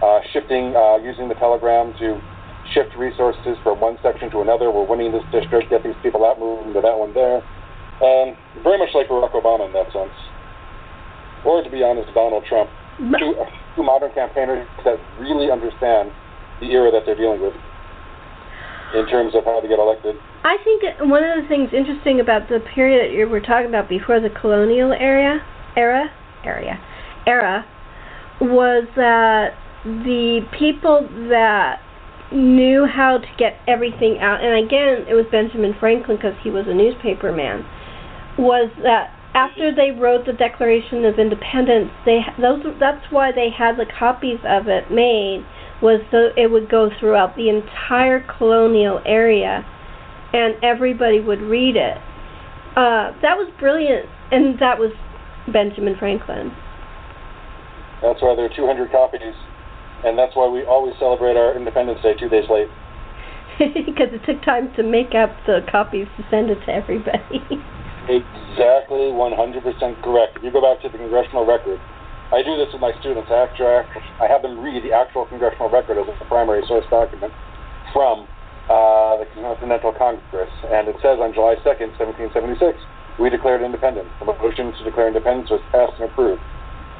uh, 0.02 0.20
shifting, 0.32 0.74
uh, 0.76 0.96
using 0.96 1.28
the 1.28 1.34
telegram 1.36 1.94
to 1.98 2.20
shift 2.74 2.92
resources 2.98 3.56
from 3.62 3.80
one 3.80 3.96
section 4.02 4.30
to 4.30 4.42
another. 4.42 4.70
We're 4.70 4.86
winning 4.86 5.12
this 5.12 5.24
district, 5.30 5.70
get 5.70 5.82
these 5.82 5.96
people 6.02 6.26
out, 6.26 6.38
move 6.38 6.66
them 6.66 6.74
to 6.74 6.82
that 6.82 6.98
one 6.98 7.14
there. 7.14 7.38
Um, 8.02 8.34
very 8.66 8.76
much 8.76 8.90
like 8.92 9.06
Barack 9.06 9.32
Obama 9.32 9.66
in 9.66 9.72
that 9.72 9.88
sense. 9.94 10.12
Or 11.46 11.62
to 11.62 11.70
be 11.70 11.82
honest, 11.82 12.12
Donald 12.12 12.44
Trump 12.48 12.68
two, 12.98 13.34
two 13.76 13.82
modern 13.82 14.10
campaigners 14.12 14.66
that 14.84 14.98
really 15.18 15.50
understand 15.50 16.10
the 16.60 16.66
era 16.66 16.90
that 16.90 17.02
they're 17.06 17.16
dealing 17.16 17.40
with 17.40 17.54
in 18.94 19.06
terms 19.08 19.34
of 19.34 19.44
how 19.44 19.60
to 19.60 19.68
get 19.68 19.78
elected. 19.78 20.16
I 20.44 20.56
think 20.62 20.82
one 21.10 21.24
of 21.24 21.42
the 21.42 21.48
things 21.48 21.70
interesting 21.72 22.20
about 22.20 22.48
the 22.48 22.60
period 22.74 23.10
that 23.10 23.16
you 23.16 23.28
were 23.28 23.40
talking 23.40 23.68
about 23.68 23.88
before 23.88 24.20
the 24.20 24.30
colonial 24.30 24.92
era, 24.92 25.40
era, 25.76 26.10
area, 26.44 26.80
era, 27.26 27.64
was 28.40 28.86
that 28.96 29.54
the 29.84 30.40
people 30.56 31.08
that 31.28 31.80
knew 32.34 32.86
how 32.86 33.18
to 33.18 33.26
get 33.38 33.56
everything 33.68 34.18
out, 34.18 34.42
and 34.42 34.66
again, 34.66 35.06
it 35.08 35.14
was 35.14 35.26
Benjamin 35.30 35.74
Franklin 35.78 36.16
because 36.16 36.34
he 36.42 36.50
was 36.50 36.66
a 36.66 36.74
newspaper 36.74 37.32
man, 37.32 37.64
was 38.38 38.70
that 38.82 39.14
after 39.34 39.74
they 39.74 39.90
wrote 39.90 40.26
the 40.26 40.32
Declaration 40.32 41.04
of 41.04 41.18
Independence, 41.18 41.90
they 42.06 42.20
those 42.40 42.62
that's 42.78 43.04
why 43.10 43.32
they 43.32 43.50
had 43.50 43.76
the 43.76 43.86
copies 43.98 44.38
of 44.46 44.68
it 44.68 44.90
made 44.90 45.44
was 45.82 46.00
so 46.10 46.30
it 46.36 46.50
would 46.50 46.70
go 46.70 46.88
throughout 47.00 47.34
the 47.36 47.48
entire 47.48 48.24
colonial 48.38 49.02
area 49.04 49.66
and 50.32 50.54
everybody 50.62 51.20
would 51.20 51.40
read 51.42 51.76
it. 51.76 51.98
Uh, 52.74 53.14
that 53.22 53.38
was 53.38 53.50
brilliant, 53.58 54.06
and 54.32 54.58
that 54.58 54.78
was 54.78 54.90
Benjamin 55.52 55.94
Franklin. 55.98 56.50
That's 58.02 58.20
why 58.20 58.34
there 58.34 58.46
are 58.46 58.56
200 58.56 58.90
copies, 58.90 59.34
and 60.04 60.18
that's 60.18 60.36
why 60.36 60.48
we 60.48 60.64
always 60.64 60.94
celebrate 60.98 61.36
our 61.36 61.56
Independence 61.56 62.00
Day 62.02 62.14
two 62.14 62.28
days 62.28 62.48
late. 62.50 62.68
Because 63.58 64.10
it 64.10 64.22
took 64.26 64.42
time 64.42 64.74
to 64.74 64.82
make 64.82 65.14
up 65.14 65.30
the 65.46 65.60
copies 65.70 66.08
to 66.16 66.26
send 66.30 66.50
it 66.50 66.58
to 66.66 66.70
everybody. 66.72 67.42
Exactly 68.04 69.08
100% 69.16 69.32
correct. 70.04 70.36
If 70.36 70.44
you 70.44 70.52
go 70.52 70.60
back 70.60 70.84
to 70.84 70.92
the 70.92 70.98
congressional 70.98 71.48
record, 71.48 71.80
I 72.36 72.44
do 72.44 72.52
this 72.52 72.68
with 72.68 72.84
my 72.84 72.92
students. 73.00 73.32
I, 73.32 73.48
actually, 73.48 73.80
I 74.20 74.28
have 74.28 74.44
them 74.44 74.60
read 74.60 74.84
the 74.84 74.92
actual 74.92 75.24
congressional 75.24 75.72
record 75.72 75.96
as 75.96 76.04
a 76.20 76.24
primary 76.28 76.60
source 76.68 76.84
document 76.92 77.32
from 77.96 78.28
uh, 78.68 79.16
the 79.20 79.26
Continental 79.40 79.96
Congress. 79.96 80.52
And 80.68 80.88
it 80.88 81.00
says 81.00 81.16
on 81.16 81.32
July 81.32 81.56
2nd, 81.64 81.96
1776, 81.96 82.76
we 83.16 83.30
declared 83.30 83.62
independence. 83.62 84.12
The 84.20 84.26
motion 84.26 84.72
to 84.76 84.84
declare 84.84 85.08
independence 85.08 85.48
was 85.48 85.64
passed 85.72 85.96
and 85.96 86.10
approved, 86.10 86.42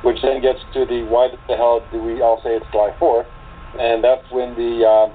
which 0.05 0.21
then 0.23 0.41
gets 0.41 0.61
to 0.75 0.85
the 0.85 1.03
why 1.09 1.29
the 1.49 1.57
hell 1.57 1.81
do 1.91 2.03
we 2.03 2.21
all 2.21 2.41
say 2.45 2.57
it's 2.57 2.67
July 2.71 2.93
4th? 3.01 3.27
And 3.81 4.05
that's 4.05 4.23
when 4.31 4.55
the 4.55 4.85
uh, 4.87 5.07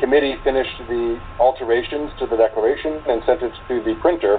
committee 0.00 0.36
finished 0.44 0.78
the 0.88 1.20
alterations 1.38 2.10
to 2.18 2.26
the 2.26 2.36
declaration 2.36 3.02
and 3.06 3.22
sent 3.26 3.42
it 3.42 3.52
to 3.68 3.82
the 3.84 3.94
printer, 4.00 4.38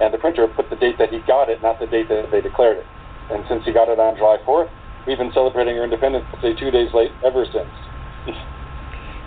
and 0.00 0.12
the 0.14 0.18
printer 0.18 0.46
put 0.48 0.70
the 0.70 0.76
date 0.76 0.96
that 0.98 1.10
he 1.10 1.18
got 1.26 1.48
it, 1.48 1.60
not 1.62 1.80
the 1.80 1.86
date 1.86 2.08
that 2.08 2.30
they 2.30 2.40
declared 2.40 2.78
it. 2.78 2.86
And 3.30 3.44
since 3.48 3.64
he 3.64 3.72
got 3.72 3.88
it 3.88 3.98
on 3.98 4.16
July 4.16 4.38
4th, 4.46 4.70
we've 5.06 5.18
been 5.18 5.32
celebrating 5.32 5.78
our 5.78 5.84
Independence 5.84 6.24
Day 6.40 6.54
two 6.54 6.70
days 6.70 6.92
late 6.94 7.10
ever 7.24 7.44
since. 7.46 7.72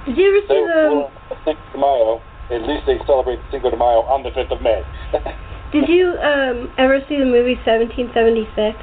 Did 0.06 0.18
you 0.18 0.30
ever 0.30 0.42
So, 0.48 0.54
see 0.54 0.66
the? 0.70 1.10
Cinco 1.44 1.72
de 1.74 1.78
Mayo, 1.82 2.22
at 2.52 2.62
least 2.70 2.86
they 2.86 3.00
celebrate 3.08 3.40
Cinco 3.52 3.72
de 3.72 3.78
Mayo 3.78 4.06
on 4.06 4.22
the 4.24 4.30
5th 4.30 4.52
of 4.54 4.62
May. 4.62 4.84
Did 5.74 5.90
you 5.90 6.14
um 6.22 6.72
ever 6.78 7.00
see 7.10 7.18
the 7.18 7.26
movie 7.26 7.58
1776? 7.66 8.78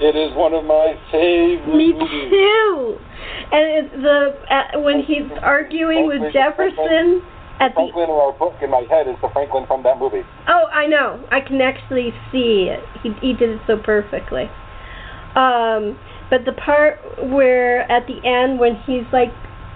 It 0.00 0.16
is 0.16 0.34
one 0.36 0.54
of 0.54 0.64
my 0.64 0.96
favorite 1.12 1.76
Me 1.76 1.92
movies. 1.92 2.30
too. 2.32 2.96
And 3.52 3.64
it's 3.76 3.94
the 4.00 4.18
uh, 4.48 4.80
when 4.80 5.02
he's 5.02 5.28
arguing 5.42 6.06
with 6.06 6.32
Jefferson 6.32 7.22
at 7.60 7.76
the 7.76 7.84
Franklin 7.92 8.08
in 8.08 8.16
our 8.16 8.32
book 8.32 8.54
in 8.62 8.70
my 8.70 8.86
head 8.88 9.06
is 9.06 9.16
the 9.20 9.28
Franklin 9.32 9.66
from 9.66 9.82
that 9.82 9.98
movie. 9.98 10.22
Oh, 10.48 10.64
I 10.72 10.86
know. 10.86 11.22
I 11.30 11.40
can 11.40 11.60
actually 11.60 12.12
see 12.32 12.72
it. 12.72 12.80
He 13.02 13.12
he 13.20 13.32
did 13.34 13.50
it 13.50 13.60
so 13.66 13.76
perfectly. 13.76 14.48
Um, 15.36 16.00
but 16.30 16.46
the 16.46 16.56
part 16.56 16.98
where 17.28 17.84
at 17.90 18.06
the 18.06 18.18
end 18.24 18.58
when 18.58 18.76
he's 18.86 19.04
like 19.12 19.28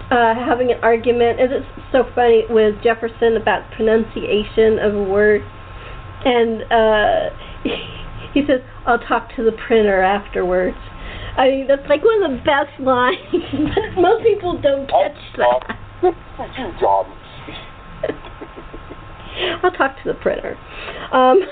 uh 0.09 0.33
having 0.33 0.71
an 0.71 0.79
argument, 0.81 1.39
and 1.39 1.53
it's 1.53 1.67
so 1.91 2.03
funny 2.15 2.45
with 2.49 2.81
Jefferson 2.81 3.37
about 3.37 3.69
pronunciation 3.77 4.79
of 4.79 4.95
a 4.95 5.03
word, 5.03 5.41
and 6.25 6.63
uh 6.71 7.29
he 8.35 8.45
says, 8.45 8.61
"I'll 8.85 8.99
talk 8.99 9.33
to 9.35 9.43
the 9.43 9.51
printer 9.65 10.03
afterwards." 10.03 10.77
I 11.37 11.47
mean, 11.49 11.67
that's 11.67 11.87
like 11.89 12.03
one 12.03 12.21
of 12.23 12.31
the 12.31 12.43
best 12.45 12.79
lines. 12.79 13.17
but 13.33 13.99
Most 14.01 14.23
people 14.23 14.61
don't 14.61 14.87
catch 14.87 15.17
that. 15.37 15.77
you 16.03 16.71
job. 16.79 17.07
I'll 19.63 19.71
talk 19.71 19.95
to 20.03 20.13
the 20.13 20.13
printer. 20.21 20.57
Um, 21.11 21.39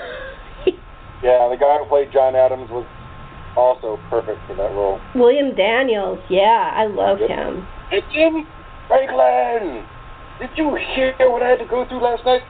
Yeah, 1.22 1.48
the 1.48 1.56
guy 1.56 1.78
who 1.80 1.86
played 1.88 2.12
John 2.12 2.36
Adams 2.36 2.68
was 2.70 2.84
also 3.56 3.98
perfect 4.10 4.40
for 4.46 4.54
that 4.56 4.68
role. 4.76 5.00
William 5.14 5.54
Daniels, 5.56 6.18
yeah, 6.28 6.70
I 6.74 6.84
love 6.84 7.16
Yep. 7.20 7.30
him. 7.30 7.66
It's 7.90 8.06
Jim 8.12 8.46
Franklin. 8.88 9.86
did 10.38 10.50
you 10.56 10.76
hear 10.94 11.14
what 11.30 11.42
I 11.42 11.48
had 11.48 11.60
to 11.60 11.64
go 11.64 11.86
through 11.88 12.02
last 12.04 12.26
night? 12.26 12.42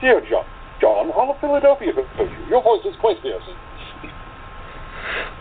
Dear 0.00 0.22
John, 0.24 0.44
John, 0.80 1.10
all 1.10 1.30
of 1.30 1.40
Philadelphia 1.40 1.92
knows 1.94 2.06
you. 2.18 2.46
Your 2.48 2.62
voice 2.62 2.84
is 2.84 2.94
quite 3.00 3.16
fierce. 3.22 3.42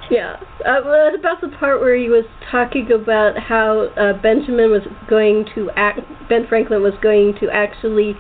Yeah. 0.10 0.38
Uh, 0.66 0.82
well, 0.86 1.14
about 1.14 1.42
the 1.42 1.50
part 1.60 1.82
where 1.82 1.96
he 1.96 2.10
was 2.10 2.26
talking 2.50 2.90
about 2.92 3.38
how 3.38 3.88
uh, 3.98 4.14
Benjamin 4.22 4.72
was 4.72 4.84
going 5.10 5.46
to 5.56 5.70
act, 5.76 6.00
Ben 6.30 6.48
Franklin 6.48 6.82
was 6.82 6.94
going 7.02 7.36
to 7.42 7.50
actually 7.52 8.16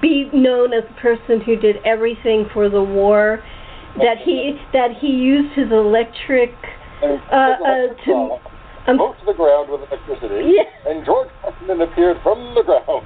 be 0.00 0.28
known 0.32 0.72
as 0.72 0.84
the 0.88 1.00
person 1.00 1.40
who 1.40 1.56
did 1.56 1.76
everything 1.84 2.46
for 2.52 2.68
the 2.68 2.82
war. 2.82 3.42
That 3.98 4.16
he 4.24 4.56
that 4.72 4.96
he 4.98 5.08
used 5.08 5.52
his 5.52 5.70
electric 5.70 6.54
uh, 7.02 7.06
uh, 7.30 7.92
to 8.06 8.38
um, 8.88 8.96
to 8.96 9.24
the 9.26 9.34
ground 9.34 9.68
with 9.68 9.82
electricity, 9.84 10.56
Yeah. 10.56 10.90
and 10.90 11.04
George 11.04 11.28
Washington 11.44 11.82
appeared 11.82 12.16
from 12.22 12.54
the 12.54 12.62
ground 12.62 12.88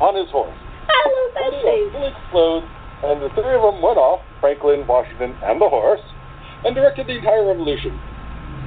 on 0.00 0.14
his 0.14 0.30
horse. 0.30 0.54
I 0.88 0.98
love 1.06 1.30
that 1.36 1.52
scene. 1.62 1.92
Fully 1.92 2.14
clothed, 2.30 2.66
and 3.04 3.22
the 3.22 3.30
three 3.36 3.54
of 3.54 3.62
them 3.62 3.80
went 3.80 3.98
off, 4.00 4.20
Franklin, 4.40 4.86
Washington, 4.86 5.36
and 5.44 5.60
the 5.60 5.68
horse, 5.68 6.02
and 6.64 6.74
directed 6.74 7.06
the 7.06 7.18
entire 7.18 7.46
revolution. 7.46 7.92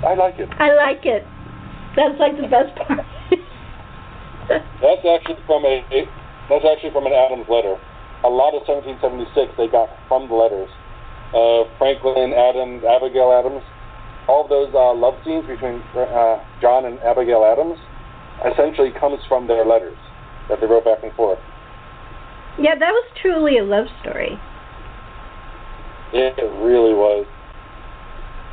I 0.05 0.15
like 0.15 0.39
it. 0.39 0.49
I 0.57 0.73
like 0.73 1.05
it. 1.05 1.25
That's 1.95 2.17
like 2.19 2.37
the 2.37 2.47
best 2.47 2.73
part. 2.77 3.05
That's 4.81 5.05
actually 5.05 5.39
from 5.45 5.63
a, 5.63 5.85
a 5.93 6.09
that's 6.49 6.65
actually 6.67 6.91
from 6.91 7.05
an 7.05 7.13
Adams 7.13 7.47
letter. 7.47 7.79
A 8.25 8.27
lot 8.27 8.51
of 8.51 8.67
1776 8.67 9.55
they 9.55 9.71
got 9.71 9.87
from 10.11 10.27
the 10.27 10.35
letters. 10.35 10.67
Uh, 11.31 11.63
Franklin 11.79 12.35
Adams, 12.35 12.83
Abigail 12.83 13.31
Adams, 13.31 13.63
all 14.27 14.43
of 14.43 14.49
those 14.51 14.67
uh, 14.75 14.91
love 14.91 15.15
scenes 15.23 15.47
between 15.47 15.79
uh, 15.95 16.43
John 16.59 16.83
and 16.83 16.99
Abigail 16.99 17.47
Adams 17.47 17.79
essentially 18.43 18.91
comes 18.99 19.23
from 19.29 19.47
their 19.47 19.63
letters 19.63 19.95
that 20.49 20.59
they 20.59 20.67
wrote 20.67 20.83
back 20.83 21.03
and 21.03 21.13
forth. 21.13 21.39
Yeah, 22.59 22.75
that 22.75 22.91
was 22.91 23.05
truly 23.21 23.57
a 23.57 23.63
love 23.63 23.87
story. 24.01 24.39
Yeah, 26.11 26.35
It 26.35 26.51
really 26.59 26.91
was. 26.91 27.23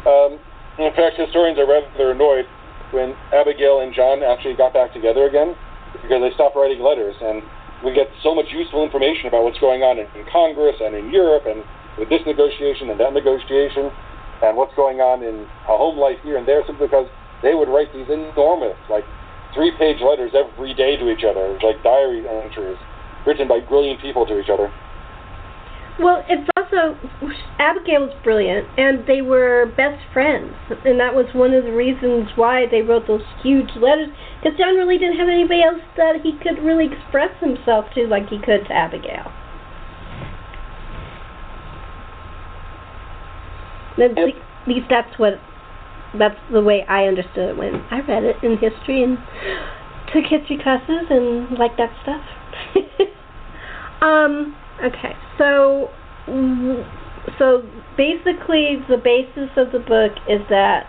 Um, 0.07 0.39
in 0.79 0.95
fact, 0.95 1.19
historians 1.19 1.59
are 1.59 1.67
rather 1.67 2.15
annoyed 2.15 2.47
when 2.95 3.19
Abigail 3.35 3.81
and 3.81 3.93
John 3.93 4.23
actually 4.23 4.55
got 4.55 4.73
back 4.73 4.95
together 4.95 5.27
again 5.27 5.59
because 6.03 6.23
they 6.23 6.31
stopped 6.35 6.55
writing 6.55 6.79
letters, 6.79 7.17
and 7.21 7.43
we 7.83 7.93
get 7.93 8.07
so 8.23 8.35
much 8.35 8.47
useful 8.55 8.85
information 8.87 9.27
about 9.27 9.43
what's 9.43 9.59
going 9.59 9.83
on 9.83 9.99
in, 9.99 10.07
in 10.15 10.25
Congress 10.31 10.79
and 10.79 10.95
in 10.95 11.11
Europe, 11.11 11.45
and 11.51 11.67
with 11.99 12.09
this 12.09 12.23
negotiation 12.27 12.91
and 12.95 13.01
that 13.01 13.13
negotiation, 13.13 13.91
and 14.47 14.57
what's 14.57 14.75
going 14.79 15.03
on 15.03 15.27
in 15.27 15.43
a 15.67 15.75
home 15.75 15.99
life 15.99 16.17
here 16.23 16.39
and 16.39 16.47
there, 16.47 16.63
simply 16.65 16.87
because 16.87 17.11
they 17.43 17.59
would 17.59 17.69
write 17.69 17.91
these 17.93 18.07
enormous, 18.07 18.79
like 18.87 19.05
three-page 19.53 19.99
letters 19.99 20.31
every 20.39 20.73
day 20.75 20.95
to 20.95 21.11
each 21.11 21.27
other, 21.27 21.59
like 21.59 21.83
diary 21.83 22.23
entries 22.23 22.79
written 23.29 23.47
by 23.47 23.61
brilliant 23.61 24.01
people 24.01 24.25
to 24.25 24.41
each 24.41 24.49
other. 24.49 24.73
Well, 26.01 26.25
it's 26.29 26.49
also 26.57 26.97
Abigail 27.59 28.07
was 28.07 28.15
brilliant, 28.25 28.67
and 28.79 29.05
they 29.07 29.21
were 29.21 29.67
best 29.77 30.01
friends, 30.13 30.55
and 30.87 30.99
that 30.99 31.15
was 31.15 31.27
one 31.35 31.53
of 31.53 31.65
the 31.65 31.73
reasons 31.73 32.31
why 32.37 32.65
they 32.71 32.81
wrote 32.81 33.07
those 33.07 33.27
huge 33.43 33.69
letters. 33.77 34.09
Because 34.41 34.57
John 34.57 34.77
really 34.77 34.97
didn't 34.97 35.19
have 35.19 35.29
anybody 35.29 35.61
else 35.63 35.83
that 35.97 36.23
he 36.23 36.39
could 36.41 36.63
really 36.65 36.87
express 36.87 37.35
himself 37.41 37.87
to 37.95 38.07
like 38.07 38.31
he 38.31 38.39
could 38.39 38.65
to 38.69 38.73
Abigail. 38.73 39.31
At 43.99 44.15
least 44.67 44.87
that's 44.89 45.19
what 45.19 45.35
that's 46.17 46.39
the 46.53 46.63
way 46.63 46.87
I 46.89 47.05
understood 47.05 47.51
it 47.51 47.57
when 47.59 47.85
I 47.91 48.01
read 48.01 48.23
it 48.23 48.37
in 48.43 48.57
history 48.57 49.03
and 49.03 49.19
took 50.15 50.25
history 50.25 50.57
classes 50.63 51.11
and 51.11 51.59
like 51.59 51.77
that 51.77 51.91
stuff. 52.03 52.23
um. 54.03 54.55
Okay. 54.85 55.15
So. 55.39 55.89
mm, 56.27 56.85
So 57.39 57.63
basically, 57.97 58.79
the 58.89 58.97
basis 58.97 59.51
of 59.57 59.71
the 59.73 59.81
book 59.81 60.13
is 60.29 60.41
that 60.49 60.87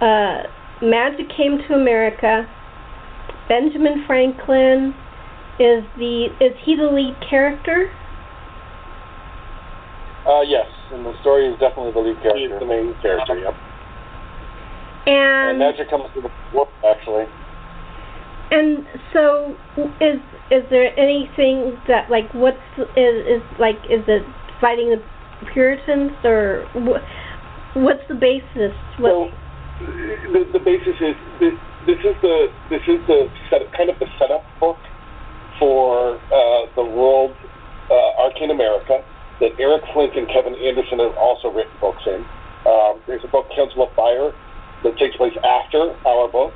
uh, 0.00 0.46
magic 0.84 1.28
came 1.36 1.58
to 1.66 1.74
America. 1.74 2.46
Benjamin 3.48 4.04
Franklin 4.06 4.94
is 5.58 5.82
the 5.98 6.28
is 6.40 6.54
he 6.64 6.76
the 6.76 6.86
lead 6.86 7.16
character? 7.28 7.90
Uh, 10.26 10.42
yes, 10.42 10.66
and 10.92 11.04
the 11.04 11.18
story 11.22 11.48
is 11.48 11.58
definitely 11.58 11.92
the 11.92 11.98
lead 12.00 12.20
character. 12.22 12.38
He's 12.38 12.48
character. 12.50 12.66
the 12.66 12.70
main 12.70 12.94
character, 13.02 13.38
yep. 13.40 13.54
And 15.06 15.50
And 15.50 15.58
magic 15.58 15.90
comes 15.90 16.04
to 16.14 16.20
the 16.20 16.30
war, 16.54 16.68
actually. 16.86 17.24
and 18.52 18.86
so 19.12 19.56
is 20.00 20.20
is 20.50 20.64
there 20.70 20.98
anything 20.98 21.78
that 21.86 22.10
like 22.10 22.32
what's 22.34 22.58
is 22.96 23.16
is 23.26 23.42
like 23.58 23.76
is 23.88 24.02
it 24.08 24.22
fighting 24.60 24.90
the 24.90 25.02
Puritans 25.52 26.12
or 26.24 26.68
what? 26.74 27.02
What's 27.74 28.02
the 28.08 28.14
basis? 28.14 28.74
What, 28.98 29.10
So 29.10 29.30
the, 30.32 30.44
the 30.52 30.58
basis 30.58 30.98
is 31.00 31.16
this, 31.38 31.54
this 31.86 32.00
is 32.02 32.16
the 32.20 32.48
this 32.68 32.82
is 32.88 33.00
the 33.06 33.30
set, 33.48 33.62
kind 33.76 33.88
of 33.88 33.98
the 33.98 34.06
setup 34.18 34.44
book 34.58 34.76
for 35.58 36.16
uh, 36.16 36.66
the 36.74 36.84
world 36.84 37.32
uh, 37.90 38.22
Arcane 38.22 38.50
America 38.50 39.04
that 39.40 39.56
Eric 39.58 39.82
Flint 39.94 40.16
and 40.16 40.28
Kevin 40.28 40.54
Anderson 40.54 40.98
have 41.00 41.16
also 41.16 41.48
written 41.48 41.72
books 41.80 42.02
in. 42.06 42.24
Um, 42.66 43.00
there's 43.06 43.24
a 43.24 43.28
book 43.28 43.48
Council 43.56 43.88
of 43.88 43.94
Fire 43.96 44.32
that 44.84 44.98
takes 44.98 45.16
place 45.16 45.32
after 45.40 45.96
our 46.04 46.28
book 46.28 46.52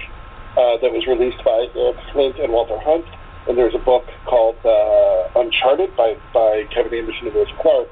uh, 0.57 0.77
that 0.85 0.93
was 0.93 1.07
released 1.09 1.41
by 1.45 1.65
Eric 1.73 1.97
Flint 2.13 2.37
and 2.39 2.53
Walter 2.53 2.77
Hunt, 2.81 3.05
and 3.49 3.59
there's 3.59 3.75
a 3.75 3.85
book 3.85 4.05
called 4.27 4.57
uh, 4.65 5.41
Uncharted 5.41 5.97
by 5.97 6.17
by 6.33 6.65
Kevin 6.75 6.95
Anderson 6.95 7.27
and 7.29 7.35
Lewis 7.35 7.51
Clark. 7.61 7.89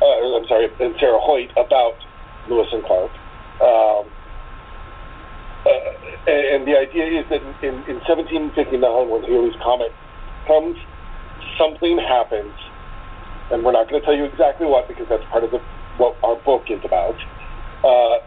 Uh, 0.00 0.36
I'm 0.36 0.46
sorry, 0.46 0.68
and 0.80 0.94
Sarah 0.98 1.18
Hoyt 1.20 1.50
about 1.56 1.94
Lewis 2.48 2.68
and 2.72 2.84
Clark. 2.84 3.10
Um, 3.62 4.10
uh, 5.64 6.30
and 6.30 6.66
the 6.66 6.76
idea 6.76 7.20
is 7.20 7.26
that 7.30 7.40
in, 7.62 7.74
in 7.88 7.96
1759, 8.04 9.08
when 9.08 9.22
Halley's 9.24 9.56
Comet 9.62 9.92
comes, 10.46 10.76
something 11.56 11.98
happens, 11.98 12.52
and 13.50 13.64
we're 13.64 13.72
not 13.72 13.88
going 13.88 14.00
to 14.00 14.04
tell 14.04 14.16
you 14.16 14.24
exactly 14.24 14.66
what 14.66 14.88
because 14.88 15.06
that's 15.08 15.24
part 15.30 15.44
of 15.44 15.50
the, 15.50 15.58
what 15.96 16.16
our 16.22 16.36
book 16.36 16.64
is 16.68 16.80
about. 16.84 17.16
Uh, 17.82 18.18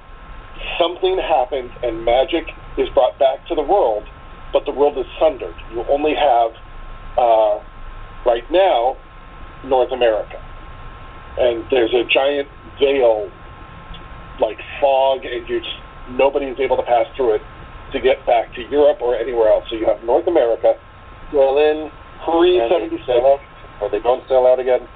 something 0.79 1.17
happens, 1.17 1.71
and 1.83 2.03
magic 2.03 2.49
is 2.77 2.89
brought 2.89 3.17
back 3.19 3.45
to 3.47 3.55
the 3.55 3.61
world, 3.61 4.07
but 4.53 4.65
the 4.65 4.71
world 4.71 4.97
is 4.97 5.05
sundered. 5.19 5.55
You 5.73 5.83
only 5.89 6.15
have, 6.15 6.51
uh, 7.17 7.59
right 8.25 8.43
now, 8.51 8.97
North 9.65 9.91
America. 9.91 10.41
And 11.37 11.65
there's 11.69 11.93
a 11.93 12.03
giant 12.11 12.47
veil, 12.79 13.29
like 14.39 14.57
fog, 14.81 15.25
and 15.25 15.47
you 15.47 15.59
just, 15.59 15.75
nobody 16.11 16.47
is 16.47 16.59
able 16.59 16.77
to 16.77 16.83
pass 16.83 17.05
through 17.15 17.35
it 17.35 17.41
to 17.93 17.99
get 17.99 18.25
back 18.25 18.53
to 18.55 18.61
Europe 18.69 18.99
or 19.01 19.15
anywhere 19.15 19.49
else. 19.49 19.65
So 19.69 19.75
you 19.75 19.85
have 19.85 20.03
North 20.03 20.27
America, 20.27 20.73
Berlin, 21.31 21.91
pre 22.25 22.59
and 22.59 22.69
seventy 22.71 22.89
they 22.89 23.03
six, 23.03 23.07
sell 23.07 23.39
or 23.81 23.89
they 23.89 23.99
don't 23.99 24.27
sell 24.27 24.47
out 24.47 24.59
again. 24.59 24.87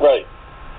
right? 0.00 0.26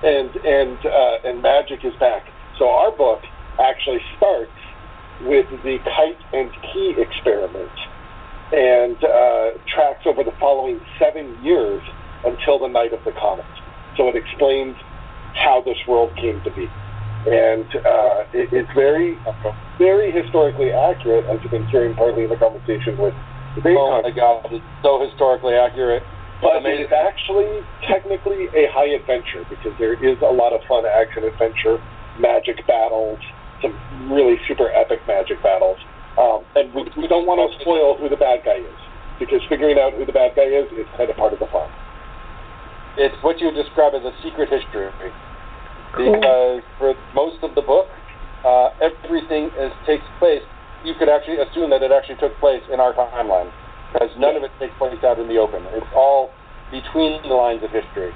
And 0.02 0.30
and 0.36 0.78
uh, 0.86 1.28
and 1.28 1.42
magic 1.42 1.84
is 1.84 1.94
back. 1.98 2.22
So 2.58 2.68
our 2.70 2.94
book 2.94 3.20
actually 3.58 3.98
starts 4.16 4.52
with 5.22 5.46
the 5.64 5.78
kite 5.84 6.20
and 6.32 6.50
key 6.72 6.94
experiment, 6.98 7.72
and 8.52 8.96
uh, 9.02 9.58
tracks 9.74 10.06
over 10.06 10.22
the 10.24 10.34
following 10.38 10.80
seven 10.98 11.36
years 11.42 11.82
until 12.24 12.58
the 12.58 12.68
night 12.68 12.92
of 12.92 13.00
the 13.04 13.12
comet. 13.12 13.46
So 13.96 14.08
it 14.08 14.16
explains 14.16 14.76
how 15.34 15.62
this 15.64 15.78
world 15.86 16.14
came 16.16 16.40
to 16.44 16.50
be, 16.50 16.66
and 17.26 17.66
uh, 17.84 18.30
it, 18.32 18.48
it's 18.52 18.72
very 18.74 19.18
very 19.78 20.10
historically 20.10 20.70
accurate, 20.70 21.26
as 21.26 21.38
you've 21.42 21.52
been 21.52 21.66
hearing 21.68 21.94
partly 21.94 22.24
in 22.24 22.30
the 22.30 22.36
conversation 22.36 22.98
with 22.98 23.14
the 23.62 23.74
Oh 23.74 24.02
my 24.02 24.10
God, 24.10 24.46
it's 24.50 24.64
so 24.82 25.02
historically 25.02 25.54
accurate. 25.54 26.02
But 26.40 26.62
it's 26.62 26.94
actually 26.94 27.66
technically 27.90 28.46
a 28.54 28.70
high 28.70 28.94
adventure 28.94 29.42
because 29.50 29.74
there 29.78 29.98
is 29.98 30.18
a 30.22 30.30
lot 30.30 30.54
of 30.54 30.62
fun 30.70 30.86
action 30.86 31.26
adventure, 31.26 31.82
magic 32.14 32.62
battles, 32.66 33.18
some 33.62 33.74
really 34.10 34.36
super 34.46 34.70
epic 34.70 35.00
magic 35.06 35.42
battles. 35.42 35.78
Um, 36.18 36.42
and 36.56 36.74
we, 36.74 36.82
we 36.98 37.06
don't 37.06 37.26
want 37.26 37.38
to 37.38 37.48
spoil 37.62 37.96
who 37.96 38.08
the 38.08 38.18
bad 38.18 38.42
guy 38.44 38.58
is 38.58 38.80
because 39.18 39.38
figuring 39.48 39.78
out 39.78 39.94
who 39.94 40.06
the 40.06 40.12
bad 40.12 40.34
guy 40.34 40.50
is 40.50 40.66
is 40.74 40.86
kind 40.96 41.10
of 41.10 41.16
part 41.16 41.32
of 41.32 41.38
the 41.38 41.46
fun. 41.46 41.70
It's 42.98 43.14
what 43.22 43.38
you 43.38 43.50
describe 43.54 43.94
as 43.94 44.02
a 44.02 44.10
secret 44.22 44.50
history. 44.50 44.90
Cool. 45.94 46.18
Because 46.18 46.62
for 46.78 46.94
most 47.14 47.42
of 47.42 47.54
the 47.54 47.62
book, 47.62 47.86
uh, 48.44 48.74
everything 48.82 49.50
is 49.58 49.70
takes 49.86 50.06
place. 50.18 50.42
You 50.84 50.94
could 50.98 51.08
actually 51.08 51.38
assume 51.38 51.70
that 51.70 51.82
it 51.82 51.90
actually 51.90 52.18
took 52.18 52.34
place 52.38 52.62
in 52.72 52.78
our 52.78 52.94
timeline, 52.94 53.50
because 53.92 54.10
none 54.18 54.34
of 54.34 54.42
it 54.42 54.50
takes 54.58 54.74
place 54.78 54.98
out 55.02 55.18
in 55.18 55.26
the 55.26 55.38
open. 55.38 55.62
It's 55.74 55.86
all 55.94 56.30
between 56.70 57.22
the 57.22 57.34
lines 57.34 57.62
of 57.62 57.70
history. 57.70 58.10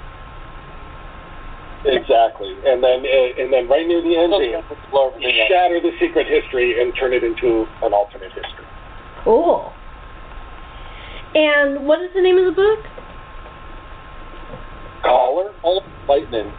Exactly. 1.85 2.55
And 2.65 2.83
then 2.83 3.03
uh, 3.03 3.41
and 3.41 3.51
then 3.51 3.67
right 3.67 3.85
near 3.85 4.01
the 4.01 4.15
end, 4.15 4.33
they 4.33 4.55
Blow 4.91 5.11
shatter 5.47 5.81
the 5.81 5.91
secret 5.99 6.27
history 6.27 6.81
and 6.81 6.93
turn 6.95 7.13
it 7.13 7.23
into 7.23 7.65
an 7.81 7.93
alternate 7.93 8.31
history. 8.31 8.65
Cool. 9.23 9.71
And 11.35 11.85
what 11.87 12.01
is 12.01 12.09
the 12.15 12.21
name 12.21 12.37
of 12.37 12.45
the 12.45 12.51
book? 12.51 12.79
Caller 15.03 15.51
of 15.63 15.83
Lightning. 16.07 16.51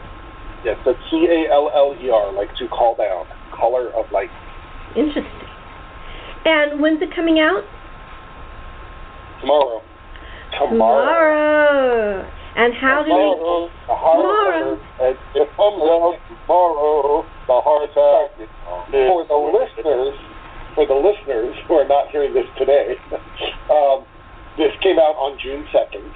Yes, 0.64 0.76
that's 0.84 0.98
C 1.10 1.26
A 1.30 1.52
L 1.52 1.70
L 1.74 1.96
E 2.00 2.10
R, 2.10 2.32
like 2.32 2.54
to 2.56 2.68
call 2.68 2.96
down. 2.96 3.26
Caller 3.52 3.90
of 3.94 4.10
Light. 4.12 4.30
Interesting. 4.96 5.24
And 6.44 6.80
when's 6.80 7.00
it 7.00 7.14
coming 7.14 7.38
out? 7.38 7.62
Tomorrow. 9.40 9.82
Tomorrow. 10.58 11.04
Tomorrow. 11.04 12.43
And 12.56 12.72
how 12.74 13.02
do 13.02 13.10
we? 13.10 13.18
Tomorrow, 13.18 13.66
the 13.86 13.94
heart 13.98 14.18
Tomorrow. 14.22 14.78
and 15.02 15.16
it 15.34 15.48
comes 15.58 15.82
out 15.82 16.14
tomorrow. 16.46 17.26
The 17.50 17.58
heart 17.60 17.90
attack. 17.90 18.48
For 18.90 19.26
the 19.26 19.34
listeners, 19.34 20.14
for 20.74 20.86
the 20.86 20.94
listeners 20.94 21.56
who 21.66 21.74
are 21.74 21.88
not 21.88 22.10
hearing 22.10 22.32
this 22.32 22.46
today, 22.56 22.94
um, 23.70 24.04
this 24.56 24.70
came 24.82 24.98
out 24.98 25.18
on 25.18 25.38
June 25.42 25.66
second. 25.72 26.06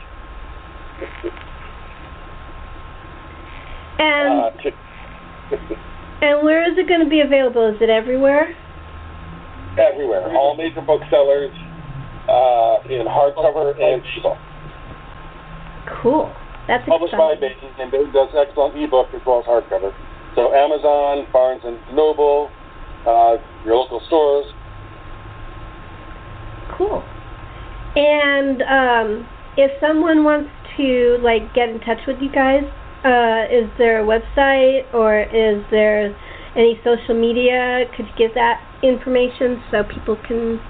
And 3.99 4.39
Uh, 4.39 4.51
to, 4.62 4.70
and 6.22 6.45
where 6.45 6.62
is 6.70 6.78
it 6.78 6.86
going 6.86 7.03
to 7.03 7.11
be 7.11 7.20
available? 7.20 7.66
Is 7.74 7.80
it 7.82 7.91
everywhere? 7.91 8.55
everywhere, 9.78 10.26
all 10.36 10.57
major 10.57 10.80
booksellers, 10.80 11.55
uh, 12.28 12.82
in 12.91 13.07
hardcover 13.07 13.70
and 13.78 14.03
ebook. 14.18 14.39
Cool. 16.03 16.32
That's 16.68 16.86
Published 16.86 17.16
by 17.16 17.32
exciting. 17.32 17.57
Bates, 17.61 17.76
and 17.80 17.91
Bates 17.91 18.12
does 18.12 18.28
excellent 18.36 18.76
ebook 18.76 19.09
as 19.14 19.22
well 19.24 19.41
as 19.41 19.47
hardcover. 19.47 19.93
So 20.34 20.53
Amazon, 20.53 21.26
Barnes 21.32 21.62
and 21.64 21.78
Noble, 21.97 22.51
uh, 23.07 23.36
your 23.64 23.76
local 23.76 24.01
stores. 24.07 24.47
Cool. 26.76 27.03
And 27.97 28.62
um, 28.62 29.28
if 29.57 29.72
someone 29.80 30.24
wants 30.24 30.51
to 30.76 31.18
like 31.22 31.55
get 31.55 31.70
in 31.70 31.80
touch 31.80 31.99
with 32.07 32.18
you 32.20 32.30
guys, 32.30 32.62
uh, 33.05 33.49
is 33.51 33.70
there 33.78 34.01
a 34.03 34.07
website 34.07 34.93
or 34.93 35.22
is 35.22 35.64
there 35.70 36.14
any 36.55 36.78
social 36.84 37.18
media? 37.18 37.84
Could 37.97 38.07
you 38.07 38.28
give 38.28 38.34
that 38.34 38.61
information 38.82 39.62
so 39.70 39.82
people 39.82 40.16
can 40.26 40.61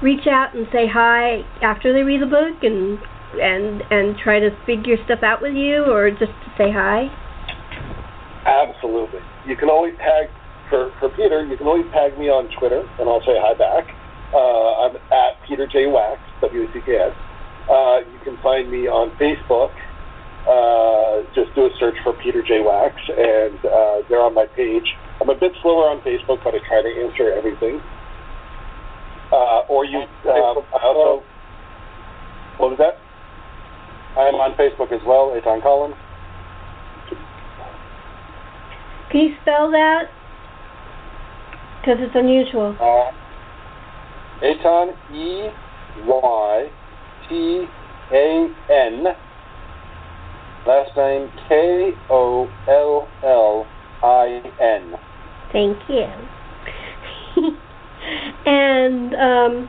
reach 0.00 0.26
out 0.26 0.54
and 0.56 0.66
say 0.72 0.88
hi 0.88 1.42
after 1.62 1.92
they 1.92 2.02
read 2.02 2.22
the 2.22 2.26
book 2.26 2.62
and 2.62 2.98
and 3.40 3.82
and 3.90 4.16
try 4.18 4.40
to 4.40 4.50
figure 4.66 4.96
stuff 5.04 5.22
out 5.22 5.40
with 5.40 5.54
you 5.54 5.84
or 5.84 6.10
just 6.10 6.32
to 6.44 6.48
say 6.58 6.70
hi? 6.72 7.08
Absolutely. 8.44 9.20
You 9.46 9.56
can 9.56 9.70
always 9.70 9.96
tag 9.98 10.28
for 10.68 10.92
for 10.98 11.08
Peter. 11.10 11.44
You 11.44 11.56
can 11.56 11.66
always 11.66 11.90
tag 11.92 12.18
me 12.18 12.28
on 12.28 12.48
Twitter, 12.58 12.82
and 12.98 13.08
I'll 13.08 13.22
say 13.22 13.38
hi 13.38 13.54
back. 13.54 13.88
Uh, 14.32 14.88
I'm 14.88 14.96
at 15.12 15.36
Peter 15.46 15.66
J 15.66 15.86
Wacks 15.86 16.24
W 16.40 16.62
A 16.62 16.72
C 16.72 16.80
K 16.84 16.96
S. 16.96 17.14
Uh, 17.70 18.00
you 18.10 18.18
can 18.24 18.36
find 18.42 18.70
me 18.70 18.88
on 18.88 19.10
Facebook. 19.20 19.70
Uh, 20.42 21.22
just 21.34 21.54
do 21.54 21.66
a 21.66 21.70
search 21.78 21.94
for 22.02 22.12
Peter 22.14 22.42
J 22.42 22.60
Wacks, 22.64 23.02
and 23.08 23.58
uh, 23.64 24.02
they're 24.08 24.22
on 24.22 24.34
my 24.34 24.46
page. 24.56 24.96
I'm 25.20 25.28
a 25.28 25.38
bit 25.38 25.52
slower 25.62 25.86
on 25.90 26.00
Facebook, 26.02 26.42
but 26.42 26.54
I 26.54 26.58
try 26.66 26.82
to 26.82 26.92
answer 27.06 27.30
everything. 27.30 27.80
Uh, 29.30 29.60
or 29.68 29.84
you, 29.84 29.98
um, 29.98 30.66
I 30.74 30.82
also. 30.82 31.22
What 32.58 32.70
was 32.70 32.78
that? 32.78 32.98
I 34.16 34.28
am 34.28 34.34
on 34.34 34.54
Facebook 34.56 34.92
as 34.92 35.00
well, 35.06 35.32
Eytan 35.34 35.62
Kollins. 35.62 35.94
Can 39.10 39.20
you 39.20 39.36
spell 39.42 39.70
that? 39.70 40.10
Because 41.80 41.98
it's 42.00 42.14
unusual. 42.14 42.76
Uh, 42.80 43.10
Eytan 44.44 44.92
E 45.14 45.50
Y 46.04 46.70
T 47.28 47.66
A 48.12 48.48
N. 48.70 49.04
Last 50.66 50.96
name 50.96 51.30
K 51.48 51.92
O 52.10 52.48
L 52.68 53.08
L 53.24 53.66
I 54.02 54.42
N. 54.60 54.94
Thank 55.52 55.78
you. 55.88 56.06
and 58.46 59.14
um, 59.14 59.68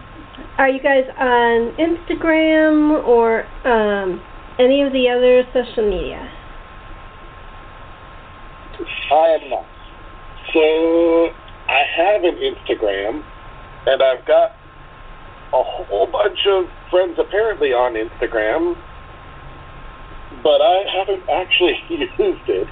are 0.58 0.70
you 0.70 0.82
guys 0.82 1.06
on 1.18 1.76
Instagram 1.78 3.06
or 3.08 3.46
um, 3.66 4.22
any 4.60 4.82
of 4.82 4.94
the 4.94 5.10
other 5.10 5.44
social 5.54 5.90
media? 5.90 6.30
I 9.12 9.38
am 9.42 9.50
not. 9.50 9.66
So 10.54 11.30
I 11.70 11.84
have 11.98 12.24
an 12.24 12.36
Instagram, 12.36 13.24
and 13.88 14.02
I've 14.02 14.26
got 14.26 14.52
a 15.54 15.64
whole 15.64 16.08
bunch 16.08 16.40
of 16.48 16.66
friends 16.90 17.18
apparently 17.20 17.70
on 17.70 17.94
Instagram, 17.94 18.76
but 20.42 20.62
I 20.62 20.84
haven't 20.98 21.30
actually 21.30 21.78
used 21.90 22.50
it. 22.50 22.68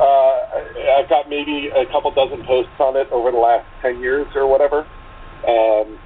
Uh, 0.00 0.98
I've 0.98 1.08
got 1.08 1.28
maybe 1.28 1.68
a 1.74 1.84
couple 1.92 2.10
dozen 2.12 2.44
posts 2.46 2.72
on 2.80 2.96
it 2.96 3.10
over 3.12 3.30
the 3.30 3.38
last 3.38 3.66
ten 3.82 4.00
years 4.00 4.26
or 4.34 4.46
whatever. 4.46 4.86
Um, 5.46 5.98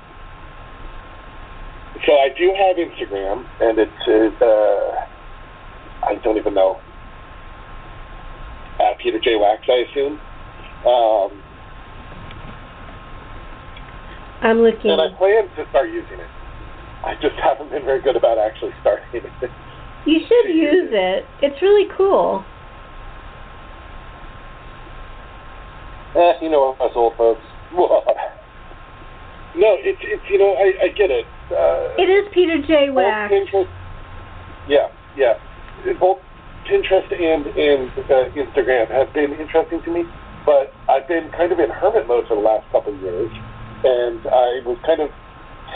so 2.04 2.12
I 2.12 2.28
do 2.36 2.52
have 2.52 2.76
Instagram, 2.76 3.46
and 3.60 3.78
it's 3.78 4.42
uh, 4.42 5.06
I 6.06 6.14
don't 6.22 6.36
even 6.36 6.54
know. 6.54 6.78
Uh, 8.78 8.92
Peter 9.02 9.18
J. 9.18 9.36
Wacks, 9.36 9.64
I 9.68 9.84
assume. 9.88 10.20
Um, 10.86 11.42
I'm 14.42 14.58
looking. 14.60 14.90
and 14.90 15.00
I 15.00 15.08
plan 15.16 15.48
to 15.56 15.64
start 15.70 15.88
using 15.88 16.20
it. 16.20 16.28
I 17.04 17.14
just 17.22 17.34
haven't 17.42 17.70
been 17.70 17.84
very 17.84 18.02
good 18.02 18.16
about 18.16 18.38
actually 18.38 18.72
starting 18.80 19.06
it. 19.14 19.50
You 20.04 20.20
should 20.20 20.54
use 20.54 20.90
it. 20.92 21.24
It's 21.42 21.60
really 21.62 21.88
cool. 21.96 22.44
Eh, 26.14 26.32
you 26.42 26.50
know 26.50 26.76
us 26.80 26.92
old 26.94 27.16
folks. 27.16 27.42
no, 27.72 27.88
it's 29.80 30.00
it's 30.02 30.22
you 30.30 30.38
know 30.38 30.54
I, 30.54 30.84
I 30.84 30.88
get 30.88 31.10
it. 31.10 31.26
Uh, 31.50 31.94
It 31.98 32.10
is 32.10 32.26
Peter 32.34 32.58
J. 32.66 32.90
Wacks. 32.90 33.30
Pinterest, 33.30 33.70
yeah, 34.68 34.88
yeah. 35.16 35.34
Both 36.00 36.18
Pinterest 36.66 37.06
and 37.14 37.46
and 37.46 37.90
uh, 38.10 38.34
Instagram 38.34 38.90
have 38.90 39.12
been 39.14 39.32
interesting 39.38 39.80
to 39.82 39.90
me, 39.90 40.02
but 40.44 40.74
I've 40.90 41.06
been 41.06 41.30
kind 41.30 41.52
of 41.52 41.60
in 41.60 41.70
hermit 41.70 42.08
mode 42.08 42.26
for 42.26 42.34
the 42.34 42.42
last 42.42 42.66
couple 42.72 42.94
of 42.94 43.00
years, 43.00 43.30
and 43.84 44.26
I 44.26 44.66
was 44.66 44.78
kind 44.84 45.00
of 45.00 45.10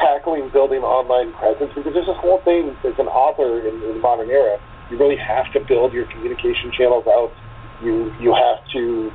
tackling 0.02 0.50
building 0.52 0.82
online 0.82 1.32
presence 1.38 1.70
because 1.74 1.94
there's 1.94 2.06
this 2.06 2.18
whole 2.18 2.42
thing 2.42 2.74
as 2.82 2.98
an 2.98 3.06
author 3.06 3.62
in, 3.62 3.82
in 3.82 3.94
the 3.94 4.02
modern 4.02 4.30
era. 4.30 4.58
You 4.90 4.98
really 4.98 5.18
have 5.18 5.52
to 5.54 5.60
build 5.60 5.92
your 5.92 6.06
communication 6.10 6.72
channels 6.76 7.06
out. 7.06 7.30
You 7.82 8.10
you 8.18 8.34
have 8.34 8.58
to 8.74 9.10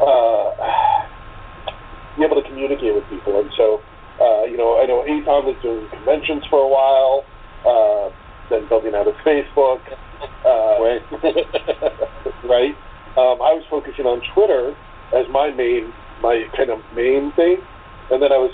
uh, 0.00 0.48
be 2.16 2.24
able 2.24 2.40
to 2.40 2.46
communicate 2.48 2.94
with 2.94 3.04
people, 3.12 3.38
and 3.40 3.50
so 3.56 3.84
uh, 4.20 4.44
you 4.44 4.56
know 4.56 4.80
I 4.80 4.86
know 4.86 5.02
Eytan 5.02 5.44
was 5.44 5.56
doing 5.62 5.88
conventions 5.90 6.44
for 6.50 6.60
a 6.60 6.68
while, 6.68 7.24
uh, 7.66 8.10
then 8.50 8.68
building 8.68 8.94
out 8.94 9.06
his 9.06 9.16
Facebook. 9.24 9.80
Uh, 10.44 10.76
Wait. 10.80 11.02
right? 12.44 12.74
Um, 13.16 13.38
I 13.42 13.54
was 13.54 13.64
focusing 13.70 14.06
on 14.06 14.20
Twitter 14.34 14.74
as 15.14 15.26
my 15.30 15.50
main, 15.50 15.92
my 16.20 16.44
kind 16.56 16.70
of 16.70 16.80
main 16.94 17.32
thing, 17.32 17.58
and 18.10 18.22
then 18.22 18.32
I 18.32 18.38
was 18.38 18.50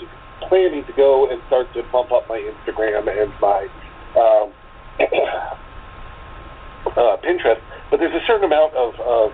planning 0.47 0.85
to 0.85 0.93
go 0.93 1.29
and 1.29 1.41
start 1.47 1.71
to 1.73 1.83
bump 1.91 2.11
up 2.11 2.27
my 2.29 2.37
Instagram 2.37 3.09
and 3.09 3.31
my 3.41 3.67
um, 4.17 4.53
uh, 6.97 7.17
Pinterest. 7.23 7.61
But 7.89 7.99
there's 7.99 8.13
a 8.13 8.25
certain 8.25 8.45
amount 8.45 8.73
of, 8.75 8.93
of 8.99 9.31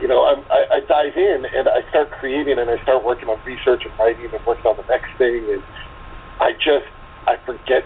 you 0.00 0.08
know, 0.08 0.24
I'm, 0.24 0.44
I, 0.50 0.78
I 0.78 0.80
dive 0.86 1.16
in 1.16 1.44
and 1.44 1.68
I 1.68 1.82
start 1.90 2.10
creating 2.10 2.58
and 2.58 2.70
I 2.70 2.80
start 2.82 3.04
working 3.04 3.28
on 3.28 3.38
research 3.44 3.82
and 3.84 3.92
writing 3.98 4.30
and 4.30 4.44
working 4.46 4.66
on 4.66 4.76
the 4.76 4.86
next 4.86 5.10
thing, 5.18 5.42
and 5.50 5.62
I 6.40 6.52
just 6.54 6.86
I 7.26 7.36
forget 7.44 7.82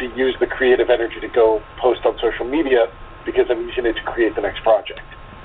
to 0.00 0.04
use 0.16 0.36
the 0.40 0.46
creative 0.46 0.90
energy 0.90 1.20
to 1.20 1.28
go 1.28 1.62
post 1.80 2.04
on 2.04 2.18
social 2.20 2.44
media 2.44 2.86
because 3.24 3.46
I'm 3.48 3.66
using 3.66 3.86
it 3.86 3.94
to 3.94 4.04
create 4.04 4.34
the 4.34 4.42
next 4.42 4.62
project. 4.62 5.00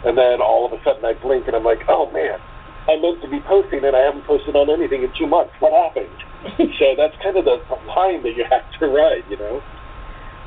And 0.06 0.18
then 0.18 0.42
all 0.42 0.66
of 0.66 0.74
a 0.74 0.82
sudden 0.84 1.04
I 1.06 1.14
blink 1.14 1.48
and 1.48 1.56
I'm 1.56 1.64
like, 1.64 1.84
oh 1.88 2.12
man, 2.12 2.40
I 2.88 2.98
meant 3.00 3.22
to 3.22 3.30
be 3.30 3.40
posting 3.48 3.84
and 3.84 3.96
I 3.96 4.00
haven't 4.00 4.26
posted 4.26 4.56
on 4.56 4.70
anything 4.70 5.04
in 5.04 5.12
two 5.18 5.28
months. 5.28 5.54
What 5.60 5.72
happened? 5.72 6.12
so 6.80 6.96
that's 6.98 7.16
kind 7.22 7.38
of 7.38 7.46
the, 7.46 7.62
the 7.70 7.80
line 7.88 8.24
that 8.24 8.36
you 8.36 8.46
have 8.50 8.66
to 8.80 8.88
ride, 8.88 9.24
you 9.30 9.38
know? 9.38 9.62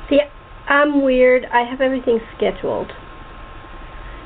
See, 0.09 0.19
I'm 0.67 1.03
weird. 1.03 1.45
I 1.51 1.63
have 1.63 1.81
everything 1.81 2.19
scheduled. 2.35 2.91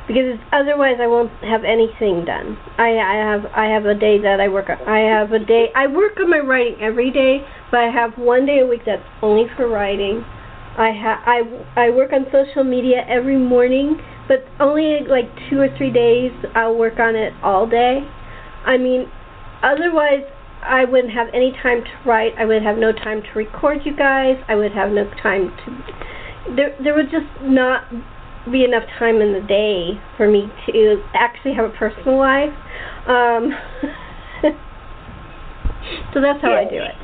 Because 0.07 0.39
otherwise 0.53 0.97
I 1.01 1.07
won't 1.07 1.31
have 1.43 1.63
anything 1.65 2.23
done. 2.23 2.57
I 2.77 2.95
I 2.95 3.15
have 3.15 3.45
I 3.53 3.65
have 3.65 3.85
a 3.85 3.93
day 3.93 4.17
that 4.21 4.39
I 4.39 4.47
work 4.47 4.69
on. 4.69 4.77
I 4.87 4.99
have 4.99 5.33
a 5.33 5.39
day 5.39 5.69
I 5.75 5.87
work 5.87 6.17
on 6.17 6.29
my 6.29 6.39
writing 6.39 6.77
every 6.81 7.11
day, 7.11 7.45
but 7.71 7.81
I 7.81 7.91
have 7.91 8.17
one 8.17 8.45
day 8.45 8.59
a 8.59 8.65
week 8.65 8.83
that's 8.85 9.03
only 9.21 9.47
for 9.57 9.67
writing. 9.67 10.23
I 10.77 10.91
ha 10.91 11.21
I 11.25 11.41
I 11.75 11.89
work 11.89 12.13
on 12.13 12.25
social 12.31 12.63
media 12.63 13.03
every 13.07 13.37
morning, 13.37 13.99
but 14.29 14.45
only 14.61 15.01
like 15.07 15.27
two 15.49 15.59
or 15.59 15.67
three 15.77 15.91
days 15.91 16.31
I'll 16.55 16.77
work 16.77 16.99
on 16.99 17.15
it 17.15 17.33
all 17.43 17.67
day. 17.67 17.99
I 18.65 18.77
mean, 18.77 19.11
otherwise 19.61 20.23
I 20.63 20.85
wouldn't 20.85 21.13
have 21.13 21.27
any 21.33 21.51
time 21.51 21.83
to 21.83 22.09
write. 22.09 22.33
I 22.37 22.45
would 22.45 22.63
have 22.63 22.77
no 22.77 22.91
time 22.91 23.21
to 23.21 23.29
record 23.35 23.79
you 23.85 23.95
guys. 23.95 24.37
I 24.47 24.55
would 24.55 24.71
have 24.71 24.91
no 24.91 25.09
time 25.21 25.51
to. 25.65 26.55
There, 26.55 26.75
there 26.81 26.95
would 26.95 27.11
just 27.11 27.27
not 27.41 27.83
be 28.51 28.63
enough 28.63 28.83
time 28.99 29.21
in 29.21 29.33
the 29.33 29.41
day 29.41 29.99
for 30.15 30.29
me 30.29 30.51
to 30.67 31.03
actually 31.13 31.53
have 31.53 31.65
a 31.65 31.75
personal 31.77 32.17
life. 32.17 32.53
Um, 33.07 33.51
so 36.13 36.21
that's 36.21 36.41
how 36.41 36.53
I 36.53 36.65
do 36.65 36.81
it. 36.81 36.95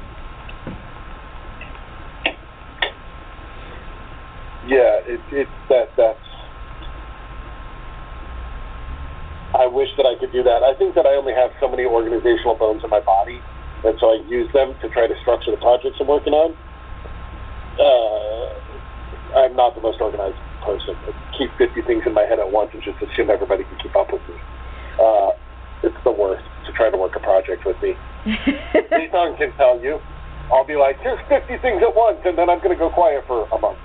Yeah, 4.67 5.03
it 5.03 5.19
it 5.31 5.47
that 5.69 5.89
that's. 5.97 6.19
I 9.53 9.67
wish 9.67 9.89
that 9.97 10.05
I 10.05 10.17
could 10.19 10.31
do 10.31 10.41
that. 10.43 10.63
I 10.63 10.73
think 10.79 10.95
that 10.95 11.05
I 11.05 11.13
only 11.13 11.33
have 11.33 11.51
so 11.59 11.69
many 11.69 11.85
organizational 11.85 12.55
bones 12.55 12.81
in 12.83 12.89
my 12.89 13.01
body, 13.01 13.39
and 13.85 13.93
so 13.99 14.07
I 14.09 14.23
use 14.27 14.49
them 14.53 14.73
to 14.81 14.89
try 14.89 15.05
to 15.05 15.13
structure 15.21 15.51
the 15.51 15.57
projects 15.57 15.97
I'm 15.99 16.07
working 16.07 16.33
on. 16.33 16.55
Uh, 17.77 19.39
I'm 19.39 19.55
not 19.55 19.75
the 19.75 19.81
most 19.81 19.99
organized 20.01 20.37
person. 20.64 20.95
I 21.07 21.11
keep 21.38 21.51
50 21.57 21.82
things 21.84 22.03
in 22.05 22.14
my 22.14 22.24
head 22.24 22.39
at 22.39 22.49
once 22.49 22.72
and 22.74 22.82
just 22.82 22.97
assume 23.03 23.30
everybody 23.30 23.64
can 23.64 23.78
keep 23.84 23.95
up 23.95 24.11
with 24.11 24.24
me. 24.28 24.36
Uh, 24.99 25.32
it's 25.84 25.99
the 26.03 26.11
worst 26.11 26.43
to 26.66 26.72
try 26.74 26.89
to 26.89 26.97
work 26.97 27.16
a 27.16 27.20
project 27.20 27.66
with 27.66 27.78
me. 27.84 27.93
Nathan 28.91 29.36
can 29.38 29.51
tell 29.57 29.80
you. 29.82 29.99
I'll 30.51 30.68
be 30.68 30.76
like, 30.76 30.99
here's 30.99 31.20
50 31.30 31.57
things 31.64 31.82
at 31.82 31.95
once, 31.95 32.20
and 32.26 32.38
then 32.38 32.49
I'm 32.49 32.59
going 32.59 32.76
to 32.76 32.80
go 32.80 32.89
quiet 32.89 33.24
for 33.28 33.47
a 33.47 33.59
month. 33.59 33.80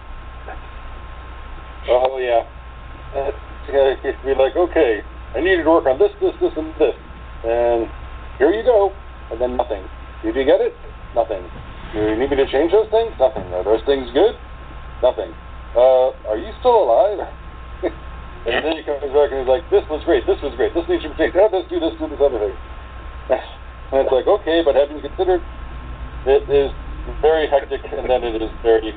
Oh 1.89 2.19
yeah. 2.19 2.45
Uh, 3.17 3.33
you'd 4.05 4.23
be 4.25 4.35
like, 4.35 4.57
okay, 4.57 5.01
I 5.35 5.41
needed 5.41 5.65
to 5.65 5.71
work 5.71 5.87
on 5.87 5.99
this, 5.99 6.13
this, 6.21 6.35
this, 6.41 6.53
and 6.57 6.75
this, 6.77 6.95
and 7.45 7.89
here 8.37 8.53
you 8.53 8.63
go, 8.63 8.93
and 9.31 9.41
then 9.41 9.57
nothing. 9.57 9.85
Did 10.23 10.37
you 10.37 10.45
get 10.45 10.61
it? 10.61 10.75
Nothing. 11.15 11.49
Do 11.95 12.01
you 12.01 12.17
need 12.17 12.31
me 12.31 12.37
to 12.37 12.51
change 12.53 12.73
those 12.73 12.91
things? 12.91 13.13
Nothing. 13.19 13.49
Are 13.55 13.65
those 13.65 13.81
things 13.87 14.11
good? 14.13 14.37
Nothing. 15.03 15.33
Uh, 15.77 16.15
are 16.29 16.39
you 16.39 16.53
still 16.61 16.89
alive? 16.89 17.21
and 18.49 18.65
then 18.65 18.77
he 18.77 18.83
comes 18.85 19.05
back 19.13 19.29
and 19.33 19.45
he's 19.45 19.51
like, 19.51 19.65
this 19.69 19.85
was 19.91 20.03
great, 20.05 20.25
this 20.27 20.41
was 20.43 20.55
great, 20.57 20.73
this 20.73 20.85
needs 20.89 21.03
to 21.05 21.11
be 21.11 21.17
changed. 21.17 21.37
Oh, 21.37 21.49
let's 21.53 21.69
do 21.69 21.81
this, 21.81 21.93
do 22.01 22.09
this 22.09 22.21
other 22.21 22.41
thing. 22.41 22.57
and 23.93 23.97
it's 24.05 24.13
like, 24.13 24.27
okay, 24.27 24.63
but 24.65 24.75
have 24.75 24.89
you 24.91 25.01
considered 25.05 25.45
it 26.27 26.45
is 26.49 26.73
very 27.21 27.49
hectic 27.49 27.81
and 27.85 28.09
then 28.09 28.25
it 28.25 28.43
is 28.43 28.51
very 28.63 28.93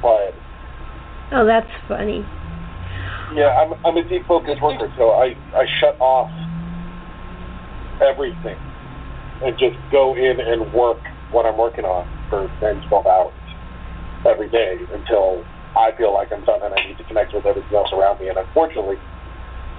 quiet. 0.00 0.34
Oh, 1.32 1.44
that's 1.44 1.70
funny. 1.88 2.24
Yeah, 3.34 3.56
I'm 3.56 3.72
I'm 3.84 3.96
a 3.96 4.06
deep 4.06 4.26
focus 4.28 4.60
worker, 4.60 4.92
so 4.98 5.10
I 5.16 5.32
I 5.56 5.64
shut 5.80 5.96
off 6.00 6.30
everything 8.02 8.58
and 9.42 9.56
just 9.58 9.76
go 9.90 10.14
in 10.14 10.38
and 10.40 10.72
work 10.72 10.98
what 11.30 11.46
I'm 11.46 11.56
working 11.56 11.84
on 11.84 12.06
for 12.28 12.48
10, 12.60 12.88
12 12.88 13.06
hours 13.06 13.34
every 14.28 14.48
day 14.50 14.76
until 14.92 15.44
I 15.76 15.90
feel 15.96 16.12
like 16.12 16.32
I'm 16.32 16.44
done 16.44 16.60
and 16.62 16.74
I 16.74 16.86
need 16.86 16.98
to 16.98 17.04
connect 17.04 17.32
with 17.32 17.46
everything 17.46 17.72
else 17.74 17.92
around 17.92 18.20
me. 18.20 18.28
And 18.28 18.36
unfortunately, 18.36 18.96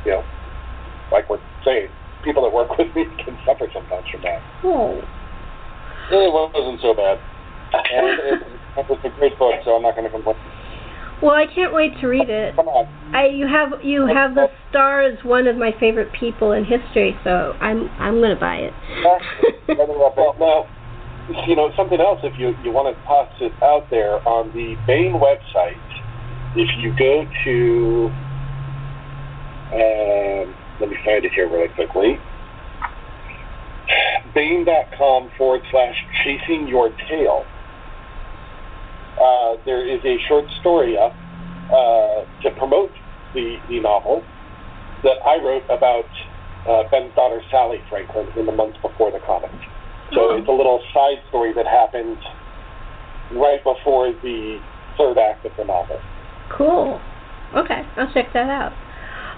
you 0.06 0.12
know, 0.12 0.24
like 1.12 1.30
we're 1.30 1.42
saying, 1.66 1.90
people 2.24 2.44
that 2.44 2.54
work 2.54 2.74
with 2.78 2.94
me 2.96 3.06
can 3.24 3.38
suffer 3.46 3.68
sometimes 3.74 4.08
from 4.10 4.22
that. 4.24 4.42
Oh. 4.64 4.98
It 6.12 6.34
wasn't 6.34 6.82
so 6.82 6.94
bad. 6.94 7.18
And 7.74 8.06
it, 8.20 8.42
it 8.78 8.86
was 8.90 9.00
a 9.04 9.10
great 9.18 9.38
book, 9.40 9.56
so 9.66 9.76
I'm 9.78 9.82
not 9.82 9.96
going 9.96 10.06
to 10.06 10.12
complain. 10.12 10.36
Well, 11.22 11.34
I 11.34 11.46
can't 11.48 11.74
wait 11.74 11.98
to 12.02 12.08
read 12.08 12.30
it. 12.30 12.56
Come 12.56 12.68
on. 12.68 12.86
I 13.16 13.28
you 13.28 13.48
have 13.48 13.80
you 13.82 14.06
have 14.06 14.36
the 14.36 14.48
star 14.70 15.02
as 15.04 15.18
one 15.24 15.48
of 15.48 15.56
my 15.56 15.72
favorite 15.80 16.12
people 16.12 16.52
in 16.52 16.66
history, 16.66 17.18
so 17.24 17.54
I'm 17.62 17.88
I'm 17.96 18.20
gonna 18.20 18.36
buy 18.36 18.58
it. 18.58 18.74
well, 20.38 20.68
you 21.48 21.56
know, 21.56 21.72
something 21.76 22.00
else, 22.00 22.20
if 22.24 22.38
you, 22.38 22.56
you 22.64 22.72
want 22.72 22.96
to 22.96 23.04
toss 23.04 23.30
it 23.40 23.54
out 23.64 23.90
there, 23.90 24.26
on 24.28 24.52
the 24.54 24.76
Baen 24.86 25.14
website, 25.14 25.80
if 26.56 26.70
you 26.78 26.94
go 26.98 27.26
to, 27.46 28.12
um, 29.74 30.56
let 30.80 30.90
me 30.90 30.98
find 31.06 31.24
it 31.24 31.32
here 31.34 31.50
really 31.50 31.74
quickly, 31.74 32.20
Baen.com 34.34 35.30
forward 35.38 35.62
slash 35.72 35.96
chasing 36.24 36.68
your 36.68 36.90
tail. 37.08 37.46
Uh, 39.22 39.56
there 39.66 39.88
is 39.88 40.04
a 40.04 40.18
short 40.28 40.46
story 40.60 40.98
up 40.98 41.14
uh, 41.72 42.26
to 42.42 42.52
promote 42.58 42.92
the, 43.34 43.58
the 43.70 43.80
novel 43.80 44.24
that 45.04 45.18
I 45.26 45.38
wrote 45.38 45.64
about 45.70 46.06
uh, 46.68 46.90
Ben's 46.90 47.14
daughter 47.16 47.42
Sally 47.52 47.78
Franklin 47.90 48.28
in 48.38 48.46
the 48.46 48.52
months 48.52 48.78
before 48.82 49.12
the 49.12 49.20
comic. 49.20 49.52
So 50.14 50.32
Oh. 50.32 50.38
it's 50.38 50.48
a 50.48 50.52
little 50.52 50.80
side 50.94 51.20
story 51.30 51.54
that 51.54 51.66
happens 51.68 52.18
right 53.32 53.64
before 53.64 54.12
the 54.22 54.60
third 54.98 55.18
act 55.18 55.46
of 55.46 55.52
the 55.58 55.64
novel. 55.66 56.00
Cool. 56.50 57.00
Okay, 57.56 57.84
I'll 57.98 58.12
check 58.14 58.32
that 58.34 58.50
out. 58.50 58.74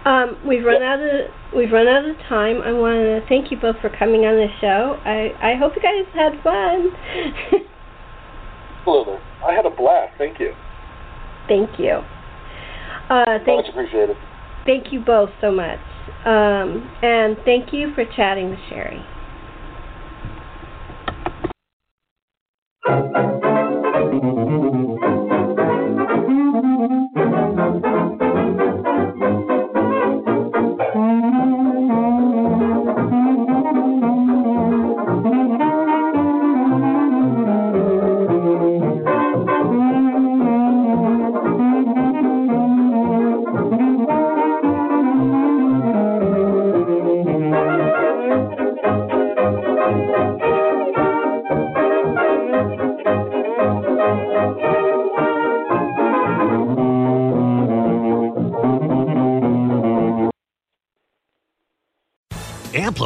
Um, 0.06 0.38
we've 0.46 0.64
run 0.64 0.82
Yeah. 0.82 0.94
out 0.94 1.00
of 1.02 1.32
we've 1.54 1.72
run 1.72 1.88
out 1.88 2.06
of 2.06 2.16
time. 2.30 2.62
I 2.62 2.72
want 2.74 2.96
to 3.00 3.22
thank 3.28 3.52
you 3.52 3.58
both 3.58 3.80
for 3.80 3.90
coming 3.90 4.26
on 4.26 4.36
the 4.36 4.50
show. 4.62 5.00
I 5.06 5.34
I 5.42 5.56
hope 5.56 5.76
you 5.76 5.82
guys 5.82 6.06
had 6.14 6.40
fun. 6.44 6.92
Absolutely. 8.80 9.18
I 9.46 9.54
had 9.54 9.66
a 9.66 9.70
blast. 9.72 10.14
Thank 10.18 10.40
you. 10.40 10.54
thank 11.48 11.80
you. 11.80 12.02
Uh, 13.10 13.40
thank 13.46 13.66
Much 13.66 13.70
appreciated. 13.70 14.18
thank 14.66 14.92
you 14.92 15.00
both 15.00 15.30
so 15.42 15.52
much. 15.52 15.80
Um, 16.26 16.90
and 17.02 17.38
thank 17.46 17.72
you 17.74 17.94
for 17.94 18.06
chatting 18.16 18.50
with 18.52 18.60
Sherri. 18.70 19.04